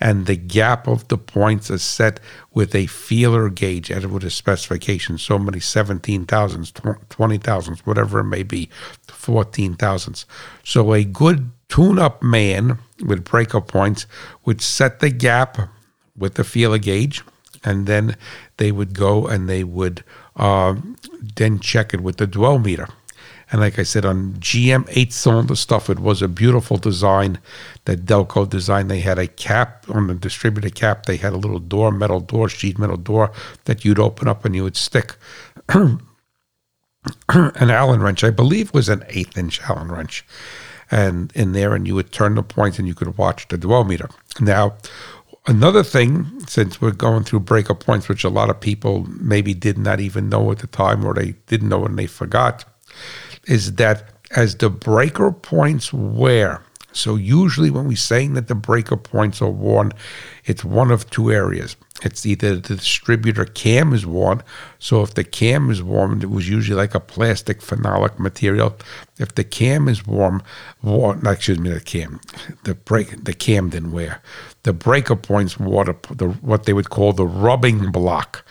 And 0.00 0.26
the 0.26 0.36
gap 0.36 0.86
of 0.86 1.08
the 1.08 1.18
points 1.18 1.70
is 1.70 1.82
set 1.82 2.20
with 2.52 2.74
a 2.74 2.86
feeler 2.86 3.48
gauge 3.48 3.90
and 3.90 4.12
with 4.12 4.24
a 4.24 4.30
specification. 4.30 5.18
So 5.18 5.38
many 5.38 5.60
17 5.60 6.26
thousandths 6.26 6.72
20 7.08 7.38
thousandths 7.38 7.86
whatever 7.86 8.20
it 8.20 8.24
may 8.24 8.42
be 8.42 8.68
14 9.08 9.74
thousandths. 9.74 10.26
So 10.64 10.92
a 10.92 11.04
good 11.04 11.50
tune-up 11.68 12.22
man 12.22 12.78
with 13.04 13.24
breaker 13.24 13.60
points 13.60 14.06
would 14.44 14.60
set 14.60 15.00
the 15.00 15.10
gap 15.10 15.58
with 16.16 16.34
the 16.34 16.44
feeler 16.44 16.78
gauge 16.78 17.22
and 17.64 17.86
then 17.86 18.16
they 18.58 18.70
would 18.72 18.94
go 18.94 19.26
and 19.26 19.48
they 19.48 19.64
would 19.64 20.04
uh, 20.36 20.76
then 21.36 21.58
check 21.58 21.92
it 21.92 22.00
with 22.00 22.16
the 22.16 22.26
dwell 22.26 22.58
meter 22.58 22.88
and 23.52 23.60
like 23.60 23.78
I 23.78 23.84
said, 23.84 24.04
on 24.04 24.32
GM 24.34 24.88
eight 24.90 25.12
cylinder 25.12 25.54
stuff, 25.54 25.88
it 25.88 26.00
was 26.00 26.20
a 26.20 26.28
beautiful 26.28 26.78
design 26.78 27.38
that 27.84 28.04
Delco 28.04 28.48
designed. 28.48 28.90
They 28.90 29.00
had 29.00 29.20
a 29.20 29.28
cap 29.28 29.86
on 29.88 30.08
the 30.08 30.14
distributor 30.14 30.70
cap. 30.70 31.06
They 31.06 31.16
had 31.16 31.32
a 31.32 31.36
little 31.36 31.60
door, 31.60 31.92
metal 31.92 32.18
door, 32.18 32.48
sheet 32.48 32.76
metal 32.76 32.96
door 32.96 33.30
that 33.64 33.84
you'd 33.84 34.00
open 34.00 34.26
up 34.26 34.44
and 34.44 34.56
you 34.56 34.64
would 34.64 34.76
stick 34.76 35.14
an 35.68 36.00
Allen 37.28 38.02
wrench. 38.02 38.24
I 38.24 38.30
believe 38.30 38.74
was 38.74 38.88
an 38.88 39.04
eighth 39.10 39.38
inch 39.38 39.60
Allen 39.62 39.92
wrench, 39.92 40.24
and 40.90 41.30
in 41.36 41.52
there, 41.52 41.72
and 41.72 41.86
you 41.86 41.94
would 41.94 42.10
turn 42.10 42.34
the 42.34 42.42
points 42.42 42.80
and 42.80 42.88
you 42.88 42.94
could 42.94 43.16
watch 43.16 43.46
the 43.46 43.58
dwell 43.58 43.84
meter. 43.84 44.08
Now, 44.40 44.76
Another 45.48 45.84
thing, 45.84 46.40
since 46.48 46.80
we're 46.80 46.90
going 46.90 47.22
through 47.22 47.38
breaker 47.40 47.74
points, 47.74 48.08
which 48.08 48.24
a 48.24 48.28
lot 48.28 48.50
of 48.50 48.58
people 48.58 49.06
maybe 49.08 49.54
did 49.54 49.78
not 49.78 50.00
even 50.00 50.28
know 50.28 50.50
at 50.50 50.58
the 50.58 50.66
time 50.66 51.04
or 51.04 51.14
they 51.14 51.36
didn't 51.46 51.68
know 51.68 51.84
and 51.84 51.96
they 51.96 52.06
forgot, 52.06 52.64
is 53.46 53.74
that 53.74 54.10
as 54.32 54.56
the 54.56 54.70
breaker 54.70 55.32
points 55.32 55.92
wear, 55.92 56.62
so 56.92 57.16
usually 57.16 57.70
when 57.70 57.86
we're 57.86 57.96
saying 57.96 58.34
that 58.34 58.48
the 58.48 58.54
breaker 58.54 58.96
points 58.96 59.42
are 59.42 59.50
worn, 59.50 59.92
it's 60.46 60.64
one 60.64 60.90
of 60.90 61.08
two 61.10 61.30
areas. 61.30 61.76
It's 62.02 62.26
either 62.26 62.56
the 62.56 62.76
distributor 62.76 63.44
cam 63.44 63.92
is 63.92 64.04
worn. 64.06 64.42
So 64.78 65.02
if 65.02 65.14
the 65.14 65.24
cam 65.24 65.70
is 65.70 65.82
warm, 65.82 66.20
it 66.20 66.30
was 66.30 66.48
usually 66.48 66.76
like 66.76 66.94
a 66.94 67.00
plastic 67.00 67.60
phenolic 67.60 68.18
material. 68.18 68.76
If 69.18 69.34
the 69.34 69.44
cam 69.44 69.88
is 69.88 70.06
warm, 70.06 70.42
worn, 70.82 71.26
excuse 71.26 71.58
me, 71.58 71.70
the 71.70 71.80
cam, 71.80 72.20
the 72.64 72.74
break, 72.74 73.24
the 73.24 73.32
cam 73.32 73.70
didn't 73.70 73.92
wear. 73.92 74.22
The 74.64 74.72
breaker 74.72 75.16
points 75.16 75.58
wore 75.58 75.84
the, 75.84 75.96
the 76.14 76.28
what 76.28 76.64
they 76.64 76.72
would 76.72 76.90
call 76.90 77.12
the 77.12 77.26
rubbing 77.26 77.90
block 77.92 78.44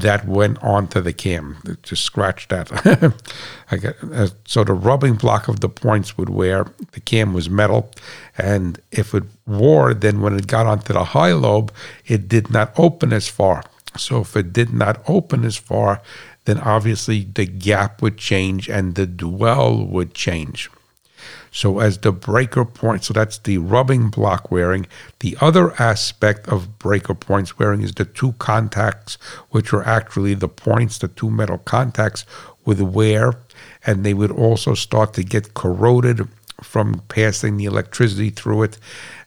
that 0.00 0.26
went 0.26 0.62
onto 0.62 1.00
the 1.00 1.12
cam. 1.12 1.58
Just 1.82 2.02
scratch 2.02 2.48
that. 2.48 2.68
Got, 3.70 3.94
uh, 4.12 4.28
so 4.44 4.64
the 4.64 4.74
rubbing 4.74 5.14
block 5.14 5.48
of 5.48 5.60
the 5.60 5.68
points 5.68 6.18
would 6.18 6.28
wear. 6.28 6.66
The 6.92 7.00
cam 7.00 7.32
was 7.32 7.48
metal, 7.48 7.90
and 8.36 8.80
if 8.90 9.14
it 9.14 9.24
wore, 9.46 9.94
then 9.94 10.20
when 10.20 10.38
it 10.38 10.46
got 10.46 10.66
onto 10.66 10.92
the 10.92 11.04
high 11.04 11.32
lobe, 11.32 11.72
it 12.06 12.28
did 12.28 12.50
not 12.50 12.72
open 12.78 13.12
as 13.12 13.28
far. 13.28 13.64
So 13.96 14.20
if 14.20 14.36
it 14.36 14.52
did 14.52 14.72
not 14.72 15.02
open 15.08 15.44
as 15.44 15.56
far, 15.56 16.02
then 16.44 16.58
obviously 16.58 17.26
the 17.34 17.46
gap 17.46 18.02
would 18.02 18.18
change 18.18 18.68
and 18.68 18.94
the 18.94 19.06
dwell 19.06 19.84
would 19.84 20.14
change. 20.14 20.70
So 21.54 21.78
as 21.78 21.98
the 21.98 22.10
breaker 22.10 22.64
point, 22.64 23.04
so 23.04 23.14
that's 23.14 23.38
the 23.38 23.58
rubbing 23.58 24.10
block 24.10 24.50
wearing. 24.50 24.88
The 25.20 25.36
other 25.40 25.72
aspect 25.80 26.48
of 26.48 26.80
breaker 26.80 27.14
points 27.14 27.60
wearing 27.60 27.82
is 27.82 27.94
the 27.94 28.04
two 28.04 28.32
contacts, 28.32 29.14
which 29.50 29.72
are 29.72 29.84
actually 29.84 30.34
the 30.34 30.48
points, 30.48 30.98
the 30.98 31.06
two 31.06 31.30
metal 31.30 31.58
contacts 31.58 32.26
with 32.64 32.80
wear, 32.80 33.34
and 33.86 34.04
they 34.04 34.14
would 34.14 34.32
also 34.32 34.74
start 34.74 35.14
to 35.14 35.22
get 35.22 35.54
corroded 35.54 36.28
from 36.60 37.02
passing 37.06 37.56
the 37.56 37.66
electricity 37.66 38.30
through 38.30 38.64
it, 38.64 38.78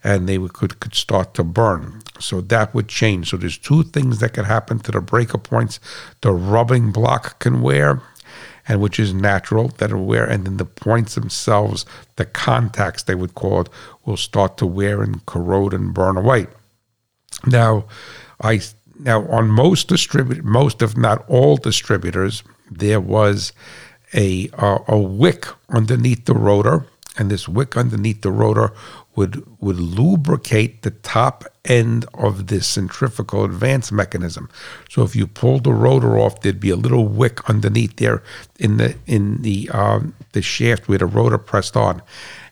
and 0.03 0.27
they 0.27 0.37
could, 0.37 0.81
could 0.81 0.95
start 0.95 1.33
to 1.35 1.45
burn. 1.45 2.01
So 2.19 2.41
that 2.41 2.73
would 2.73 2.89
change. 2.89 3.29
So 3.29 3.37
there's 3.37 3.57
two 3.57 3.83
things 3.83 4.19
that 4.19 4.33
could 4.33 4.45
happen 4.45 4.79
to 4.79 4.91
the 4.91 4.99
breaker 4.99 5.37
points. 5.37 5.79
The 6.21 6.33
rubbing 6.33 6.91
block 6.91 7.39
can 7.39 7.61
wear, 7.61 8.01
and 8.67 8.81
which 8.81 8.99
is 8.99 9.13
natural 9.13 9.69
that 9.77 9.91
are 9.91 9.97
wear, 9.97 10.25
and 10.25 10.45
then 10.45 10.57
the 10.57 10.65
points 10.65 11.15
themselves, 11.15 11.85
the 12.17 12.25
contacts 12.25 13.03
they 13.03 13.15
would 13.15 13.35
call 13.35 13.61
it, 13.61 13.69
will 14.05 14.17
start 14.17 14.57
to 14.57 14.65
wear 14.65 15.01
and 15.01 15.25
corrode 15.25 15.73
and 15.73 15.93
burn 15.93 16.17
away. 16.17 16.47
Now, 17.45 17.85
I 18.41 18.61
now 18.99 19.27
on 19.27 19.49
most 19.49 19.87
distributors, 19.87 20.43
most 20.43 20.81
if 20.81 20.97
not 20.97 21.23
all 21.27 21.57
distributors, 21.57 22.43
there 22.69 23.01
was 23.01 23.53
a 24.13 24.49
uh, 24.57 24.79
a 24.87 24.97
wick 24.97 25.47
underneath 25.69 26.25
the 26.25 26.33
rotor, 26.33 26.85
and 27.17 27.29
this 27.29 27.47
wick 27.47 27.77
underneath 27.77 28.21
the 28.21 28.31
rotor 28.31 28.73
would 29.17 29.43
would 29.59 29.79
lubricate 29.79 30.83
the 30.83 30.91
top 30.91 31.43
end 31.65 32.05
of 32.13 32.47
this 32.47 32.67
centrifugal 32.67 33.43
advance 33.43 33.91
mechanism. 33.91 34.47
So 34.89 35.01
if 35.01 35.15
you 35.15 35.25
pulled 35.25 35.63
the 35.63 35.73
rotor 35.73 36.17
off, 36.19 36.41
there'd 36.41 36.59
be 36.59 36.69
a 36.69 36.75
little 36.75 37.07
wick 37.07 37.49
underneath 37.49 37.97
there 37.97 38.21
in 38.59 38.77
the 38.77 38.95
in 39.07 39.41
the 39.41 39.69
um, 39.71 40.13
the 40.31 40.43
shaft 40.43 40.87
where 40.87 40.99
the 40.99 41.07
rotor 41.07 41.39
pressed 41.39 41.75
on. 41.75 42.01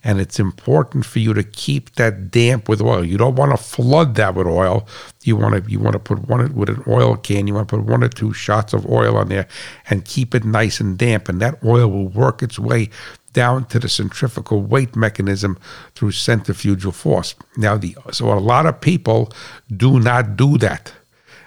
And 0.03 0.19
it's 0.19 0.39
important 0.39 1.03
for 1.05 1.17
you 1.17 1.33
to 1.33 1.43
keep 1.43 1.95
that 1.95 2.29
damp 2.29 2.69
with 2.69 2.79
oil. 2.79 3.03
You 3.03 3.17
don't 3.17 3.35
want 3.35 3.51
to 3.51 3.57
flood 3.57 4.13
that 4.15 4.35
with 4.35 4.45
oil. 4.45 4.87
You 5.23 5.35
want 5.35 5.63
to 5.63 5.71
you 5.71 5.79
want 5.79 5.93
to 5.93 5.99
put 5.99 6.27
one 6.27 6.53
with 6.55 6.69
an 6.69 6.83
oil 6.87 7.15
can. 7.15 7.47
You 7.47 7.53
want 7.53 7.69
to 7.69 7.77
put 7.77 7.85
one 7.85 8.03
or 8.03 8.09
two 8.09 8.33
shots 8.33 8.73
of 8.73 8.87
oil 8.87 9.17
on 9.17 9.29
there 9.29 9.47
and 9.89 10.03
keep 10.03 10.33
it 10.33 10.43
nice 10.43 10.79
and 10.79 10.97
damp. 10.97 11.29
And 11.29 11.39
that 11.41 11.63
oil 11.63 11.87
will 11.89 12.07
work 12.07 12.41
its 12.41 12.57
way 12.57 12.89
down 13.35 13.65
to 13.65 13.79
the 13.79 13.89
centrifugal 13.89 14.61
weight 14.61 14.95
mechanism 14.95 15.59
through 15.93 16.11
centrifugal 16.11 16.93
force. 16.93 17.35
Now, 17.57 17.77
the 17.77 17.95
so 18.11 18.31
a 18.31 18.39
lot 18.39 18.65
of 18.65 18.81
people 18.81 19.31
do 19.69 19.99
not 19.99 20.37
do 20.37 20.57
that. 20.57 20.93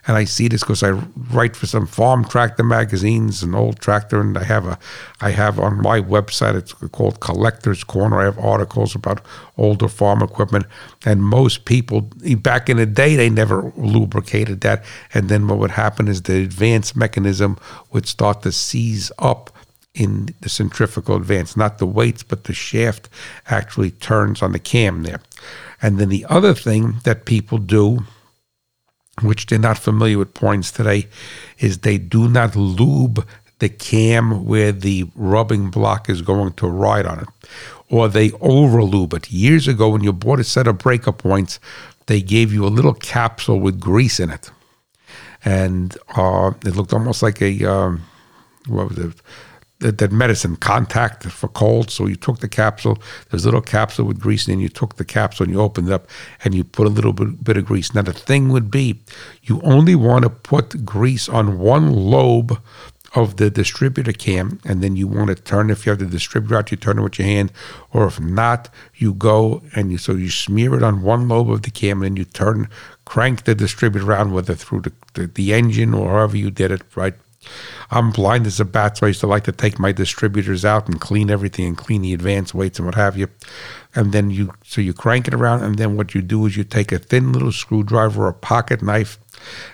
And 0.07 0.17
I 0.17 0.25
see 0.25 0.49
this 0.49 0.63
because 0.63 0.83
I 0.83 0.91
write 1.37 1.55
for 1.55 1.67
some 1.67 1.87
farm 1.87 2.25
tractor 2.25 2.63
magazines, 2.63 3.43
an 3.43 3.55
old 3.55 3.79
tractor, 3.79 4.21
and 4.23 4.39
I 4.39 4.45
have 4.45 4.67
a, 4.67 4.79
I 5.21 5.33
have 5.33 5.59
on 5.61 5.83
my 5.83 6.01
website. 6.01 6.55
It's 6.55 6.73
called 6.73 7.21
Collector's 7.21 7.85
Corner. 7.85 8.21
I 8.21 8.25
have 8.25 8.39
articles 8.39 8.95
about 8.95 9.21
older 9.59 9.89
farm 9.89 10.23
equipment, 10.23 10.65
and 11.05 11.23
most 11.23 11.67
people 11.67 12.11
back 12.39 12.71
in 12.71 12.79
the 12.79 12.87
day 12.87 13.17
they 13.17 13.29
never 13.29 13.71
lubricated 13.77 14.63
that. 14.63 14.83
And 15.13 15.29
then 15.29 15.47
what 15.47 15.59
would 15.59 15.73
happen 15.73 16.09
is 16.09 16.23
the 16.23 16.43
advance 16.43 16.97
mechanism 16.97 17.59
would 17.93 18.07
start 18.07 18.43
to 18.43 18.53
seize 18.53 19.13
up 19.19 19.51
in 19.99 20.29
the 20.41 20.49
centrifugal 20.49 21.17
advance, 21.17 21.57
not 21.57 21.79
the 21.79 21.87
weights, 21.87 22.23
but 22.23 22.45
the 22.45 22.55
shaft 22.55 23.09
actually 23.49 23.91
turns 23.91 24.43
on 24.43 24.53
the 24.53 24.59
cam 24.59 25.03
there. 25.03 25.21
And 25.83 25.99
then 25.99 26.09
the 26.09 26.25
other 26.29 26.55
thing 26.55 26.97
that 27.05 27.25
people 27.25 27.59
do, 27.59 28.05
which 29.23 29.47
they're 29.47 29.59
not 29.59 29.79
familiar 29.79 30.19
with 30.19 30.35
points 30.35 30.71
today, 30.71 31.09
is 31.59 31.79
they 31.79 31.99
do 31.99 32.29
not 32.29 32.55
lube 32.55 33.27
the 33.59 33.69
cam 33.69 34.45
where 34.45 34.71
the 34.71 35.11
rubbing 35.17 35.69
block 35.69 36.09
is 36.09 36.23
going 36.23 36.53
to 36.53 36.69
ride 36.69 37.07
on 37.07 37.19
it, 37.21 37.29
or 37.91 38.09
they 38.09 38.31
over 38.41 38.83
lube 38.85 39.15
it. 39.15 39.31
Years 39.33 39.67
ago, 39.67 39.89
when 39.89 40.05
you 40.05 40.13
bought 40.13 40.39
a 40.39 40.45
set 40.45 40.69
of 40.69 40.79
breaker 40.79 41.11
points, 41.11 41.59
they 42.07 42.23
gave 42.23 42.53
you 42.53 42.65
a 42.65 42.69
little 42.69 42.95
capsule 42.95 43.59
with 43.59 43.81
grease 43.81 44.21
in 44.21 44.31
it, 44.31 44.53
and 45.45 45.99
uh, 46.15 46.53
it 46.65 46.77
looked 46.77 46.93
almost 46.93 47.21
like 47.21 47.43
a 47.43 47.65
um, 47.65 48.03
what 48.69 48.91
was 48.91 48.99
it? 48.99 49.21
That, 49.81 49.99
that 49.99 50.11
medicine 50.11 50.57
Contac 50.57 51.31
for 51.31 51.47
cold. 51.47 51.91
So 51.93 52.07
you 52.07 52.17
took 52.17 52.41
the 52.41 52.49
capsule. 52.49 52.99
There's 53.31 53.45
a 53.45 53.47
little 53.47 53.61
capsule 53.61 54.07
with 54.07 54.19
grease, 54.19 54.47
and 54.47 54.55
then 54.55 54.61
you 54.61 54.69
took 54.69 54.97
the 54.97 55.05
capsule 55.05 55.45
and 55.45 55.53
you 55.53 55.61
opened 55.61 55.89
it 55.89 55.93
up 55.93 56.09
and 56.43 56.53
you 56.53 56.65
put 56.65 56.89
a 56.89 56.91
little 56.91 57.13
bit, 57.13 57.45
bit 57.45 57.57
of 57.57 57.67
grease. 57.67 57.95
Now 57.95 58.03
the 58.03 58.13
thing 58.13 58.49
would 58.49 58.73
be, 58.73 59.01
you 59.45 59.61
only 59.63 59.95
want 59.95 60.25
to 60.25 60.31
put 60.31 60.85
grease 60.85 61.29
on 61.29 61.61
one 61.61 61.93
lobe 61.93 62.61
of 63.15 63.37
the 63.37 63.51
distributor 63.51 64.13
cam, 64.13 64.61
and 64.65 64.83
then 64.83 64.97
you 64.97 65.07
want 65.07 65.29
to 65.29 65.35
turn. 65.35 65.71
If 65.71 65.87
you 65.87 65.91
have 65.91 65.99
the 65.99 66.07
distributor 66.07 66.57
out, 66.57 66.71
you 66.71 66.77
turn 66.77 66.99
it 66.99 67.03
with 67.03 67.19
your 67.19 67.29
hand, 67.29 67.53
or 67.93 68.07
if 68.07 68.21
not, 68.21 68.69
you 68.97 69.15
go 69.15 69.63
and 69.75 69.91
you 69.91 69.99
so 69.99 70.13
you 70.13 70.29
smear 70.31 70.75
it 70.75 70.83
on 70.83 71.03
one 71.03 71.29
lobe 71.29 71.51
of 71.51 71.63
the 71.63 71.71
cam, 71.71 72.03
and 72.03 72.05
then 72.05 72.17
you 72.17 72.25
turn, 72.25 72.69
crank 73.05 73.45
the 73.45 73.55
distributor 73.55 74.07
around, 74.07 74.33
whether 74.33 74.55
through 74.55 74.83
the, 74.83 74.93
the, 75.15 75.27
the 75.27 75.55
engine 75.55 75.95
or 75.95 76.11
however 76.11 76.37
you 76.37 76.51
did 76.51 76.71
it, 76.71 76.83
right? 76.97 77.15
I'm 77.91 78.11
blind 78.11 78.47
as 78.47 78.61
a 78.61 78.65
bat, 78.65 78.99
so 78.99 79.07
I 79.07 79.09
used 79.09 79.21
to 79.21 79.27
like 79.27 79.45
to 79.45 79.53
take 79.53 79.79
my 79.79 79.93
distributors 79.93 80.65
out 80.65 80.89
and 80.89 81.01
clean 81.01 81.31
everything 81.31 81.67
and 81.67 81.77
clean 81.77 82.03
the 82.03 82.15
advance 82.15 82.53
weights 82.55 82.79
and 82.79 82.87
what 82.87 82.95
have 82.95 83.17
you. 83.17 83.29
And 83.95 84.13
then 84.13 84.31
you, 84.31 84.53
so 84.65 84.81
you 84.81 84.93
crank 84.93 85.29
it 85.29 85.35
around, 85.35 85.63
and 85.63 85.77
then 85.79 85.97
what 85.97 86.15
you 86.15 86.23
do 86.23 86.47
is 86.47 86.57
you 86.57 86.65
take 86.65 86.93
a 86.93 86.99
thin 86.99 87.33
little 87.33 87.53
screwdriver 87.53 88.25
or 88.25 88.29
a 88.29 88.35
pocket 88.35 88.83
knife 88.83 89.19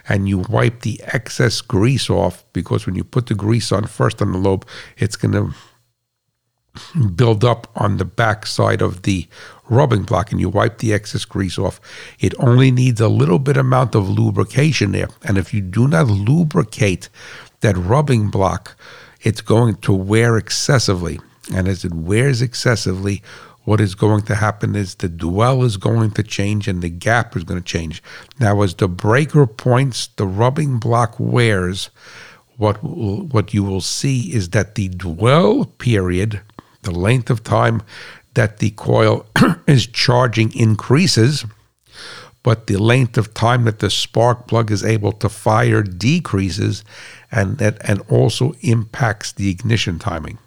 and 0.09 0.29
you 0.29 0.39
wipe 0.39 0.81
the 0.81 1.01
excess 1.07 1.61
grease 1.61 2.11
off 2.11 2.45
because 2.53 2.87
when 2.87 2.95
you 2.95 3.05
put 3.05 3.27
the 3.27 3.35
grease 3.35 3.73
on 3.73 3.85
first 3.87 4.21
on 4.21 4.33
the 4.33 4.39
lobe, 4.39 4.67
it's 4.97 5.17
going 5.17 5.33
to 5.33 5.55
build 7.15 7.45
up 7.45 7.69
on 7.77 7.99
the 7.99 8.05
back 8.05 8.47
side 8.47 8.83
of 8.83 9.03
the 9.03 9.27
rubbing 9.69 10.03
block 10.03 10.31
and 10.31 10.41
you 10.41 10.49
wipe 10.49 10.79
the 10.79 10.93
excess 10.93 11.25
grease 11.25 11.59
off. 11.59 11.81
It 12.19 12.35
only 12.39 12.71
needs 12.71 13.01
a 13.01 13.09
little 13.09 13.39
bit 13.39 13.57
amount 13.57 13.95
of 13.95 14.09
lubrication 14.09 14.93
there. 14.93 15.09
And 15.23 15.39
if 15.39 15.55
you 15.55 15.61
do 15.61 15.89
not 15.89 16.09
lubricate 16.09 17.09
that 17.65 17.77
rubbing 17.79 18.29
block, 18.29 18.77
it's 19.23 19.41
going 19.41 19.75
to 19.77 19.93
wear 19.93 20.37
excessively. 20.37 21.19
And 21.53 21.67
as 21.67 21.83
it 21.85 21.95
wears 21.95 22.43
excessively, 22.43 23.23
what 23.65 23.81
is 23.81 23.95
going 23.95 24.23
to 24.23 24.35
happen 24.35 24.77
is 24.77 24.97
the 24.97 25.09
dwell 25.09 25.65
is 25.65 25.79
going 25.79 26.11
to 26.13 26.23
change 26.23 26.69
and 26.69 26.83
the 26.83 26.91
gap 26.91 27.35
is 27.35 27.45
going 27.45 27.61
to 27.61 27.65
change. 27.65 28.03
Now, 28.39 28.61
as 28.61 28.75
the 28.75 28.87
breaker 28.87 29.47
points, 29.47 30.09
the 30.17 30.27
rubbing 30.27 30.79
block 30.79 31.17
wears, 31.19 31.89
what, 32.59 32.83
what 32.85 33.55
you 33.55 33.65
will 33.65 33.81
see 33.81 34.33
is 34.35 34.51
that 34.51 34.75
the 34.75 34.89
dwell 34.89 35.65
period, 35.65 36.43
the 36.83 36.93
length 36.93 37.31
of 37.31 37.43
time 37.43 37.83
that 38.35 38.59
the 38.59 38.71
coil 38.73 39.25
is 39.67 39.87
charging 39.87 40.55
increases, 40.55 41.47
but 42.43 42.67
the 42.67 42.77
length 42.77 43.17
of 43.17 43.33
time 43.33 43.65
that 43.65 43.79
the 43.79 43.89
spark 43.89 44.47
plug 44.47 44.71
is 44.71 44.85
able 44.85 45.13
to 45.13 45.31
fire 45.31 45.83
decreases, 45.83 46.85
and 47.35 47.59
that 47.59 47.77
and 47.87 48.01
also 48.09 48.55
impacts 48.61 49.33
the 49.33 49.51
ignition 49.51 49.99
timing. 49.99 50.39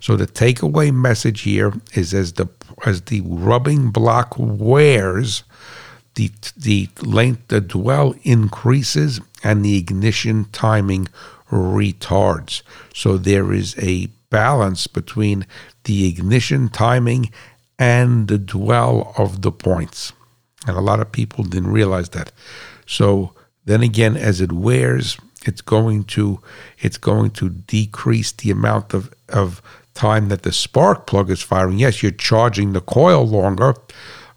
So 0.00 0.16
the 0.16 0.26
takeaway 0.26 0.92
message 0.92 1.42
here 1.42 1.72
is 1.94 2.12
as 2.12 2.34
the 2.34 2.48
as 2.84 3.02
the 3.02 3.22
rubbing 3.24 3.90
block 3.90 4.34
wears, 4.36 5.44
the 6.16 6.30
the 6.56 6.88
length 7.00 7.48
the 7.48 7.60
dwell 7.60 8.14
increases 8.24 9.20
and 9.44 9.64
the 9.64 9.78
ignition 9.78 10.46
timing 10.52 11.08
retards. 11.50 12.62
So 12.92 13.16
there 13.16 13.52
is 13.52 13.76
a 13.78 14.08
balance 14.30 14.86
between 14.86 15.46
the 15.84 16.08
ignition 16.08 16.68
timing 16.68 17.30
and 17.78 18.28
the 18.28 18.38
dwell 18.38 19.12
of 19.16 19.42
the 19.42 19.52
points. 19.52 20.12
And 20.66 20.76
a 20.76 20.80
lot 20.80 21.00
of 21.00 21.12
people 21.12 21.44
didn't 21.44 21.72
realize 21.72 22.10
that. 22.10 22.32
So 22.86 23.32
then 23.64 23.82
again, 23.82 24.16
as 24.16 24.40
it 24.40 24.52
wears, 24.52 25.18
it's 25.46 25.60
going 25.60 26.04
to 26.04 26.40
it's 26.80 26.98
going 26.98 27.30
to 27.32 27.50
decrease 27.50 28.32
the 28.32 28.50
amount 28.50 28.94
of, 28.94 29.12
of 29.28 29.62
time 29.94 30.28
that 30.28 30.42
the 30.42 30.52
spark 30.52 31.06
plug 31.06 31.30
is 31.30 31.42
firing. 31.42 31.78
Yes, 31.78 32.02
you're 32.02 32.12
charging 32.12 32.72
the 32.72 32.80
coil 32.80 33.26
longer, 33.26 33.74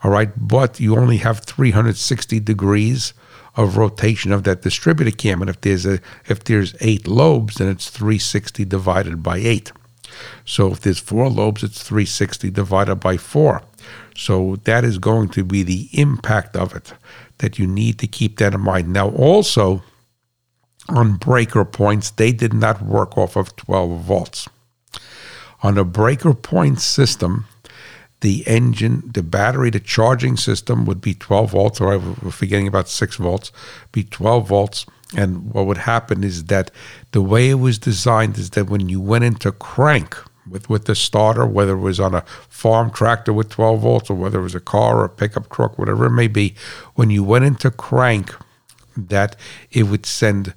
all 0.04 0.12
right, 0.12 0.32
but 0.36 0.80
you 0.80 0.98
only 0.98 1.18
have 1.18 1.40
360 1.40 2.40
degrees 2.40 3.14
of 3.56 3.78
rotation 3.78 4.32
of 4.32 4.44
that 4.44 4.62
distributor 4.62 5.16
cam. 5.16 5.42
And 5.42 5.50
if 5.50 5.62
there's 5.62 5.86
a 5.86 6.00
if 6.28 6.44
there's 6.44 6.76
eight 6.82 7.08
lobes, 7.08 7.56
then 7.56 7.70
it's 7.70 7.90
360 7.90 8.66
divided 8.66 9.24
by 9.24 9.38
eight. 9.38 9.72
So 10.46 10.72
if 10.72 10.82
there's 10.82 11.00
four 11.00 11.30
lobes, 11.30 11.64
it's 11.64 11.82
360 11.84 12.52
divided 12.52 12.96
by 12.96 13.18
four. 13.18 13.62
So 14.16 14.58
that 14.64 14.84
is 14.84 14.98
going 14.98 15.30
to 15.30 15.44
be 15.44 15.64
the 15.64 15.90
impact 15.94 16.56
of 16.56 16.76
it 16.76 16.94
that 17.40 17.60
you 17.60 17.68
need 17.68 18.00
to 18.00 18.08
keep 18.08 18.38
that 18.38 18.54
in 18.54 18.62
mind. 18.62 18.94
Now, 18.94 19.10
also 19.10 19.84
on 20.90 21.18
breaker 21.18 21.66
points, 21.66 22.12
they 22.12 22.32
did 22.32 22.54
not 22.54 22.82
work 22.82 23.18
off 23.18 23.36
of 23.36 23.56
12 23.56 24.02
volts. 24.02 24.48
On 25.64 25.78
a 25.78 25.84
breaker 25.84 26.34
point 26.34 26.80
system, 26.80 27.46
the 28.22 28.44
engine, 28.48 29.12
the 29.14 29.24
battery, 29.24 29.70
the 29.70 29.80
charging 29.80 30.38
system 30.38 30.86
would 30.86 31.02
be 31.02 31.14
12 31.14 31.52
volts, 31.52 31.82
or 31.82 31.98
we're 31.98 32.32
forgetting 32.32 32.68
about 32.68 32.90
6 32.90 33.16
volts, 33.18 33.52
be 33.92 34.04
12 34.04 34.48
volts. 34.48 34.86
And 35.16 35.54
what 35.54 35.66
would 35.66 35.78
happen 35.78 36.24
is 36.24 36.46
that 36.46 36.72
the 37.12 37.22
way 37.22 37.50
it 37.50 37.56
was 37.56 37.78
designed 37.78 38.38
is 38.38 38.52
that 38.52 38.70
when 38.70 38.90
you 38.90 39.00
went 39.00 39.24
into 39.24 39.52
crank 39.52 40.18
with, 40.50 40.70
with 40.70 40.86
the 40.86 40.96
starter, 40.96 41.46
whether 41.46 41.74
it 41.74 41.82
was 41.82 42.00
on 42.00 42.14
a 42.14 42.26
farm 42.50 42.92
tractor 42.92 43.34
with 43.34 43.50
12 43.50 43.82
volts 43.82 44.10
or 44.10 44.16
whether 44.16 44.40
it 44.40 44.44
was 44.44 44.56
a 44.56 44.60
car 44.60 45.00
or 45.00 45.06
a 45.06 45.10
pickup 45.10 45.50
truck, 45.50 45.78
whatever 45.78 46.06
it 46.06 46.12
may 46.12 46.28
be, 46.28 46.56
when 46.96 47.10
you 47.10 47.24
went 47.24 47.46
into 47.46 47.72
crank, 47.72 48.36
that 48.98 49.36
it 49.72 49.84
would 49.84 50.06
send 50.06 50.54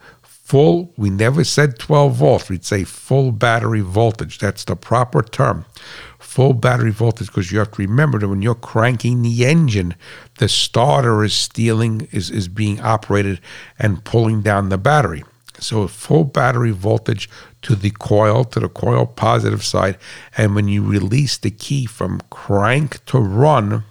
full, 0.48 0.90
we 0.96 1.10
never 1.10 1.44
said 1.44 1.78
12 1.78 2.14
volts, 2.14 2.48
we'd 2.48 2.64
say 2.64 2.82
full 2.82 3.32
battery 3.32 3.82
voltage. 3.82 4.38
That's 4.38 4.64
the 4.64 4.76
proper 4.76 5.22
term. 5.22 5.66
Full 6.18 6.54
battery 6.54 6.90
voltage, 6.90 7.26
because 7.26 7.52
you 7.52 7.58
have 7.58 7.72
to 7.72 7.82
remember 7.82 8.18
that 8.18 8.28
when 8.28 8.40
you're 8.40 8.54
cranking 8.54 9.20
the 9.20 9.44
engine, 9.44 9.94
the 10.38 10.48
starter 10.48 11.22
is 11.22 11.34
stealing, 11.34 12.08
is, 12.12 12.30
is 12.30 12.48
being 12.48 12.80
operated 12.80 13.40
and 13.78 14.04
pulling 14.04 14.40
down 14.40 14.70
the 14.70 14.78
battery. 14.78 15.22
So 15.60 15.86
full 15.86 16.24
battery 16.24 16.70
voltage 16.70 17.28
to 17.62 17.74
the 17.74 17.90
coil, 17.90 18.44
to 18.44 18.60
the 18.60 18.70
coil 18.70 19.04
positive 19.04 19.62
side. 19.62 19.98
And 20.34 20.54
when 20.54 20.66
you 20.66 20.82
release 20.82 21.36
the 21.36 21.50
key 21.50 21.84
from 21.84 22.22
crank 22.30 23.04
to 23.06 23.18
run, 23.18 23.84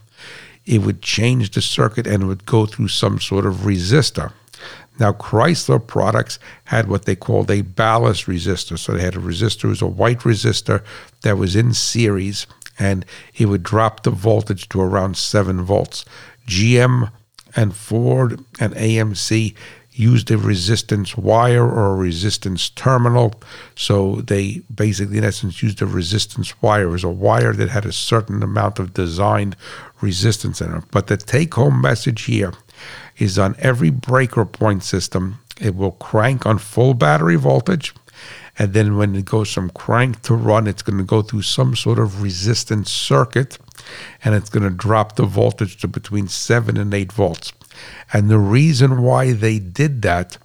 it 0.66 0.80
would 0.80 1.04
change 1.04 1.52
the 1.52 1.62
circuit 1.62 2.08
and 2.08 2.24
it 2.24 2.26
would 2.26 2.48
go 2.48 2.66
through 2.66 2.88
some 2.88 3.20
sort 3.20 3.46
of 3.46 3.58
resistor. 3.58 4.32
Now, 5.00 5.14
Chrysler 5.14 5.86
products 5.86 6.40
had 6.66 6.88
what 6.88 7.06
they 7.06 7.16
called 7.16 7.52
a 7.52 7.62
ballast 7.62 8.26
resistor. 8.26 8.78
So 8.78 8.94
they 8.94 9.04
had 9.04 9.16
a 9.16 9.20
resistor, 9.20 9.66
it 9.66 9.68
was 9.68 9.82
a 9.82 9.88
white 9.88 10.20
resistor 10.20 10.84
that 11.22 11.38
was 11.38 11.56
in 11.56 11.74
series, 11.74 12.48
and 12.80 13.06
it 13.36 13.48
would 13.48 13.64
drop 13.64 14.04
the 14.04 14.12
voltage 14.12 14.70
to 14.70 14.82
around 14.82 15.18
7 15.18 15.64
volts. 15.64 16.06
GM 16.48 17.12
and 17.56 17.76
Ford 17.76 18.40
and 18.60 18.74
AMC 18.76 19.56
used 19.98 20.30
a 20.30 20.38
resistance 20.38 21.18
wire 21.18 21.68
or 21.68 21.94
a 21.94 21.96
resistance 21.96 22.70
terminal. 22.70 23.34
So 23.76 24.18
they 24.18 24.62
basically, 24.74 25.18
in 25.18 25.24
essence, 25.24 25.64
used 25.64 25.82
a 25.82 25.88
resistance 25.88 26.62
wire. 26.62 26.88
Was 26.88 27.04
a 27.04 27.10
wire 27.10 27.54
that 27.54 27.70
had 27.70 27.86
a 27.86 27.92
certain 27.92 28.44
amount 28.44 28.78
of 28.78 28.94
designed 28.94 29.56
resistance 30.00 30.62
in 30.62 30.72
it. 30.74 30.84
But 30.92 31.08
the 31.08 31.18
take 31.18 31.56
home 31.56 31.82
message 31.82 32.26
here 32.26 32.54
is 33.18 33.38
on 33.40 33.56
every 33.60 33.90
breaker 33.90 34.46
point 34.46 34.84
system, 34.84 35.40
it 35.60 35.76
will 35.76 35.92
crank 35.92 36.46
on 36.46 36.58
full 36.58 36.94
battery 36.94 37.36
voltage. 37.36 37.94
And 38.60 38.74
then 38.74 38.98
when 38.98 39.16
it 39.16 39.26
goes 39.26 39.54
from 39.54 39.70
crank 39.70 40.22
to 40.24 40.34
run, 40.34 40.68
it's 40.68 40.82
going 40.82 40.98
to 40.98 41.04
go 41.04 41.22
through 41.22 41.44
some 41.44 41.76
sort 41.76 42.00
of 42.00 42.24
resistance 42.24 42.92
circuit 42.92 43.60
and 44.24 44.34
it's 44.34 44.50
going 44.50 44.64
to 44.64 44.70
drop 44.70 45.16
the 45.16 45.26
voltage 45.26 45.78
to 45.78 45.88
between 45.88 46.28
7 46.28 46.78
and 46.78 46.94
8 46.94 47.12
volts. 47.12 47.54
And 48.12 48.30
the 48.30 48.40
reason 48.40 49.04
why 49.04 49.34
they 49.34 49.60
did 49.60 50.02
that 50.02 50.38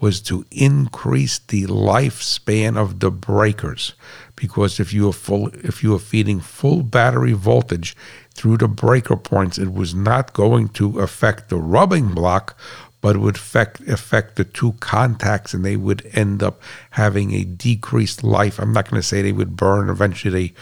was 0.00 0.20
to 0.22 0.46
increase 0.50 1.38
the 1.38 1.66
lifespan 1.66 2.76
of 2.76 3.00
the 3.00 3.10
breakers 3.10 3.94
because 4.34 4.80
if 4.80 4.92
you 4.92 5.08
are 5.08 5.12
full 5.12 5.48
if 5.48 5.82
you 5.82 5.94
are 5.94 5.98
feeding 5.98 6.40
full 6.40 6.82
battery 6.82 7.32
voltage 7.34 7.94
through 8.40 8.56
the 8.56 8.68
breaker 8.68 9.16
points, 9.16 9.58
it 9.58 9.74
was 9.74 9.94
not 9.94 10.32
going 10.32 10.70
to 10.70 10.98
affect 11.00 11.50
the 11.50 11.58
rubbing 11.58 12.14
block, 12.14 12.56
but 13.02 13.16
it 13.16 13.18
would 13.18 13.36
affect, 13.36 13.80
affect 13.86 14.36
the 14.36 14.44
two 14.44 14.72
contacts 14.80 15.52
and 15.52 15.62
they 15.62 15.76
would 15.76 16.08
end 16.14 16.42
up 16.42 16.62
having 16.92 17.34
a 17.34 17.44
decreased 17.44 18.24
life. 18.24 18.58
I'm 18.58 18.72
not 18.72 18.88
going 18.88 19.00
to 19.00 19.06
say 19.06 19.20
they 19.20 19.32
would 19.32 19.56
burn. 19.56 19.90
Eventually, 19.90 20.30
they, 20.48 20.54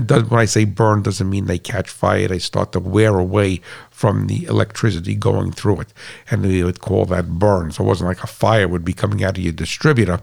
does, 0.00 0.24
when 0.30 0.40
I 0.40 0.46
say 0.46 0.64
burn, 0.64 1.02
doesn't 1.02 1.28
mean 1.28 1.46
they 1.46 1.58
catch 1.58 1.90
fire. 1.90 2.28
They 2.28 2.38
start 2.38 2.72
to 2.72 2.80
wear 2.80 3.18
away 3.18 3.60
from 3.90 4.26
the 4.26 4.44
electricity 4.44 5.14
going 5.14 5.52
through 5.52 5.80
it. 5.80 5.92
And 6.30 6.42
we 6.42 6.64
would 6.64 6.80
call 6.80 7.04
that 7.06 7.38
burn. 7.38 7.72
So 7.72 7.84
it 7.84 7.86
wasn't 7.86 8.08
like 8.08 8.22
a 8.22 8.26
fire 8.26 8.68
would 8.68 8.84
be 8.84 8.92
coming 8.94 9.22
out 9.22 9.36
of 9.36 9.44
your 9.44 9.52
distributor, 9.52 10.20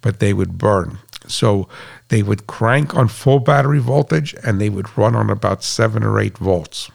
but 0.00 0.18
they 0.18 0.32
would 0.32 0.58
burn. 0.58 0.98
So 1.28 1.68
they 2.08 2.22
would 2.22 2.46
crank 2.46 2.94
on 2.96 3.08
full 3.08 3.38
battery 3.38 3.78
voltage 3.78 4.34
and 4.44 4.60
they 4.60 4.68
would 4.68 4.98
run 4.98 5.14
on 5.14 5.30
about 5.30 5.62
seven 5.62 6.02
or 6.02 6.18
eight 6.20 6.38
volts. 6.38 6.90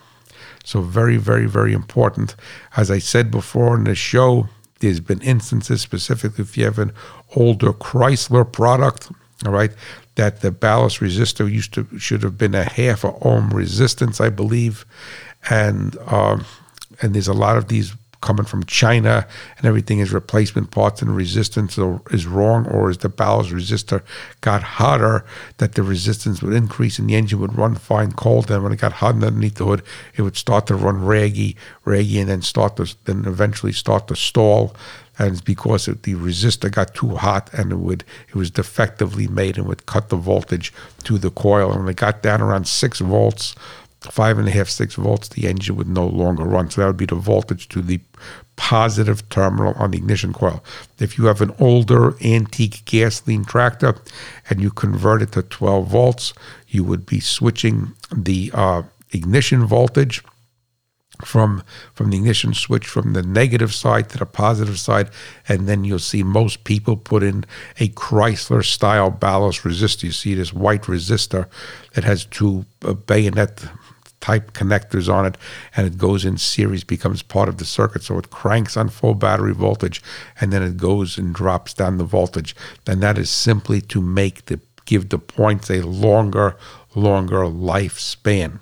So, 0.63 0.81
very, 0.81 1.15
very, 1.15 1.45
very 1.45 1.71
important. 1.71 2.35
As 2.75 2.91
I 2.91 2.99
said 2.99 3.31
before 3.31 3.77
in 3.77 3.85
the 3.85 3.95
show, 3.95 4.49
there's 4.81 4.99
been 4.99 5.21
instances, 5.21 5.81
specifically 5.81 6.43
if 6.43 6.57
you 6.57 6.65
have 6.65 6.77
an 6.77 6.91
older 7.37 7.71
Chrysler 7.71 8.51
product, 8.51 9.09
all 9.45 9.53
right, 9.53 9.71
that 10.17 10.41
the 10.41 10.51
ballast 10.51 10.99
resistor 10.99 11.49
used 11.49 11.73
to 11.73 11.87
should 11.97 12.23
have 12.23 12.37
been 12.37 12.55
a 12.55 12.63
half 12.63 13.03
a 13.03 13.13
ohm 13.21 13.51
resistance, 13.51 14.19
I 14.19 14.29
believe, 14.29 14.85
and 15.49 15.95
um, 16.07 16.45
and 17.01 17.13
there's 17.13 17.27
a 17.27 17.33
lot 17.33 17.57
of 17.57 17.67
these 17.67 17.95
coming 18.21 18.45
from 18.45 18.63
China 18.65 19.27
and 19.57 19.65
everything 19.67 19.99
is 19.99 20.11
replacement 20.11 20.71
parts 20.71 21.03
and 21.03 21.15
resistance 21.15 21.77
is 22.09 22.25
wrong, 22.25 22.65
or 22.67 22.89
is 22.89 22.97
the 22.97 23.09
ballast 23.09 23.51
resistor 23.51 24.01
got 24.41 24.63
hotter 24.63 25.23
that 25.57 25.75
the 25.75 25.83
resistance 25.83 26.41
would 26.41 26.53
increase 26.53 26.97
and 26.97 27.09
the 27.09 27.15
engine 27.15 27.39
would 27.39 27.55
run 27.55 27.75
fine 27.75 28.11
cold. 28.11 28.49
And 28.49 28.63
when 28.63 28.73
it 28.73 28.79
got 28.79 28.93
hot 28.93 29.15
underneath 29.15 29.55
the 29.55 29.65
hood, 29.65 29.83
it 30.15 30.23
would 30.23 30.35
start 30.35 30.65
to 30.67 30.75
run 30.75 31.05
raggy, 31.05 31.55
raggy, 31.85 32.19
and 32.19 32.29
then 32.29 32.41
start 32.41 32.77
to 32.77 32.95
then 33.05 33.25
eventually 33.25 33.71
start 33.71 34.07
to 34.07 34.15
stall. 34.15 34.75
And 35.19 35.31
it's 35.31 35.41
because 35.41 35.85
the 35.85 36.15
resistor 36.15 36.71
got 36.71 36.93
too 36.93 37.15
hot 37.15 37.49
and 37.53 37.71
it 37.71 37.77
would 37.77 38.03
it 38.29 38.35
was 38.35 38.51
defectively 38.51 39.27
made 39.27 39.57
and 39.57 39.67
would 39.67 39.85
cut 39.85 40.09
the 40.09 40.15
voltage 40.15 40.71
to 41.03 41.17
the 41.17 41.31
coil. 41.31 41.71
And 41.71 41.81
when 41.81 41.89
it 41.89 41.97
got 41.97 42.21
down 42.21 42.41
around 42.41 42.67
six 42.67 42.99
volts, 42.99 43.55
five 44.01 44.37
and 44.37 44.47
a 44.47 44.51
half, 44.51 44.69
six 44.69 44.95
volts, 44.95 45.29
the 45.29 45.47
engine 45.47 45.75
would 45.75 45.87
no 45.87 46.07
longer 46.07 46.43
run. 46.43 46.69
So 46.69 46.81
that 46.81 46.87
would 46.87 46.97
be 46.97 47.05
the 47.05 47.15
voltage 47.15 47.67
to 47.69 47.81
the 47.81 47.99
positive 48.55 49.27
terminal 49.29 49.73
on 49.77 49.91
the 49.91 49.97
ignition 49.97 50.33
coil. 50.33 50.63
If 50.99 51.17
you 51.17 51.25
have 51.25 51.41
an 51.41 51.53
older 51.59 52.15
antique 52.23 52.83
gasoline 52.85 53.45
tractor 53.45 53.95
and 54.49 54.61
you 54.61 54.71
convert 54.71 55.21
it 55.21 55.31
to 55.33 55.43
12 55.43 55.87
volts, 55.87 56.33
you 56.67 56.83
would 56.83 57.05
be 57.05 57.19
switching 57.19 57.93
the 58.15 58.51
uh, 58.53 58.83
ignition 59.11 59.65
voltage 59.65 60.23
from 61.25 61.63
from 61.93 62.09
the 62.09 62.17
ignition 62.17 62.53
switch 62.53 62.87
from 62.87 63.13
the 63.13 63.23
negative 63.23 63.73
side 63.73 64.09
to 64.09 64.17
the 64.17 64.25
positive 64.25 64.79
side 64.79 65.09
and 65.47 65.67
then 65.67 65.83
you'll 65.83 65.99
see 65.99 66.23
most 66.23 66.63
people 66.63 66.95
put 66.95 67.23
in 67.23 67.43
a 67.79 67.89
Chrysler 67.89 68.63
style 68.63 69.09
ballast 69.09 69.61
resistor 69.61 70.03
you 70.03 70.11
see 70.11 70.35
this 70.35 70.53
white 70.53 70.83
resistor 70.83 71.47
that 71.93 72.03
has 72.03 72.25
two 72.25 72.65
uh, 72.83 72.93
bayonet 72.93 73.63
type 74.19 74.51
connectors 74.53 75.13
on 75.13 75.25
it, 75.25 75.37
and 75.75 75.87
it 75.87 75.97
goes 75.97 76.25
in 76.25 76.37
series, 76.37 76.83
becomes 76.83 77.21
part 77.21 77.47
of 77.47 77.57
the 77.57 77.65
circuit. 77.65 78.03
So 78.03 78.17
it 78.17 78.29
cranks 78.29 78.75
on 78.75 78.89
full 78.89 79.13
battery 79.13 79.53
voltage, 79.53 80.01
and 80.41 80.51
then 80.51 80.63
it 80.63 80.77
goes 80.77 81.17
and 81.17 81.33
drops 81.33 81.73
down 81.73 81.97
the 81.97 82.03
voltage. 82.03 82.55
And 82.85 83.01
that 83.03 83.17
is 83.17 83.29
simply 83.29 83.79
to 83.81 84.01
make 84.01 84.45
the 84.45 84.59
give 84.85 85.09
the 85.09 85.19
points 85.19 85.69
a 85.69 85.81
longer, 85.81 86.57
longer 86.95 87.43
lifespan. 87.43 88.59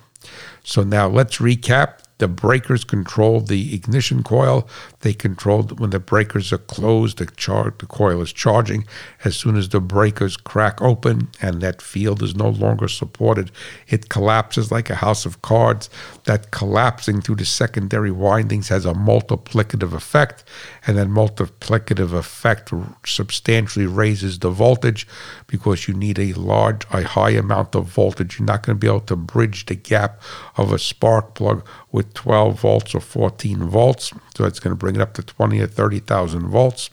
So 0.62 0.82
now 0.82 1.08
let's 1.08 1.38
recap. 1.38 2.00
The 2.18 2.28
breakers 2.28 2.82
control 2.84 3.40
the 3.40 3.74
ignition 3.74 4.22
coil. 4.22 4.66
They 5.00 5.12
control 5.12 5.64
when 5.64 5.90
the 5.90 6.00
breakers 6.00 6.52
are 6.52 6.58
closed, 6.58 7.18
the, 7.18 7.26
char- 7.26 7.74
the 7.78 7.86
coil 7.86 8.22
is 8.22 8.32
charging. 8.32 8.86
As 9.24 9.36
soon 9.36 9.56
as 9.56 9.68
the 9.68 9.80
breakers 9.80 10.36
crack 10.36 10.80
open 10.80 11.28
and 11.42 11.60
that 11.60 11.82
field 11.82 12.22
is 12.22 12.34
no 12.34 12.48
longer 12.48 12.88
supported, 12.88 13.50
it 13.88 14.08
collapses 14.08 14.72
like 14.72 14.88
a 14.88 14.96
house 14.96 15.26
of 15.26 15.42
cards. 15.42 15.90
That 16.24 16.50
collapsing 16.50 17.20
through 17.20 17.36
the 17.36 17.44
secondary 17.44 18.10
windings 18.10 18.68
has 18.68 18.86
a 18.86 18.94
multiplicative 18.94 19.92
effect, 19.92 20.44
and 20.86 20.96
that 20.96 21.08
multiplicative 21.08 22.12
effect 22.12 22.72
substantially 23.04 23.86
raises 23.86 24.38
the 24.38 24.50
voltage 24.50 25.06
because 25.46 25.88
you 25.88 25.94
need 25.94 26.18
a 26.18 26.32
large, 26.34 26.84
a 26.92 27.02
high 27.02 27.30
amount 27.30 27.74
of 27.74 27.86
voltage. 27.86 28.38
You're 28.38 28.46
not 28.46 28.62
going 28.62 28.76
to 28.76 28.80
be 28.80 28.86
able 28.86 29.00
to 29.00 29.16
bridge 29.16 29.66
the 29.66 29.74
gap 29.74 30.22
of 30.56 30.72
a 30.72 30.78
spark 30.78 31.34
plug 31.34 31.66
with 31.90 32.14
12 32.14 32.60
volts 32.60 32.94
or 32.94 33.00
14 33.00 33.68
volts. 33.68 34.12
So 34.36 34.44
it's 34.44 34.60
going 34.60 34.72
to 34.72 34.78
bring 34.78 34.94
it 34.94 35.00
up 35.00 35.14
to 35.14 35.22
20 35.22 35.60
or 35.60 35.66
30,000 35.66 36.48
volts. 36.48 36.90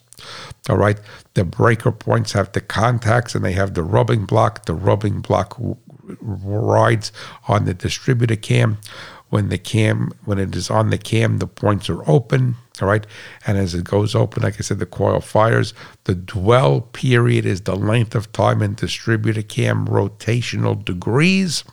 All 0.70 0.78
right. 0.78 1.00
The 1.34 1.44
breaker 1.44 1.92
points 1.92 2.32
have 2.32 2.52
the 2.54 2.62
contacts 2.62 3.36
and 3.36 3.44
they 3.44 3.54
have 3.54 3.74
the 3.74 3.84
rubbing 3.84 4.26
block. 4.26 4.66
The 4.66 4.74
rubbing 4.74 5.22
block 5.22 5.56
rides 6.22 7.12
on 7.48 7.66
the 7.66 7.74
distributor 7.74 8.36
cam. 8.36 8.78
When 9.34 9.50
the 9.50 9.58
cam, 9.58 10.12
when 10.26 10.38
it 10.38 10.56
is 10.56 10.70
on 10.70 10.92
the 10.92 10.98
cam, 11.00 11.40
the 11.40 11.48
points 11.48 11.90
are 11.90 12.08
open. 12.08 12.56
All 12.80 12.88
right. 12.88 13.08
And 13.48 13.58
as 13.58 13.74
it 13.74 13.84
goes 13.84 14.14
open, 14.14 14.44
like 14.44 14.58
I 14.60 14.62
said, 14.62 14.78
the 14.78 14.86
coil 14.86 15.22
fires. 15.22 15.74
The 16.04 16.14
dwell 16.14 16.82
period 16.82 17.44
is 17.44 17.62
the 17.62 17.76
length 17.76 18.14
of 18.14 18.32
time 18.32 18.62
in 18.62 18.76
distributor 18.76 19.42
cam 19.42 19.88
rotational 19.88 20.86
degrees 20.86 21.64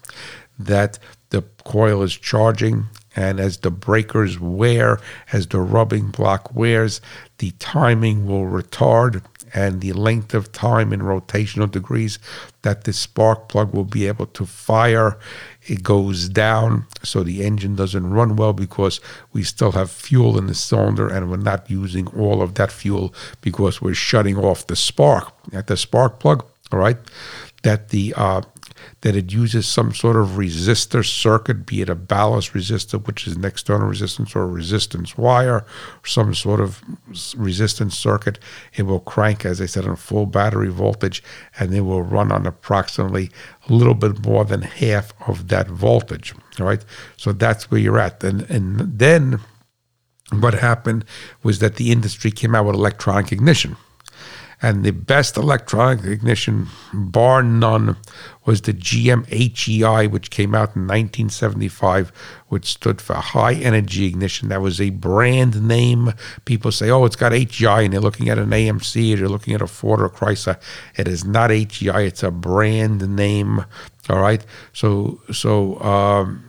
that 0.59 0.99
the 1.29 1.43
coil 1.65 2.03
is 2.03 2.17
charging 2.17 2.87
and 3.15 3.39
as 3.39 3.59
the 3.59 3.71
breakers 3.71 4.41
wear, 4.41 4.99
as 5.31 5.49
the 5.49 5.61
rubbing 5.61 6.11
block 6.11 6.55
wears, 6.55 7.03
the 7.37 7.51
timing 7.59 8.25
will 8.25 8.45
retard 8.45 9.23
and 9.55 9.81
the 9.81 9.93
length 9.93 10.35
of 10.35 10.53
time 10.53 10.93
in 10.93 11.01
rotational 11.01 11.71
degrees 11.71 12.19
that 12.63 12.85
the 12.85 12.93
spark 12.93 13.49
plug 13.49 13.73
will 13.73 13.85
be 13.85 14.07
able 14.07 14.27
to 14.27 14.47
fire 14.47 15.19
it 15.67 15.83
goes 15.83 16.29
down 16.29 16.87
so 17.03 17.23
the 17.23 17.43
engine 17.45 17.77
doesn't 17.77 18.11
run 18.11 18.37
well 18.37 18.53
because 18.53 19.01
we 19.33 19.43
still 19.43 19.73
have 19.73 19.91
fuel 19.91 20.39
in 20.39 20.47
the 20.47 20.55
cylinder 20.55 21.09
and 21.09 21.31
we're 21.31 21.37
not 21.37 21.71
using 21.71 22.07
all 22.09 22.43
of 22.43 22.55
that 22.55 22.73
fuel 22.73 23.15
because 23.41 23.81
we're 23.81 23.95
shutting 23.95 24.37
off 24.39 24.67
the 24.67 24.77
spark. 24.77 25.33
At 25.53 25.67
the 25.67 25.77
spark 25.77 26.19
plug 26.19 26.45
all 26.73 26.79
right 26.79 26.99
that 27.63 27.91
the 27.91 28.15
uh, 28.17 28.43
that 29.03 29.17
it 29.17 29.33
uses 29.33 29.67
some 29.67 29.93
sort 29.95 30.17
of 30.17 30.31
resistor 30.31 31.05
circuit, 31.05 31.67
be 31.67 31.83
it 31.83 31.89
a 31.89 31.95
ballast 31.95 32.53
resistor, 32.53 33.05
which 33.07 33.27
is 33.27 33.37
an 33.37 33.45
external 33.45 33.89
resistance, 33.89 34.35
or 34.37 34.43
a 34.43 34.47
resistance 34.47 35.17
wire, 35.17 35.65
some 36.05 36.35
sort 36.35 36.61
of 36.61 36.83
resistance 37.37 37.97
circuit. 37.97 38.39
It 38.75 38.83
will 38.83 39.01
crank, 39.01 39.45
as 39.45 39.61
I 39.61 39.67
said, 39.67 39.87
on 39.87 39.97
full 39.97 40.27
battery 40.27 40.69
voltage, 40.69 41.23
and 41.59 41.75
it 41.75 41.83
will 41.83 42.03
run 42.03 42.33
on 42.33 42.47
approximately 42.47 43.31
a 43.69 43.73
little 43.73 43.95
bit 43.95 44.25
more 44.25 44.45
than 44.45 44.63
half 44.63 45.13
of 45.29 45.49
that 45.49 45.69
voltage. 45.69 46.35
All 46.59 46.67
right, 46.67 46.85
so 47.17 47.33
that's 47.33 47.71
where 47.71 47.81
you're 47.81 47.99
at, 47.99 48.23
and 48.23 48.43
and 48.51 48.99
then 48.99 49.41
what 50.33 50.55
happened 50.55 51.05
was 51.43 51.59
that 51.59 51.77
the 51.77 51.91
industry 51.91 52.31
came 52.31 52.55
out 52.55 52.67
with 52.67 52.75
electronic 52.75 53.33
ignition. 53.33 53.77
And 54.63 54.85
the 54.85 54.91
best 54.91 55.39
electronic 55.39 56.05
ignition, 56.05 56.69
bar 56.93 57.43
none, 57.43 57.97
was 58.45 58.61
the 58.61 58.75
GM 58.75 59.27
HEI, 59.29 60.07
which 60.07 60.31
came 60.31 60.55
out 60.55 60.77
in 60.77 60.83
1975, 60.83 62.11
which 62.49 62.67
stood 62.67 63.01
for 63.01 63.15
High 63.15 63.55
Energy 63.55 64.05
Ignition. 64.05 64.51
That 64.51 64.61
was 64.61 64.79
a 64.79 64.91
brand 64.91 65.67
name. 65.67 66.13
People 66.45 66.73
say, 66.73 66.91
oh, 66.91 67.07
it's 67.07 67.17
got 67.17 67.33
HEI, 67.33 67.85
and 67.85 67.93
they're 67.95 68.01
looking 68.01 68.29
at 68.29 68.39
an 68.39 68.51
AMC, 68.51 69.15
or 69.15 69.17
they're 69.17 69.29
looking 69.29 69.55
at 69.55 69.63
a 69.63 69.67
Ford 69.67 70.01
or 70.01 70.07
a 70.07 70.11
Chrysler. 70.11 70.61
It 70.97 71.09
is 71.09 71.25
not 71.25 71.51
HEI, 71.51 72.03
it's 72.03 72.23
a 72.23 72.31
brand 72.31 73.17
name. 73.17 73.65
All 74.11 74.21
right. 74.21 74.45
So, 74.75 75.23
so, 75.33 75.81
um, 75.81 76.45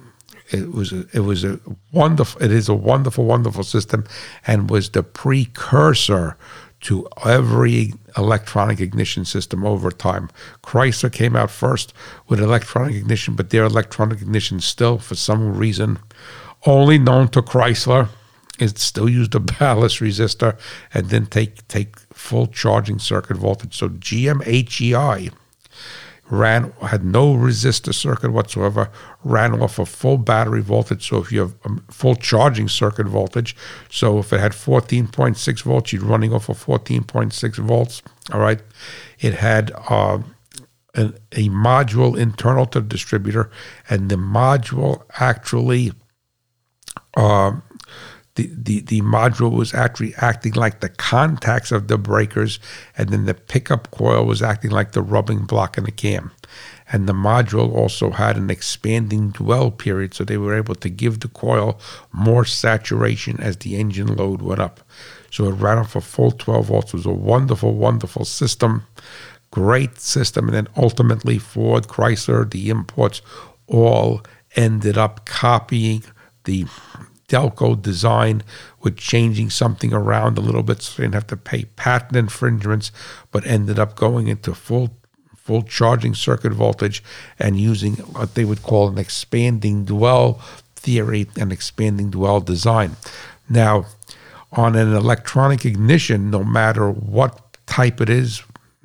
it 0.51 0.73
was 0.73 0.91
a, 0.91 1.05
it 1.13 1.21
was 1.21 1.43
a 1.43 1.59
wonderful 1.91 2.41
it 2.43 2.51
is 2.51 2.67
a 2.67 2.73
wonderful 2.73 3.23
wonderful 3.23 3.63
system 3.63 4.05
and 4.45 4.69
was 4.69 4.89
the 4.89 5.01
precursor 5.01 6.37
to 6.81 7.07
every 7.25 7.93
electronic 8.17 8.79
ignition 8.79 9.25
system 9.25 9.65
over 9.65 9.91
time. 9.91 10.29
Chrysler 10.63 11.11
came 11.11 11.35
out 11.35 11.51
first 11.51 11.93
with 12.27 12.39
electronic 12.39 12.95
ignition, 12.95 13.35
but 13.35 13.49
their 13.51 13.65
electronic 13.65 14.21
ignition 14.21 14.59
still, 14.59 14.97
for 14.97 15.15
some 15.15 15.55
reason, 15.55 15.99
only 16.65 16.97
known 16.97 17.27
to 17.29 17.41
Chrysler, 17.41 18.09
it 18.59 18.77
still 18.77 19.09
used 19.09 19.33
a 19.35 19.39
ballast 19.59 19.99
resistor 19.99 20.57
and 20.93 21.09
then 21.09 21.25
take 21.25 21.67
take 21.67 21.97
full 22.13 22.47
charging 22.47 22.99
circuit 22.99 23.37
voltage. 23.37 23.75
So 23.75 23.89
GMHEI 23.89 25.31
ran 26.31 26.71
had 26.81 27.03
no 27.03 27.35
resistor 27.35 27.93
circuit 27.93 28.31
whatsoever, 28.31 28.89
ran 29.23 29.61
off 29.61 29.77
a 29.77 29.85
full 29.85 30.17
battery 30.17 30.61
voltage. 30.61 31.07
So 31.07 31.17
if 31.17 31.31
you 31.31 31.41
have 31.41 31.55
a 31.65 31.91
full 31.91 32.15
charging 32.15 32.69
circuit 32.69 33.05
voltage, 33.05 33.55
so 33.89 34.17
if 34.19 34.31
it 34.31 34.39
had 34.39 34.53
14.6 34.53 35.61
volts, 35.61 35.91
you're 35.91 36.03
running 36.03 36.33
off 36.33 36.49
of 36.49 36.63
14.6 36.63 37.57
volts. 37.57 38.01
All 38.31 38.39
right, 38.39 38.61
it 39.19 39.33
had 39.33 39.71
uh, 39.89 40.19
an, 40.95 41.17
a 41.33 41.49
module 41.49 42.17
internal 42.17 42.65
to 42.67 42.79
the 42.79 42.87
distributor, 42.87 43.51
and 43.89 44.09
the 44.09 44.15
module 44.15 45.03
actually. 45.19 45.91
Uh, 47.15 47.57
the, 48.35 48.49
the, 48.55 48.79
the 48.81 49.01
module 49.01 49.51
was 49.51 49.73
actually 49.73 50.15
acting 50.15 50.53
like 50.53 50.79
the 50.79 50.89
contacts 50.89 51.71
of 51.71 51.87
the 51.87 51.97
breakers, 51.97 52.59
and 52.97 53.09
then 53.09 53.25
the 53.25 53.33
pickup 53.33 53.91
coil 53.91 54.25
was 54.25 54.41
acting 54.41 54.71
like 54.71 54.93
the 54.93 55.01
rubbing 55.01 55.45
block 55.45 55.77
in 55.77 55.83
the 55.83 55.91
cam. 55.91 56.31
And 56.91 57.07
the 57.07 57.13
module 57.13 57.73
also 57.73 58.11
had 58.11 58.37
an 58.37 58.49
expanding 58.49 59.31
dwell 59.31 59.71
period, 59.71 60.13
so 60.13 60.23
they 60.23 60.37
were 60.37 60.55
able 60.55 60.75
to 60.75 60.89
give 60.89 61.19
the 61.19 61.27
coil 61.27 61.79
more 62.11 62.45
saturation 62.45 63.39
as 63.39 63.57
the 63.57 63.75
engine 63.75 64.15
load 64.15 64.41
went 64.41 64.61
up. 64.61 64.81
So 65.29 65.45
it 65.45 65.53
ran 65.53 65.77
off 65.77 65.95
a 65.95 66.01
full 66.01 66.31
12 66.31 66.65
volts. 66.65 66.93
It 66.93 66.97
was 66.97 67.05
a 67.05 67.11
wonderful, 67.11 67.73
wonderful 67.73 68.25
system, 68.25 68.85
great 69.51 69.99
system. 69.99 70.47
And 70.47 70.55
then 70.55 70.67
ultimately, 70.75 71.37
Ford, 71.37 71.87
Chrysler, 71.87 72.49
the 72.49 72.69
imports 72.69 73.21
all 73.67 74.21
ended 74.55 74.97
up 74.97 75.25
copying 75.25 76.03
the 76.43 76.65
Delco 77.31 77.81
design 77.81 78.43
with 78.81 78.97
changing 78.97 79.49
something 79.49 79.93
around 79.93 80.37
a 80.37 80.41
little 80.41 80.63
bit 80.63 80.81
so 80.81 80.97
they 80.97 81.03
didn't 81.03 81.13
have 81.13 81.27
to 81.27 81.37
pay 81.37 81.63
patent 81.63 82.17
infringements, 82.17 82.91
but 83.31 83.47
ended 83.47 83.79
up 83.79 83.95
going 83.95 84.27
into 84.27 84.53
full 84.53 84.97
full 85.37 85.63
charging 85.63 86.13
circuit 86.13 86.51
voltage 86.51 87.01
and 87.39 87.59
using 87.59 87.93
what 87.95 88.35
they 88.35 88.45
would 88.45 88.61
call 88.61 88.89
an 88.89 88.97
expanding 88.97 89.85
dwell 89.85 90.33
theory 90.75 91.27
and 91.39 91.51
expanding 91.51 92.11
dwell 92.11 92.41
design. 92.41 92.95
Now, 93.49 93.85
on 94.51 94.75
an 94.75 94.93
electronic 94.93 95.65
ignition, 95.65 96.29
no 96.29 96.43
matter 96.43 96.91
what 96.91 97.57
type 97.65 98.01
it 98.01 98.09
is, 98.09 98.43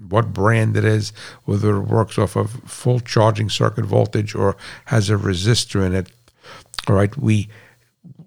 what 0.09 0.33
brand 0.33 0.77
it 0.77 0.85
is, 0.85 1.13
whether 1.45 1.77
it 1.77 1.89
works 1.89 2.17
off 2.17 2.37
of 2.37 2.53
full 2.65 3.01
charging 3.01 3.51
circuit 3.51 3.85
voltage 3.85 4.35
or 4.35 4.57
has 4.87 5.11
a 5.11 5.17
resistor 5.17 5.85
in 5.85 5.95
it, 5.95 6.11
all 6.89 6.95
right, 6.95 7.17
we 7.19 7.49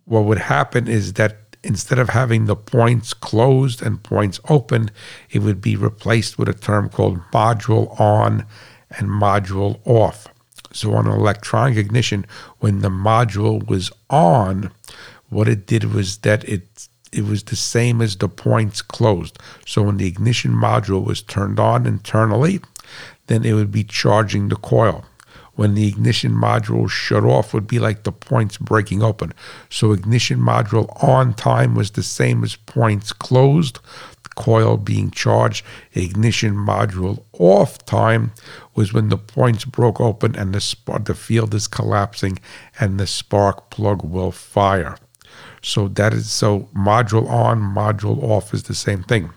what 0.09 0.25
would 0.25 0.39
happen 0.39 0.87
is 0.87 1.13
that 1.13 1.37
instead 1.63 1.99
of 1.99 2.09
having 2.09 2.45
the 2.45 2.55
points 2.55 3.13
closed 3.13 3.81
and 3.81 4.01
points 4.01 4.39
open, 4.49 4.89
it 5.29 5.39
would 5.39 5.61
be 5.61 5.75
replaced 5.75 6.39
with 6.39 6.49
a 6.49 6.53
term 6.53 6.89
called 6.89 7.19
module 7.31 7.99
on 7.99 8.43
and 8.97 9.07
module 9.07 9.79
off. 9.85 10.27
So 10.73 10.93
on 10.95 11.05
electronic 11.05 11.77
ignition, 11.77 12.25
when 12.57 12.79
the 12.79 12.89
module 12.89 13.65
was 13.67 13.91
on, 14.09 14.71
what 15.29 15.47
it 15.47 15.67
did 15.67 15.93
was 15.93 16.17
that 16.19 16.43
it 16.49 16.87
it 17.11 17.25
was 17.25 17.43
the 17.43 17.55
same 17.55 18.01
as 18.01 18.15
the 18.15 18.29
points 18.29 18.83
closed. 18.83 19.37
So 19.65 19.83
when 19.83 19.97
the 19.97 20.07
ignition 20.07 20.51
module 20.51 21.03
was 21.03 21.23
turned 21.23 21.59
on 21.59 21.87
internally, 21.87 22.61
then 23.25 23.45
it 23.45 23.53
would 23.53 23.71
be 23.71 23.83
charging 23.83 24.49
the 24.49 24.55
coil 24.55 25.05
when 25.59 25.75
the 25.75 25.89
ignition 25.89 26.31
module 26.31 26.89
shut 26.89 27.25
off 27.25 27.53
would 27.53 27.67
be 27.67 27.79
like 27.79 28.03
the 28.03 28.13
points 28.13 28.57
breaking 28.57 29.03
open. 29.03 29.33
So 29.69 29.91
ignition 29.91 30.39
module 30.39 30.87
on 31.03 31.33
time 31.33 31.75
was 31.75 31.91
the 31.91 32.01
same 32.01 32.45
as 32.45 32.55
points 32.55 33.11
closed. 33.11 33.79
The 34.23 34.29
coil 34.37 34.77
being 34.77 35.11
charged, 35.11 35.65
ignition 35.93 36.53
module 36.53 37.25
off 37.33 37.77
time 37.85 38.31
was 38.73 38.93
when 38.93 39.09
the 39.09 39.17
points 39.17 39.65
broke 39.65 39.99
open 39.99 40.33
and 40.33 40.55
the 40.55 40.61
spark, 40.61 41.03
the 41.03 41.13
field 41.13 41.53
is 41.53 41.67
collapsing 41.67 42.39
and 42.79 42.97
the 42.97 43.05
spark 43.05 43.69
plug 43.69 44.01
will 44.01 44.31
fire. 44.31 44.95
So 45.61 45.89
that 45.89 46.13
is 46.13 46.31
so 46.31 46.69
module 46.73 47.29
on, 47.29 47.59
module 47.59 48.23
off 48.23 48.53
is 48.53 48.63
the 48.63 48.75
same 48.75 49.03
thing 49.03 49.33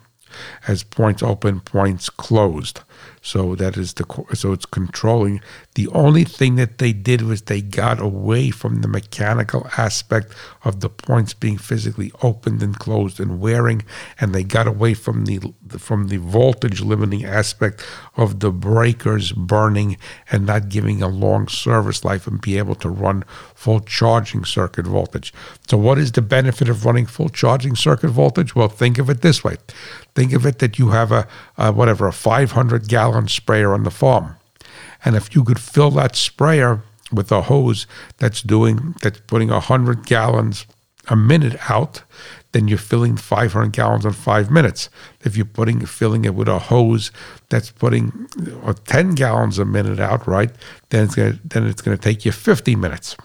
as 0.67 0.83
points 0.83 1.23
open, 1.23 1.61
points 1.61 2.11
closed. 2.11 2.81
So 3.25 3.55
that 3.55 3.77
is 3.77 3.95
the 3.95 4.05
so 4.35 4.53
it's 4.53 4.67
controlling. 4.67 5.41
The 5.75 5.87
only 5.89 6.25
thing 6.25 6.57
that 6.57 6.79
they 6.79 6.93
did 6.93 7.23
was 7.23 7.43
they 7.43 7.63
got 7.63 8.01
away 8.01 8.51
from 8.51 8.83
the 8.83 8.89
mechanical 8.89 9.69
aspect 9.79 10.33
of 10.65 10.81
the 10.81 10.91
points 10.91 11.33
being 11.33 11.57
physically 11.57 12.11
opened 12.23 12.63
and 12.65 12.77
closed 12.77 13.21
and 13.21 13.41
wearing, 13.41 13.85
and 14.21 14.35
they 14.35 14.43
got 14.43 14.67
away 14.67 14.95
from 14.95 15.27
the 15.27 15.41
from 15.79 16.09
the 16.09 16.17
voltage 16.17 16.81
limiting 16.81 17.25
aspect 17.25 17.85
of 18.17 18.41
the 18.41 18.51
breakers 18.51 19.31
burning 19.31 19.97
and 20.33 20.45
not 20.45 20.69
giving 20.69 21.01
a 21.01 21.09
long 21.09 21.47
service 21.47 22.05
life 22.05 22.27
and 22.27 22.41
be 22.41 22.59
able 22.59 22.75
to 22.75 22.91
run 22.91 23.23
full 23.55 23.79
charging 23.81 24.45
circuit 24.45 24.87
voltage. 24.87 25.33
So 25.69 25.77
what 25.77 25.97
is 25.97 26.11
the 26.11 26.23
benefit 26.23 26.69
of 26.69 26.85
running 26.85 27.07
full 27.07 27.29
charging 27.29 27.77
circuit 27.77 28.09
voltage? 28.09 28.57
Well, 28.57 28.69
think 28.69 28.99
of 28.99 29.09
it 29.09 29.21
this 29.21 29.45
way. 29.45 29.57
Think 30.15 30.33
of 30.33 30.45
it 30.45 30.59
that 30.59 30.79
you 30.79 30.91
have 30.91 31.11
a, 31.13 31.27
a 31.57 31.73
whatever 31.73 32.07
a 32.07 32.13
500 32.13 32.89
gallon 32.89 33.29
sprayer 33.29 33.73
on 33.73 33.85
the 33.85 33.91
farm, 33.91 34.37
and 35.05 35.17
if 35.17 35.35
you 35.35 35.45
could 35.45 35.61
fill 35.61 35.91
that 35.93 36.17
sprayer 36.17 36.83
with 37.13 37.31
a 37.31 37.43
hose 37.43 37.87
that's 38.19 38.43
doing 38.43 38.95
that's 39.03 39.21
putting 39.21 39.49
100 39.49 40.07
gallons 40.07 40.67
a 41.09 41.17
minute 41.17 41.57
out, 41.69 42.03
then 42.53 42.69
you're 42.69 42.79
filling 42.79 43.17
500 43.17 43.73
gallons 43.73 44.05
in 44.05 44.13
five 44.13 44.51
minutes. 44.51 44.89
If 45.23 45.37
you're 45.37 45.47
putting 45.47 45.85
filling 45.85 46.25
it 46.25 46.35
with 46.35 46.49
a 46.49 46.59
hose 46.59 47.11
that's 47.49 47.71
putting 47.71 48.29
uh, 48.65 48.75
10 48.87 49.15
gallons 49.15 49.59
a 49.59 49.65
minute 49.65 49.99
out, 49.99 50.27
right? 50.27 50.51
Then 50.91 51.05
it's 51.05 51.15
gonna 51.15 51.39
then 51.45 51.67
it's 51.67 51.83
gonna 51.83 51.99
take 51.99 52.25
you 52.25 52.33
50 52.33 52.77
minutes. 52.77 53.17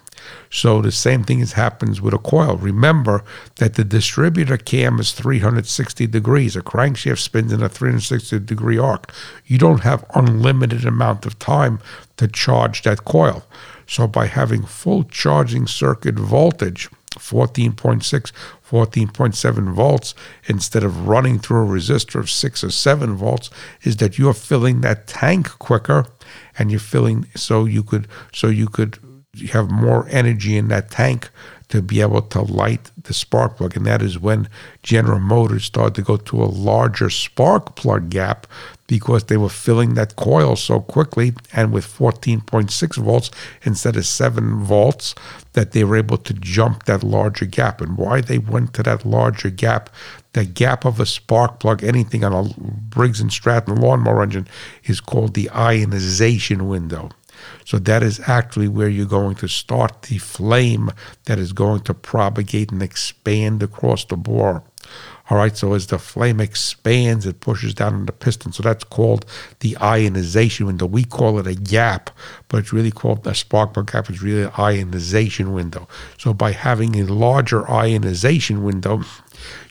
So 0.50 0.80
the 0.80 0.92
same 0.92 1.24
thing 1.24 1.44
happens 1.46 2.00
with 2.00 2.14
a 2.14 2.18
coil. 2.18 2.56
Remember 2.56 3.24
that 3.56 3.74
the 3.74 3.84
distributor 3.84 4.56
cam 4.56 4.98
is 4.98 5.12
360 5.12 6.06
degrees. 6.06 6.56
A 6.56 6.62
crankshaft 6.62 7.18
spins 7.18 7.52
in 7.52 7.62
a 7.62 7.68
360 7.68 8.40
degree 8.40 8.78
arc. 8.78 9.12
You 9.46 9.58
don't 9.58 9.82
have 9.82 10.04
unlimited 10.14 10.84
amount 10.84 11.26
of 11.26 11.38
time 11.38 11.80
to 12.16 12.28
charge 12.28 12.82
that 12.82 13.04
coil. 13.04 13.44
So 13.86 14.06
by 14.06 14.26
having 14.26 14.64
full 14.64 15.04
charging 15.04 15.66
circuit 15.66 16.18
voltage, 16.18 16.88
14.6, 17.18 18.32
14.7 18.68 19.72
volts 19.72 20.14
instead 20.46 20.84
of 20.84 21.08
running 21.08 21.38
through 21.38 21.66
a 21.66 21.78
resistor 21.78 22.20
of 22.20 22.30
6 22.30 22.64
or 22.64 22.70
7 22.70 23.16
volts 23.16 23.50
is 23.82 23.96
that 23.96 24.18
you're 24.18 24.34
filling 24.34 24.82
that 24.82 25.06
tank 25.06 25.58
quicker 25.58 26.06
and 26.58 26.70
you're 26.70 26.80
filling 26.80 27.26
so 27.34 27.64
you 27.64 27.82
could 27.82 28.06
so 28.32 28.48
you 28.48 28.68
could 28.68 28.98
you 29.40 29.48
have 29.48 29.70
more 29.70 30.06
energy 30.10 30.56
in 30.56 30.68
that 30.68 30.90
tank 30.90 31.30
to 31.68 31.82
be 31.82 32.00
able 32.00 32.22
to 32.22 32.40
light 32.40 32.90
the 33.02 33.12
spark 33.12 33.56
plug. 33.56 33.76
And 33.76 33.86
that 33.86 34.02
is 34.02 34.18
when 34.18 34.48
General 34.82 35.18
Motors 35.18 35.64
started 35.64 35.94
to 35.96 36.02
go 36.02 36.16
to 36.16 36.42
a 36.42 36.46
larger 36.46 37.10
spark 37.10 37.76
plug 37.76 38.08
gap 38.08 38.46
because 38.86 39.24
they 39.24 39.36
were 39.36 39.50
filling 39.50 39.92
that 39.94 40.16
coil 40.16 40.56
so 40.56 40.80
quickly 40.80 41.34
and 41.52 41.72
with 41.72 41.84
14.6 41.86 42.96
volts 42.96 43.30
instead 43.62 43.96
of 43.96 44.06
7 44.06 44.64
volts 44.64 45.14
that 45.52 45.72
they 45.72 45.84
were 45.84 45.96
able 45.96 46.16
to 46.16 46.32
jump 46.32 46.84
that 46.84 47.02
larger 47.02 47.44
gap. 47.44 47.82
And 47.82 47.98
why 47.98 48.22
they 48.22 48.38
went 48.38 48.72
to 48.74 48.82
that 48.84 49.04
larger 49.04 49.50
gap, 49.50 49.90
the 50.32 50.46
gap 50.46 50.86
of 50.86 51.00
a 51.00 51.06
spark 51.06 51.60
plug, 51.60 51.84
anything 51.84 52.24
on 52.24 52.32
a 52.32 52.54
Briggs 52.58 53.20
and 53.20 53.30
Stratton 53.30 53.76
lawnmower 53.76 54.22
engine, 54.22 54.48
is 54.84 55.00
called 55.00 55.34
the 55.34 55.50
ionization 55.50 56.66
window. 56.66 57.10
So 57.68 57.78
that 57.80 58.02
is 58.02 58.18
actually 58.26 58.66
where 58.66 58.88
you're 58.88 59.04
going 59.04 59.34
to 59.36 59.46
start 59.46 60.00
the 60.04 60.16
flame 60.16 60.90
that 61.26 61.38
is 61.38 61.52
going 61.52 61.82
to 61.82 61.92
propagate 61.92 62.72
and 62.72 62.82
expand 62.82 63.62
across 63.62 64.06
the 64.06 64.16
bore. 64.16 64.62
All 65.28 65.36
right, 65.36 65.54
so 65.54 65.74
as 65.74 65.88
the 65.88 65.98
flame 65.98 66.40
expands, 66.40 67.26
it 67.26 67.40
pushes 67.40 67.74
down 67.74 67.92
on 67.92 68.06
the 68.06 68.12
piston. 68.12 68.52
So 68.52 68.62
that's 68.62 68.84
called 68.84 69.26
the 69.60 69.76
ionization 69.82 70.64
window. 70.64 70.86
We 70.86 71.04
call 71.04 71.38
it 71.38 71.46
a 71.46 71.54
gap, 71.54 72.08
but 72.48 72.56
it's 72.60 72.72
really 72.72 72.90
called 72.90 73.26
a 73.26 73.34
spark 73.34 73.74
plug 73.74 73.92
gap. 73.92 74.08
It's 74.08 74.22
really 74.22 74.44
an 74.44 74.52
ionization 74.58 75.52
window. 75.52 75.88
So 76.16 76.32
by 76.32 76.52
having 76.52 76.98
a 76.98 77.04
larger 77.04 77.70
ionization 77.70 78.64
window, 78.64 79.04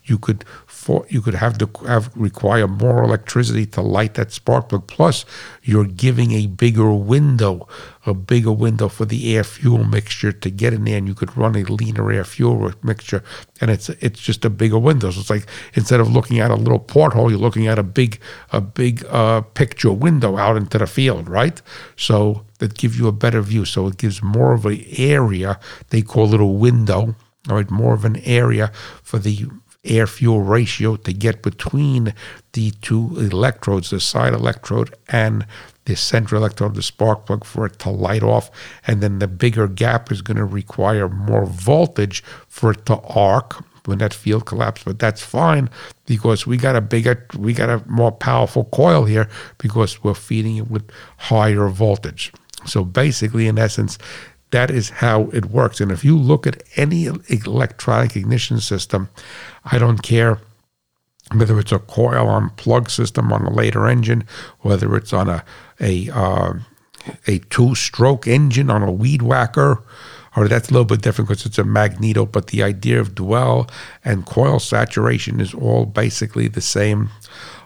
you 0.06 0.20
could 0.20 0.46
for 0.88 1.06
you 1.10 1.22
could 1.22 1.34
have 1.34 1.58
to 1.58 1.70
have 1.86 2.10
require 2.16 2.66
more 2.66 3.04
electricity 3.04 3.66
to 3.66 3.82
light 3.82 4.14
that 4.14 4.32
spark 4.32 4.70
plug. 4.70 4.88
Plus, 4.88 5.26
you're 5.62 5.84
giving 6.06 6.32
a 6.32 6.48
bigger 6.48 6.94
window, 6.94 7.68
a 8.06 8.14
bigger 8.14 8.54
window 8.54 8.88
for 8.88 9.04
the 9.04 9.36
air 9.36 9.44
fuel 9.44 9.84
mixture 9.84 10.32
to 10.32 10.50
get 10.50 10.74
in 10.74 10.86
there, 10.86 10.98
and 10.98 11.06
you 11.10 11.14
could 11.14 11.36
run 11.36 11.58
a 11.58 11.64
leaner 11.64 12.10
air 12.10 12.24
fuel 12.24 12.72
mixture, 12.84 13.22
and 13.60 13.70
it's 13.70 13.90
it's 13.90 14.22
just 14.22 14.46
a 14.46 14.50
bigger 14.50 14.80
window. 14.80 15.12
So 15.12 15.20
it's 15.20 15.30
like 15.30 15.46
instead 15.74 16.00
of 16.00 16.10
looking 16.10 16.40
at 16.40 16.52
a 16.52 16.56
little 16.56 16.80
porthole, 16.80 17.30
you're 17.30 17.46
looking 17.48 17.68
at 17.68 17.78
a 17.78 17.84
big 17.84 18.22
a 18.54 18.62
big 18.62 19.06
uh, 19.10 19.42
picture 19.42 19.92
window 19.92 20.38
out 20.38 20.56
into 20.56 20.78
the 20.78 20.88
field, 20.88 21.28
right? 21.28 21.62
So 21.98 22.46
that 22.60 22.76
gives 22.76 22.98
you 22.98 23.10
a 23.10 23.20
better 23.26 23.42
view. 23.42 23.66
So 23.66 23.88
it 23.88 23.98
gives 23.98 24.24
more 24.24 24.54
of 24.54 24.66
an 24.66 24.82
area. 24.98 25.60
They 25.90 26.02
call 26.02 26.34
it 26.34 26.40
a 26.40 26.46
window. 26.46 27.16
All 27.50 27.56
right, 27.56 27.72
more 27.72 27.94
of 27.94 28.04
an 28.04 28.18
area 28.26 28.72
for 29.04 29.20
the 29.20 29.48
air 29.90 30.08
fuel 30.08 30.42
ratio 30.42 30.96
to 30.96 31.14
get 31.14 31.42
between 31.42 32.14
the 32.54 32.72
two 32.82 33.16
electrodes, 33.18 33.90
the 33.90 34.00
side 34.00 34.34
electrode 34.34 34.94
and 35.10 35.46
the 35.86 35.96
central 35.96 36.42
electrode, 36.42 36.76
the 36.76 36.82
spark 36.82 37.26
plug 37.26 37.46
for 37.46 37.66
it 37.66 37.80
to 37.80 37.90
light 37.90 38.24
off. 38.24 38.52
And 38.86 39.02
then 39.02 39.20
the 39.20 39.28
bigger 39.28 39.68
gap 39.68 40.12
is 40.12 40.22
going 40.22 40.38
to 40.38 40.46
require 40.46 41.08
more 41.08 41.46
voltage 41.46 42.24
for 42.48 42.72
it 42.72 42.86
to 42.88 43.00
arc 43.02 43.64
when 43.86 44.00
that 44.00 44.14
field 44.14 44.46
collapses. 44.46 44.84
But 44.84 45.00
that's 45.00 45.24
fine 45.24 45.70
because 46.06 46.46
we 46.46 46.58
got 46.58 46.76
a 46.76 46.82
bigger, 46.82 47.26
we 47.38 47.54
got 47.54 47.70
a 47.70 47.82
more 47.88 48.12
powerful 48.12 48.66
coil 48.66 49.06
here 49.06 49.30
because 49.58 50.04
we're 50.04 50.14
feeding 50.14 50.58
it 50.58 50.70
with 50.70 50.90
higher 51.18 51.70
voltage. 51.70 52.34
So 52.66 52.84
basically, 52.84 53.48
in 53.48 53.58
essence, 53.58 53.98
that 54.52 54.72
is 54.72 54.90
how 54.90 55.24
it 55.34 55.46
works. 55.46 55.82
And 55.82 55.92
if 55.92 56.04
you 56.04 56.18
look 56.18 56.48
at 56.48 56.64
any 56.76 57.06
electronic 57.06 58.16
ignition 58.16 58.60
system, 58.60 59.10
I 59.66 59.78
don't 59.78 60.02
care 60.02 60.40
whether 61.34 61.60
it's 61.60 61.74
a 61.74 61.80
coil 61.80 62.28
on 62.28 62.52
plug 62.52 62.90
system 62.90 63.34
on 63.34 63.46
a 63.46 63.54
later 63.54 63.88
engine, 63.88 64.26
whether 64.62 64.96
it's 64.96 65.12
on 65.12 65.30
a 65.30 65.44
a 65.82 66.10
uh, 66.14 66.54
a 67.28 67.40
two 67.50 67.76
stroke 67.76 68.28
engine 68.28 68.70
on 68.70 68.84
a 68.84 68.92
weed 68.92 69.22
whacker, 69.22 69.84
or 70.36 70.48
that's 70.48 70.70
a 70.70 70.72
little 70.72 70.86
bit 70.86 71.02
different 71.02 71.28
because 71.28 71.46
it's 71.46 71.58
a 71.58 71.64
magneto. 71.64 72.26
But 72.26 72.48
the 72.48 72.64
idea 72.64 73.00
of 73.02 73.16
dwell 73.16 73.70
and 74.06 74.26
coil 74.26 74.60
saturation 74.60 75.42
is 75.42 75.54
all 75.54 75.86
basically 75.86 76.48
the 76.48 76.62
same 76.62 77.10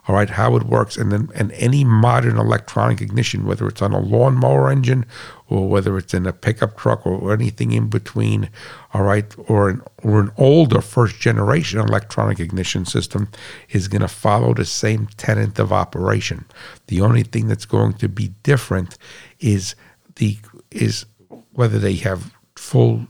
all 0.08 0.16
right, 0.16 0.32
how 0.32 0.56
it 0.56 0.64
works, 0.64 0.98
and 0.98 1.12
then 1.12 1.30
and 1.36 1.52
any 1.54 1.84
modern 1.84 2.38
electronic 2.38 3.02
ignition, 3.02 3.46
whether 3.46 3.68
it's 3.68 3.82
on 3.82 3.94
a 3.94 4.00
lawnmower 4.00 4.72
engine 4.72 5.06
or 5.48 5.68
whether 5.68 5.98
it's 5.98 6.14
in 6.14 6.26
a 6.26 6.34
pickup 6.34 6.78
truck 6.78 7.06
or, 7.06 7.34
anything 7.34 7.72
in 7.72 7.88
between, 7.88 8.50
all 8.94 9.04
right, 9.04 9.36
or 9.48 9.70
an 9.70 9.82
or 10.02 10.20
an 10.20 10.32
older 10.38 10.82
first 10.82 11.20
generation 11.20 11.80
electronic 11.80 12.40
ignition 12.40 12.86
system 12.86 13.30
is 13.70 13.88
going 13.88 14.02
to 14.02 14.08
follow 14.08 14.54
the 14.54 14.66
same 14.66 15.08
tenet 15.18 15.60
of 15.60 15.72
operation. 15.72 16.46
The 16.88 17.02
only 17.02 17.24
thing 17.24 17.48
that's 17.48 17.66
going 17.66 17.94
to 17.94 18.10
be 18.10 18.30
different 18.44 18.98
is 19.40 19.76
the 20.16 20.38
is 20.72 21.06
whether 21.52 21.78
they 21.78 21.96
have 21.96 22.34
full 22.56 23.08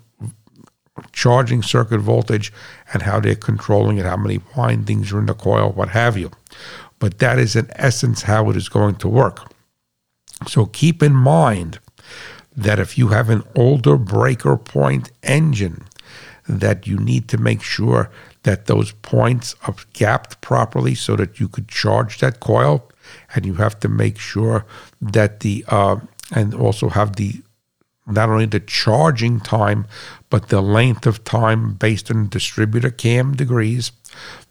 charging 1.11 1.61
circuit 1.61 1.99
voltage 1.99 2.51
and 2.93 3.03
how 3.03 3.19
they're 3.19 3.35
controlling 3.35 3.97
it, 3.97 4.05
how 4.05 4.17
many 4.17 4.39
windings 4.55 5.11
are 5.11 5.19
in 5.19 5.25
the 5.25 5.33
coil, 5.33 5.71
what 5.71 5.89
have 5.89 6.17
you 6.17 6.31
but 7.01 7.17
that 7.17 7.39
is 7.39 7.55
in 7.55 7.67
essence 7.71 8.21
how 8.21 8.49
it 8.51 8.55
is 8.55 8.69
going 8.69 8.95
to 8.95 9.09
work. 9.09 9.51
So 10.47 10.67
keep 10.67 11.01
in 11.01 11.15
mind 11.15 11.79
that 12.55 12.79
if 12.79 12.97
you 12.97 13.07
have 13.09 13.29
an 13.29 13.43
older 13.55 13.97
breaker 13.97 14.55
point 14.55 15.11
engine, 15.23 15.85
that 16.47 16.85
you 16.85 16.97
need 16.97 17.27
to 17.29 17.37
make 17.37 17.63
sure 17.63 18.11
that 18.43 18.67
those 18.67 18.91
points 18.91 19.55
are 19.67 19.75
gapped 19.93 20.41
properly 20.41 20.93
so 20.93 21.15
that 21.15 21.39
you 21.39 21.47
could 21.47 21.67
charge 21.67 22.19
that 22.19 22.39
coil, 22.39 22.87
and 23.33 23.45
you 23.47 23.55
have 23.55 23.79
to 23.79 23.89
make 23.89 24.19
sure 24.19 24.65
that 25.01 25.39
the 25.39 25.65
uh, 25.69 25.97
and 26.31 26.53
also 26.53 26.89
have 26.89 27.15
the 27.15 27.41
not 28.07 28.29
only 28.29 28.45
the 28.45 28.59
charging 28.59 29.39
time 29.39 29.85
but 30.29 30.49
the 30.49 30.61
length 30.61 31.05
of 31.05 31.23
time 31.23 31.73
based 31.73 32.09
on 32.09 32.27
distributor 32.29 32.89
cam 32.89 33.35
degrees 33.35 33.91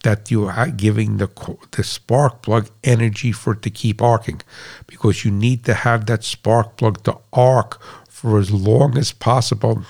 that 0.02 0.30
you 0.30 0.46
are 0.46 0.70
giving 0.70 1.18
the 1.18 1.28
the 1.72 1.84
spark 1.84 2.42
plug 2.42 2.68
energy 2.84 3.32
for 3.32 3.52
it 3.54 3.62
to 3.62 3.70
keep 3.70 4.00
arcing. 4.00 4.40
Because 4.86 5.24
you 5.24 5.30
need 5.30 5.64
to 5.64 5.74
have 5.74 6.06
that 6.06 6.24
spark 6.24 6.76
plug 6.76 7.02
to 7.04 7.18
arc 7.32 7.80
for 8.08 8.38
as 8.38 8.50
long 8.50 8.96
as 8.96 9.12
possible 9.12 9.82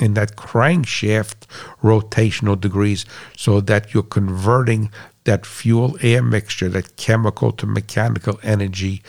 in 0.00 0.14
that 0.14 0.36
crankshaft 0.36 1.46
rotational 1.82 2.60
degrees 2.60 3.06
so 3.36 3.60
that 3.60 3.94
you're 3.94 4.02
converting 4.02 4.90
that 5.24 5.46
fuel 5.46 5.96
air 6.02 6.22
mixture, 6.22 6.68
that 6.68 6.96
chemical 6.96 7.50
to 7.52 7.66
mechanical 7.66 8.38
energy 8.42 9.02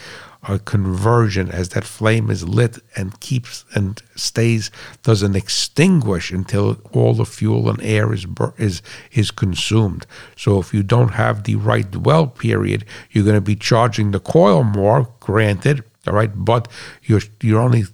uh, 0.44 0.58
conversion 0.64 1.50
as 1.50 1.70
that 1.70 1.84
flame 1.84 2.30
is 2.30 2.48
lit 2.48 2.78
and 2.96 3.18
keeps 3.20 3.64
and 3.74 4.02
stays 4.14 4.70
doesn't 5.02 5.36
extinguish 5.36 6.30
until 6.30 6.78
all 6.92 7.14
the 7.14 7.24
fuel 7.24 7.68
and 7.68 7.82
air 7.82 8.12
is 8.12 8.26
is 8.56 8.82
is 9.12 9.30
consumed. 9.30 10.06
So 10.36 10.58
if 10.60 10.72
you 10.72 10.82
don't 10.82 11.14
have 11.14 11.44
the 11.44 11.56
right 11.56 11.90
dwell 11.90 12.26
period, 12.26 12.84
you're 13.10 13.24
going 13.24 13.34
to 13.34 13.40
be 13.40 13.56
charging 13.56 14.12
the 14.12 14.20
coil 14.20 14.62
more. 14.62 15.08
Granted, 15.20 15.84
all 16.06 16.14
right, 16.14 16.30
but 16.34 16.68
you're 17.02 17.22
you're 17.42 17.60
only 17.60 17.84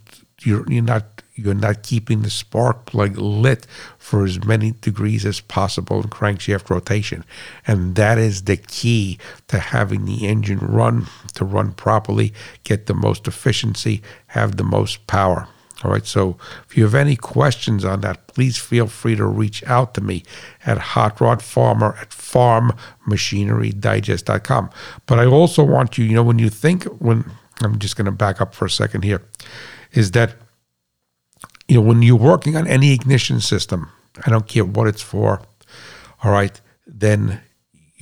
you're 0.42 0.64
you're 0.70 0.82
not 0.82 1.22
you're 1.34 1.54
not 1.54 1.82
keeping 1.82 2.22
the 2.22 2.30
spark 2.30 2.86
plug 2.86 3.16
lit 3.16 3.66
for 3.98 4.24
as 4.24 4.44
many 4.44 4.72
degrees 4.80 5.26
as 5.26 5.40
possible 5.40 6.00
in 6.00 6.08
crankshaft 6.08 6.70
rotation. 6.70 7.24
And 7.66 7.96
that 7.96 8.18
is 8.18 8.42
the 8.42 8.56
key 8.56 9.18
to 9.48 9.58
having 9.58 10.04
the 10.04 10.28
engine 10.28 10.58
run, 10.58 11.06
to 11.34 11.44
run 11.44 11.72
properly, 11.72 12.32
get 12.62 12.86
the 12.86 12.94
most 12.94 13.26
efficiency, 13.26 14.00
have 14.28 14.56
the 14.56 14.64
most 14.64 15.06
power. 15.06 15.48
All 15.82 15.90
right, 15.90 16.06
so 16.06 16.36
if 16.68 16.76
you 16.76 16.84
have 16.84 16.94
any 16.94 17.16
questions 17.16 17.84
on 17.84 18.02
that, 18.02 18.28
please 18.28 18.56
feel 18.56 18.86
free 18.86 19.16
to 19.16 19.26
reach 19.26 19.64
out 19.64 19.92
to 19.94 20.00
me 20.00 20.22
at 20.64 20.78
Hot 20.78 21.20
Rod 21.20 21.42
Farmer 21.42 21.96
at 22.00 22.10
farmmachinerydigest.com. 22.10 24.70
But 25.06 25.18
I 25.18 25.26
also 25.26 25.64
want 25.64 25.98
you, 25.98 26.04
you 26.04 26.14
know, 26.14 26.22
when 26.22 26.38
you 26.38 26.48
think, 26.48 26.84
when 26.84 27.28
I'm 27.60 27.80
just 27.80 27.96
going 27.96 28.06
to 28.06 28.12
back 28.12 28.40
up 28.40 28.54
for 28.54 28.66
a 28.66 28.70
second 28.70 29.02
here, 29.02 29.22
is 29.92 30.12
that 30.12 30.36
you 31.68 31.76
know, 31.76 31.80
when 31.80 32.02
you're 32.02 32.16
working 32.16 32.56
on 32.56 32.66
any 32.66 32.92
ignition 32.92 33.40
system, 33.40 33.90
I 34.26 34.30
don't 34.30 34.46
care 34.46 34.64
what 34.64 34.86
it's 34.86 35.02
for, 35.02 35.42
all 36.22 36.32
right, 36.32 36.60
then 36.86 37.40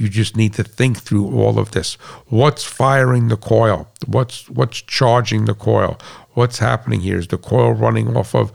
you 0.02 0.08
just 0.08 0.36
need 0.36 0.52
to 0.54 0.64
think 0.64 0.98
through 0.98 1.32
all 1.38 1.60
of 1.60 1.70
this. 1.70 1.94
What's 2.26 2.64
firing 2.64 3.28
the 3.28 3.36
coil? 3.36 3.88
What's 4.06 4.50
what's 4.50 4.82
charging 4.82 5.44
the 5.44 5.54
coil? 5.54 5.96
What's 6.34 6.58
happening 6.58 7.00
here? 7.00 7.18
Is 7.18 7.28
the 7.28 7.38
coil 7.38 7.72
running 7.72 8.16
off 8.16 8.34
of 8.34 8.52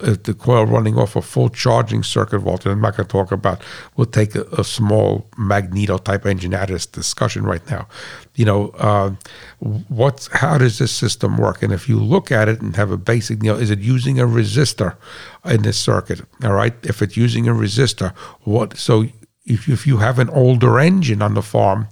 the 0.00 0.36
coil 0.38 0.66
running 0.66 0.98
off 0.98 1.16
a 1.16 1.22
full 1.22 1.48
charging 1.48 2.02
circuit 2.02 2.40
voltage? 2.40 2.70
I'm 2.70 2.80
not 2.80 2.96
going 2.96 3.06
to 3.06 3.12
talk 3.12 3.32
about. 3.32 3.62
We'll 3.96 4.06
take 4.06 4.34
a, 4.34 4.42
a, 4.58 4.64
small 4.64 5.28
magneto 5.38 5.98
type 5.98 6.26
engine 6.26 6.52
out 6.52 6.64
of 6.64 6.74
this 6.74 6.86
discussion 6.86 7.44
right 7.44 7.64
now. 7.70 7.88
You 8.34 8.44
know, 8.44 8.68
uh, 8.70 9.12
what's 9.60 10.26
how 10.26 10.58
does 10.58 10.78
this 10.78 10.92
system 10.92 11.38
work? 11.38 11.62
And 11.62 11.72
if 11.72 11.88
you 11.88 11.98
look 11.98 12.30
at 12.30 12.48
it 12.48 12.60
and 12.60 12.76
have 12.76 12.90
a 12.90 12.98
basic, 12.98 13.42
you 13.42 13.52
know, 13.52 13.58
is 13.58 13.70
it 13.70 13.78
using 13.78 14.20
a 14.20 14.26
resistor 14.26 14.96
in 15.44 15.62
this 15.62 15.78
circuit? 15.78 16.20
All 16.44 16.52
right, 16.52 16.74
if 16.82 17.00
it's 17.00 17.16
using 17.16 17.48
a 17.48 17.52
resistor, 17.52 18.14
what? 18.42 18.76
So 18.76 19.06
if 19.44 19.68
if 19.68 19.86
you 19.86 19.98
have 19.98 20.18
an 20.18 20.30
older 20.30 20.78
engine 20.78 21.20
on 21.20 21.34
the 21.34 21.42
farm 21.42 21.88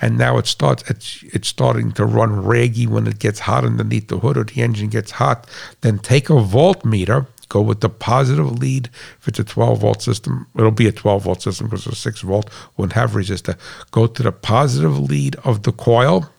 and 0.00 0.18
now 0.18 0.36
it 0.36 0.46
starts 0.46 0.88
it's 0.90 1.22
it's 1.32 1.48
starting 1.48 1.92
to 1.92 2.04
run 2.04 2.44
raggy 2.44 2.86
when 2.86 3.06
it 3.06 3.18
gets 3.18 3.40
hot 3.40 3.64
underneath 3.64 4.08
the 4.08 4.18
hood 4.18 4.36
or 4.36 4.44
the 4.44 4.60
engine 4.62 4.88
gets 4.88 5.12
hot 5.12 5.48
then 5.80 5.98
take 5.98 6.28
a 6.28 6.34
voltmeter 6.34 7.26
go 7.50 7.60
with 7.60 7.80
the 7.80 7.90
positive 7.90 8.50
lead. 8.58 8.88
If 9.20 9.28
it's 9.28 9.38
a 9.38 9.44
12 9.44 9.80
volt 9.80 10.00
system 10.00 10.46
it'll 10.56 10.70
be 10.70 10.88
a 10.88 10.92
12 10.92 11.24
volt 11.24 11.42
system 11.42 11.66
because 11.68 11.86
a 11.86 11.94
6 11.94 12.20
volt 12.22 12.48
won't 12.78 12.94
have 12.94 13.10
resistor. 13.10 13.58
Go 13.90 14.06
to 14.06 14.22
the 14.22 14.32
positive 14.32 14.98
lead 14.98 15.36
of 15.44 15.64
the 15.64 15.72
coil 15.72 16.30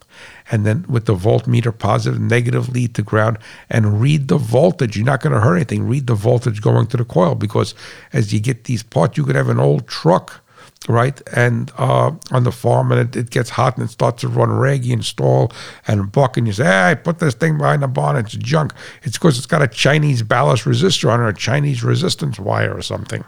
and 0.49 0.66
then 0.66 0.86
with 0.88 1.05
the 1.05 1.16
voltmeter 1.16 1.78
positive 1.78 2.20
negative 2.20 2.70
lead 2.70 2.95
to 2.95 3.03
ground 3.03 3.38
and 3.70 4.01
read 4.01 4.28
the 4.28 4.38
voltage. 4.38 4.95
You're 4.95 5.05
not 5.05 5.22
going 5.22 5.34
to 5.34 5.41
hurt 5.41 5.57
anything. 5.57 5.88
Read 5.88 6.07
the 6.07 6.16
voltage 6.16 6.62
going 6.62 6.88
to 6.88 6.97
the 6.97 7.05
coil 7.05 7.36
because 7.36 7.76
as 8.14 8.34
you 8.34 8.39
get 8.39 8.64
these 8.64 8.84
parts 8.84 9.18
you 9.18 9.26
could 9.26 9.36
have 9.36 9.49
an 9.49 9.59
old 9.59 9.88
truck 9.88 10.41
right? 10.88 11.22
And 11.34 11.72
uh, 11.78 12.12
on 12.32 12.44
the 12.44 12.52
farm, 12.52 12.92
and 12.92 13.02
it, 13.02 13.16
it, 13.16 13.30
gets 13.30 13.52
hot 13.52 13.78
and 13.78 13.86
it 13.86 13.92
starts 13.92 14.22
to 14.22 14.28
run 14.28 14.52
raggy 14.52 14.94
and 14.94 15.06
stall 15.06 15.52
and 15.88 16.12
buck, 16.12 16.38
and 16.38 16.48
you 16.48 16.54
say, 16.54 16.66
"Hey, 16.66 16.92
I 16.92 16.96
put 16.96 17.20
this 17.20 17.34
thing 17.34 17.58
behind 17.58 17.84
the 17.84 17.88
barn. 17.88 18.16
It's 18.16 18.34
junk." 18.34 18.74
It's 19.04 19.18
because 19.18 19.38
it's 19.38 19.48
got 19.48 19.62
a 19.62 19.68
Chinese 19.68 20.24
ballast 20.24 20.66
resistor 20.66 21.12
on 21.12 21.20
it, 21.20 21.24
or 21.24 21.30
a 21.30 21.36
Chinese 21.36 21.84
resistance 21.84 22.40
wire 22.40 22.76
or 22.76 22.82
something. 22.82 23.24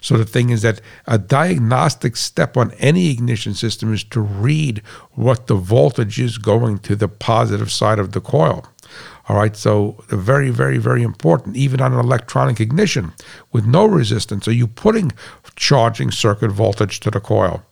So 0.00 0.16
the 0.16 0.24
thing 0.24 0.50
is 0.50 0.62
that 0.62 0.80
a 1.06 1.18
diagnostic 1.18 2.16
step 2.16 2.56
on 2.56 2.72
any 2.72 3.10
ignition 3.10 3.54
system 3.54 3.92
is 3.92 4.04
to 4.04 4.20
read 4.20 4.78
what 5.12 5.46
the 5.46 5.54
voltage 5.54 6.20
is 6.20 6.38
going 6.38 6.78
to 6.80 6.94
the 6.94 7.08
positive 7.08 7.72
side 7.72 7.98
of 7.98 8.12
the 8.12 8.20
coil. 8.20 8.66
All 9.28 9.36
right, 9.36 9.56
so 9.56 9.96
very, 10.08 10.50
very, 10.50 10.78
very 10.78 11.02
important, 11.02 11.56
even 11.56 11.80
on 11.80 11.92
an 11.92 11.98
electronic 11.98 12.60
ignition 12.60 13.12
with 13.52 13.66
no 13.66 13.84
resistance. 13.84 14.46
Are 14.46 14.52
you 14.52 14.68
putting 14.68 15.12
charging 15.56 16.12
circuit 16.12 16.52
voltage 16.52 17.00
to 17.00 17.10
the 17.10 17.20
coil? 17.20 17.62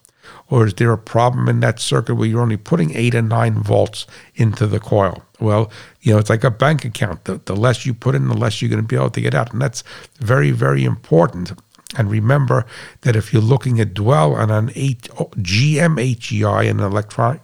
Or 0.49 0.67
is 0.67 0.73
there 0.73 0.91
a 0.91 0.97
problem 0.97 1.47
in 1.47 1.61
that 1.61 1.79
circuit 1.79 2.15
where 2.15 2.27
you're 2.27 2.41
only 2.41 2.57
putting 2.57 2.95
eight 2.95 3.15
or 3.15 3.21
nine 3.21 3.55
volts 3.55 4.05
into 4.35 4.67
the 4.67 4.79
coil? 4.79 5.23
Well, 5.39 5.71
you 6.01 6.13
know, 6.13 6.19
it's 6.19 6.29
like 6.29 6.43
a 6.43 6.51
bank 6.51 6.85
account. 6.85 7.25
The, 7.25 7.41
the 7.45 7.55
less 7.55 7.85
you 7.85 7.93
put 7.93 8.15
in, 8.15 8.27
the 8.27 8.35
less 8.35 8.61
you're 8.61 8.69
going 8.69 8.81
to 8.81 8.87
be 8.87 8.95
able 8.95 9.09
to 9.11 9.21
get 9.21 9.33
out. 9.33 9.53
And 9.53 9.61
that's 9.61 9.83
very, 10.19 10.51
very 10.51 10.83
important. 10.83 11.53
And 11.97 12.11
remember 12.11 12.65
that 13.01 13.15
if 13.15 13.31
you're 13.31 13.41
looking 13.41 13.79
at 13.79 13.93
dwell 13.93 14.35
on 14.35 14.51
an 14.51 14.71
eight, 14.75 15.03
GMHEI, 15.03 16.69
an 16.69 16.79
electronic 16.79 17.41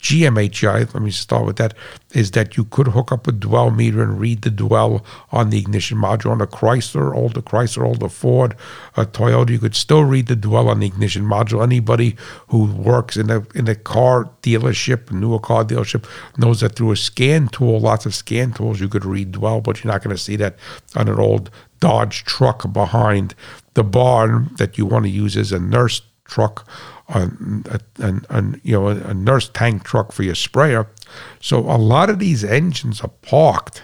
GMHI, 0.00 0.94
let 0.94 1.02
me 1.02 1.10
start 1.10 1.44
with 1.44 1.56
that, 1.56 1.74
is 2.12 2.30
that 2.30 2.56
you 2.56 2.64
could 2.64 2.88
hook 2.88 3.12
up 3.12 3.26
a 3.26 3.32
dwell 3.32 3.70
meter 3.70 4.02
and 4.02 4.18
read 4.18 4.42
the 4.42 4.50
dwell 4.50 5.04
on 5.30 5.50
the 5.50 5.58
ignition 5.58 5.98
module 5.98 6.30
on 6.30 6.40
a 6.40 6.46
Chrysler, 6.46 7.14
older 7.14 7.42
Chrysler, 7.42 7.84
older 7.84 8.08
Ford, 8.08 8.56
a 8.96 9.04
Toyota. 9.04 9.50
You 9.50 9.58
could 9.58 9.76
still 9.76 10.04
read 10.04 10.26
the 10.26 10.36
dwell 10.36 10.68
on 10.68 10.80
the 10.80 10.86
ignition 10.86 11.24
module. 11.24 11.62
Anybody 11.62 12.16
who 12.48 12.64
works 12.64 13.16
in 13.16 13.30
a 13.30 13.46
in 13.54 13.68
a 13.68 13.74
car 13.74 14.30
dealership, 14.42 15.10
newer 15.10 15.38
car 15.38 15.64
dealership, 15.64 16.08
knows 16.38 16.60
that 16.60 16.76
through 16.76 16.92
a 16.92 16.96
scan 16.96 17.48
tool, 17.48 17.78
lots 17.78 18.06
of 18.06 18.14
scan 18.14 18.52
tools, 18.52 18.80
you 18.80 18.88
could 18.88 19.04
read 19.04 19.32
dwell, 19.32 19.60
but 19.60 19.84
you're 19.84 19.92
not 19.92 20.02
going 20.02 20.16
to 20.16 20.22
see 20.22 20.36
that 20.36 20.56
on 20.96 21.08
an 21.08 21.18
old 21.18 21.50
Dodge 21.80 22.24
truck 22.24 22.70
behind 22.72 23.34
the 23.72 23.82
barn 23.82 24.50
that 24.58 24.76
you 24.76 24.84
want 24.84 25.04
to 25.06 25.10
use 25.10 25.34
as 25.36 25.50
a 25.50 25.58
nurse 25.58 26.02
truck 26.24 26.68
a, 27.10 28.42
you 28.62 28.72
know 28.72 28.88
a 28.88 29.14
nurse 29.14 29.48
tank 29.48 29.84
truck 29.84 30.12
for 30.12 30.22
your 30.22 30.34
sprayer. 30.34 30.86
So 31.40 31.58
a 31.58 31.76
lot 31.76 32.10
of 32.10 32.18
these 32.18 32.44
engines 32.44 33.00
are 33.00 33.10
parked. 33.22 33.82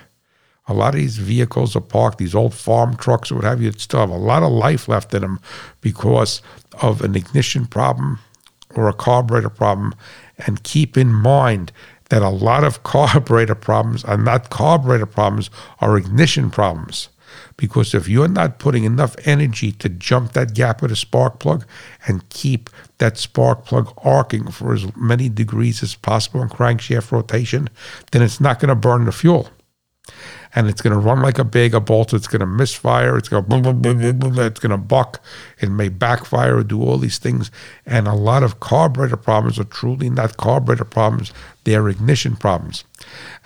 A 0.68 0.74
lot 0.74 0.94
of 0.94 1.00
these 1.00 1.18
vehicles 1.18 1.76
are 1.76 1.80
parked. 1.80 2.18
These 2.18 2.34
old 2.34 2.54
farm 2.54 2.96
trucks 2.96 3.30
or 3.30 3.36
what 3.36 3.44
have 3.44 3.62
you 3.62 3.72
still 3.72 4.00
have 4.00 4.10
a 4.10 4.16
lot 4.16 4.42
of 4.42 4.50
life 4.50 4.88
left 4.88 5.14
in 5.14 5.22
them 5.22 5.40
because 5.80 6.42
of 6.82 7.02
an 7.02 7.14
ignition 7.14 7.66
problem 7.66 8.18
or 8.74 8.88
a 8.88 8.92
carburetor 8.92 9.50
problem. 9.50 9.94
And 10.46 10.62
keep 10.62 10.96
in 10.96 11.12
mind 11.12 11.72
that 12.10 12.22
a 12.22 12.28
lot 12.28 12.64
of 12.64 12.82
carburetor 12.82 13.54
problems 13.54 14.04
are 14.04 14.16
not 14.16 14.50
carburetor 14.50 15.06
problems, 15.06 15.50
are 15.80 15.96
ignition 15.96 16.50
problems. 16.50 17.08
Because 17.56 17.94
if 17.94 18.06
you're 18.06 18.28
not 18.28 18.58
putting 18.58 18.84
enough 18.84 19.16
energy 19.24 19.72
to 19.72 19.88
jump 19.88 20.32
that 20.32 20.54
gap 20.54 20.82
with 20.82 20.92
a 20.92 20.96
spark 20.96 21.38
plug 21.38 21.64
and 22.06 22.28
keep 22.28 22.68
that 22.98 23.16
spark 23.16 23.64
plug 23.64 23.92
arcing 23.98 24.50
for 24.50 24.74
as 24.74 24.94
many 24.94 25.28
degrees 25.30 25.82
as 25.82 25.94
possible 25.94 26.42
in 26.42 26.48
crankshaft 26.48 27.12
rotation, 27.12 27.70
then 28.12 28.20
it's 28.20 28.40
not 28.40 28.60
going 28.60 28.68
to 28.68 28.74
burn 28.74 29.06
the 29.06 29.12
fuel 29.12 29.48
and 30.56 30.68
it's 30.68 30.80
going 30.80 30.94
to 30.94 30.98
run 30.98 31.20
like 31.20 31.38
a 31.38 31.44
bag 31.44 31.74
of 31.74 31.84
bolts. 31.84 32.14
It's 32.14 32.26
going 32.26 32.40
to 32.40 32.46
misfire. 32.46 33.18
It's 33.18 33.28
going 33.28 33.44
to 33.44 33.48
boom, 33.48 33.60
boom, 33.60 33.82
boom, 33.82 33.98
boom, 34.00 34.18
boom. 34.18 34.38
It's 34.38 34.58
going 34.58 34.70
to 34.70 34.78
buck. 34.78 35.22
It 35.60 35.68
may 35.68 35.90
backfire 35.90 36.56
or 36.56 36.64
do 36.64 36.82
all 36.82 36.96
these 36.96 37.18
things. 37.18 37.50
And 37.84 38.08
a 38.08 38.14
lot 38.14 38.42
of 38.42 38.58
carburetor 38.58 39.18
problems 39.18 39.60
are 39.60 39.64
truly 39.64 40.08
not 40.08 40.38
carburetor 40.38 40.86
problems; 40.86 41.30
they're 41.64 41.90
ignition 41.90 42.36
problems. 42.36 42.84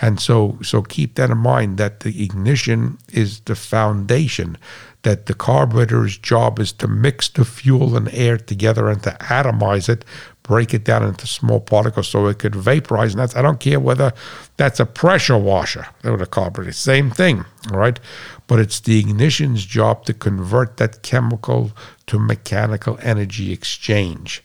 And 0.00 0.20
so, 0.20 0.58
so 0.62 0.82
keep 0.82 1.16
that 1.16 1.30
in 1.30 1.38
mind. 1.38 1.78
That 1.78 2.00
the 2.00 2.22
ignition 2.22 2.98
is 3.12 3.40
the 3.40 3.56
foundation. 3.56 4.56
That 5.02 5.26
the 5.26 5.34
carburetor's 5.34 6.16
job 6.16 6.60
is 6.60 6.72
to 6.74 6.86
mix 6.86 7.28
the 7.28 7.44
fuel 7.44 7.96
and 7.96 8.08
air 8.12 8.36
together 8.36 8.88
and 8.88 9.02
to 9.02 9.16
atomize 9.18 9.88
it 9.88 10.04
break 10.42 10.74
it 10.74 10.84
down 10.84 11.04
into 11.04 11.26
small 11.26 11.60
particles 11.60 12.08
so 12.08 12.26
it 12.26 12.38
could 12.38 12.54
vaporize. 12.54 13.12
And 13.12 13.20
that's, 13.20 13.36
I 13.36 13.42
don't 13.42 13.60
care 13.60 13.80
whether 13.80 14.12
that's 14.56 14.80
a 14.80 14.86
pressure 14.86 15.38
washer 15.38 15.86
or 16.04 16.14
a 16.14 16.26
carburetor, 16.26 16.72
same 16.72 17.10
thing, 17.10 17.44
all 17.72 17.78
right? 17.78 18.00
But 18.46 18.58
it's 18.58 18.80
the 18.80 18.98
ignition's 18.98 19.64
job 19.64 20.04
to 20.06 20.14
convert 20.14 20.76
that 20.78 21.02
chemical 21.02 21.72
to 22.06 22.18
mechanical 22.18 22.98
energy 23.02 23.52
exchange. 23.52 24.42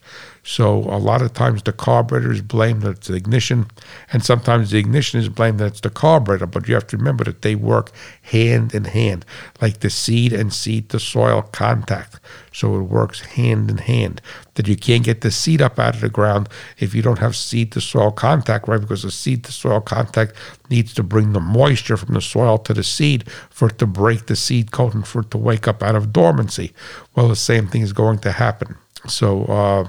So 0.48 0.78
a 0.78 1.02
lot 1.02 1.24
of 1.24 1.34
times 1.34 1.64
the 1.64 1.74
carburetor 1.74 2.32
is 2.32 2.44
blamed 2.44 2.84
that 2.84 2.98
it's 2.98 3.08
the 3.08 3.16
ignition, 3.16 3.66
and 4.14 4.24
sometimes 4.24 4.70
the 4.70 4.78
ignition 4.78 5.20
is 5.20 5.28
blamed 5.28 5.58
that 5.58 5.66
it's 5.66 5.82
the 5.82 5.90
carburetor. 5.90 6.46
But 6.46 6.68
you 6.68 6.76
have 6.76 6.86
to 6.88 6.98
remember 6.98 7.24
that 7.24 7.42
they 7.42 7.56
work 7.56 7.92
hand 8.22 8.76
in 8.76 8.84
hand, 8.84 9.26
like 9.60 9.80
the 9.80 9.90
seed 9.90 10.32
and 10.34 10.54
seed 10.54 10.90
to 10.90 11.00
soil 11.00 11.42
contact. 11.42 12.20
So 12.54 12.76
it 12.76 12.84
works 12.84 13.22
hand 13.22 13.72
in 13.72 13.80
hand. 13.80 14.22
That 14.54 14.68
you 14.68 14.76
can't 14.76 15.04
get 15.04 15.22
the 15.22 15.32
seed 15.32 15.64
up 15.64 15.80
out 15.80 15.96
of 15.96 16.02
the 16.02 16.10
ground 16.10 16.48
if 16.78 16.94
you 16.94 17.02
don't 17.02 17.20
have 17.20 17.36
seed 17.36 17.72
to 17.72 17.82
soil 17.82 18.12
contact, 18.12 18.68
right? 18.68 18.80
Because 18.80 19.02
the 19.02 19.10
seed 19.10 19.46
to 19.46 19.52
soil 19.52 19.82
contact 19.82 20.36
needs 20.70 20.94
to 20.94 21.02
bring 21.02 21.34
the 21.34 21.40
moisture 21.40 21.98
from 21.98 22.14
the 22.14 22.22
soil 22.22 22.60
to 22.60 22.74
the 22.76 22.84
seed 22.84 23.28
for 23.50 23.70
it 23.70 23.80
to 23.80 23.88
break 23.88 24.28
the 24.28 24.36
seed 24.36 24.72
coat 24.72 24.94
and 24.94 25.08
for 25.08 25.22
it 25.22 25.32
to 25.32 25.40
wake 25.40 25.68
up 25.68 25.82
out 25.82 25.96
of 25.96 26.14
dormancy. 26.14 26.72
Well, 27.16 27.30
the 27.30 27.36
same 27.36 27.68
thing 27.68 27.82
is 27.82 27.94
going 27.94 28.20
to 28.20 28.32
happen. 28.32 28.76
So, 29.08 29.46
uh, 29.46 29.88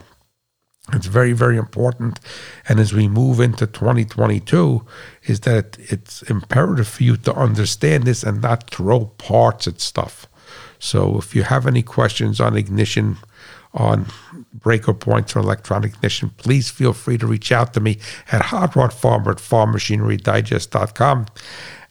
It's 0.93 1.07
very, 1.07 1.33
very 1.33 1.57
important. 1.57 2.21
And 2.69 2.79
as 2.79 2.93
we 2.93 3.09
move 3.09 3.41
into 3.41 3.67
2022, 3.67 4.87
is 5.25 5.41
that 5.41 5.77
it's 5.81 6.23
imperative 6.23 6.87
for 6.87 7.03
you 7.03 7.17
to 7.17 7.35
understand 7.35 8.05
this 8.05 8.23
and 8.23 8.41
not 8.41 8.71
throw 8.71 9.07
parts 9.07 9.67
at 9.67 9.81
stuff. 9.81 10.29
So 10.79 11.19
if 11.19 11.35
you 11.35 11.43
have 11.43 11.67
any 11.67 11.83
questions 11.83 12.41
on 12.41 12.57
ignition, 12.57 13.17
on 13.75 14.07
breaker 14.55 14.95
points 14.95 15.35
or 15.35 15.41
electronic 15.41 15.95
ignition, 15.95 16.31
please 16.37 16.71
feel 16.71 16.93
free 16.93 17.19
to 17.19 17.27
reach 17.27 17.51
out 17.51 17.75
to 17.75 17.81
me 17.81 17.99
at 18.31 18.43
Hot 18.43 18.77
Rod 18.77 18.93
Farmer 18.93 19.33
at 19.33 19.39
farmmachinerydigest.com. 19.39 21.27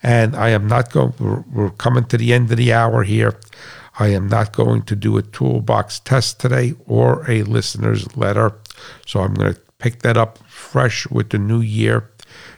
And 0.02 0.36
I 0.36 0.50
am 0.50 0.66
not 0.66 0.90
going, 0.90 1.14
we're, 1.18 1.44
we're 1.52 1.70
coming 1.70 2.04
to 2.06 2.16
the 2.16 2.32
end 2.32 2.50
of 2.50 2.56
the 2.56 2.72
hour 2.72 3.02
here. 3.02 3.38
I 3.98 4.08
am 4.08 4.28
not 4.28 4.52
going 4.52 4.82
to 4.82 4.96
do 4.96 5.16
a 5.16 5.22
toolbox 5.22 6.00
test 6.00 6.38
today 6.40 6.74
or 6.86 7.28
a 7.30 7.42
listener's 7.44 8.16
letter. 8.16 8.52
So 9.06 9.20
I'm 9.20 9.34
going 9.34 9.54
to 9.54 9.60
pick 9.78 10.02
that 10.02 10.16
up 10.16 10.38
fresh 10.48 11.08
with 11.10 11.30
the 11.30 11.38
new 11.38 11.60
year. 11.60 12.10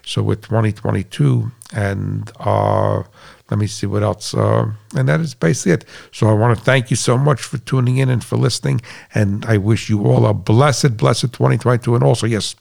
So 0.05 0.23
with 0.23 0.43
2022, 0.43 1.53
and 1.75 2.31
uh, 2.41 3.03
let 3.51 3.59
me 3.59 3.67
see 3.67 3.87
what 3.87 4.03
else. 4.03 4.35
Uh, 4.35 4.73
and 4.97 5.09
that 5.09 5.21
is 5.21 5.35
basically 5.35 5.73
it. 5.73 5.85
So 6.13 6.29
I 6.29 6.33
want 6.33 6.59
to 6.59 6.65
thank 6.65 6.91
you 6.91 6.97
so 6.97 7.19
much 7.19 7.43
for 7.43 7.59
tuning 7.59 7.99
in 7.99 8.09
and 8.09 8.25
for 8.25 8.37
listening. 8.37 8.81
And 9.15 9.45
I 9.45 9.59
wish 9.59 9.89
you 9.89 10.05
all 10.05 10.27
a 10.27 10.35
blessed, 10.35 10.97
blessed 10.97 11.33
2022. 11.33 11.95
And 11.95 12.05
also, 12.05 12.27
yes, 12.27 12.55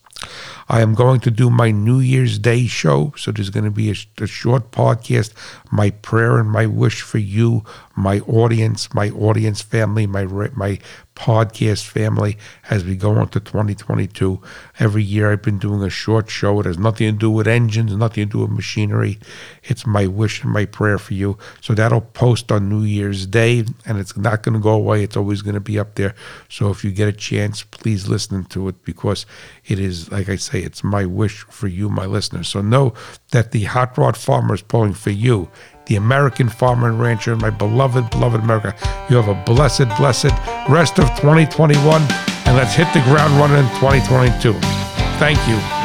I 0.68 0.80
am 0.80 0.94
going 0.94 1.20
to 1.20 1.30
do 1.30 1.48
my 1.48 1.70
New 1.70 2.00
Year's 2.00 2.38
Day 2.38 2.66
show. 2.66 3.12
So 3.16 3.30
there's 3.30 3.50
going 3.50 3.64
to 3.64 3.70
be 3.70 3.90
a, 3.90 3.94
a, 4.22 4.26
short 4.26 4.70
podcast. 4.70 5.32
My 5.70 5.90
prayer 5.90 6.38
and 6.38 6.50
my 6.50 6.66
wish 6.66 7.02
for 7.02 7.18
you, 7.18 7.64
my 7.96 8.20
audience, 8.20 8.92
my 8.92 9.10
audience 9.10 9.62
family, 9.62 10.06
my 10.06 10.24
my 10.24 10.78
podcast 11.18 11.84
family 11.84 12.38
as 12.70 12.84
we 12.84 12.94
go 12.94 13.20
into 13.20 13.40
2022. 13.40 14.40
Every 14.78 15.02
year 15.02 15.32
I've 15.32 15.42
been 15.42 15.58
doing 15.58 15.82
a 15.82 15.90
short 15.90 16.30
show. 16.30 16.60
It 16.60 16.66
has 16.66 16.78
nothing 16.78 17.12
to 17.12 17.18
do 17.18 17.30
with 17.30 17.48
engines, 17.48 17.94
nothing 17.96 18.28
to 18.28 18.32
do 18.32 18.38
with 18.42 18.50
machinery. 18.50 19.18
It's 19.64 19.84
my 19.84 20.06
wish 20.06 20.44
and 20.44 20.52
my 20.52 20.64
prayer 20.64 20.96
for 20.96 21.14
you. 21.14 21.36
So 21.60 21.74
that'll 21.74 22.02
post 22.02 22.52
on 22.52 22.68
New 22.68 22.82
Year's 22.82 23.26
Day 23.26 23.64
and 23.84 23.98
it's 23.98 24.16
not 24.16 24.44
going 24.44 24.54
to 24.54 24.60
go 24.60 24.72
away. 24.72 25.02
It's 25.02 25.16
always 25.16 25.42
going 25.42 25.54
to 25.54 25.60
be 25.60 25.78
up 25.78 25.96
there. 25.96 26.14
So 26.48 26.70
if 26.70 26.84
you 26.84 26.92
get 26.92 27.08
a 27.08 27.12
chance, 27.12 27.64
please 27.64 28.06
listen 28.06 28.44
to 28.46 28.68
it 28.68 28.84
because 28.84 29.26
it 29.66 29.80
is, 29.80 30.12
like 30.12 30.28
I 30.28 30.36
say, 30.36 30.60
it's 30.60 30.84
my 30.84 31.04
wish 31.04 31.40
for 31.42 31.66
you, 31.66 31.88
my 31.88 32.06
listeners. 32.06 32.48
So 32.48 32.62
know 32.62 32.94
that 33.32 33.50
the 33.50 33.64
Hot 33.64 33.98
Rod 33.98 34.16
Farmer 34.16 34.54
is 34.54 34.62
pulling 34.62 34.94
for 34.94 35.10
you 35.10 35.50
the 35.88 35.96
American 35.96 36.48
farmer 36.48 36.88
and 36.88 37.00
rancher, 37.00 37.34
my 37.34 37.50
beloved, 37.50 38.10
beloved 38.10 38.40
America. 38.40 38.74
You 39.10 39.16
have 39.16 39.28
a 39.28 39.42
blessed, 39.44 39.88
blessed 39.96 40.32
rest 40.68 40.98
of 40.98 41.08
2021, 41.16 42.02
and 42.02 42.56
let's 42.56 42.74
hit 42.74 42.92
the 42.94 43.00
ground 43.00 43.32
running 43.34 43.58
in 43.58 43.68
2022. 43.80 44.52
Thank 45.18 45.38
you. 45.48 45.77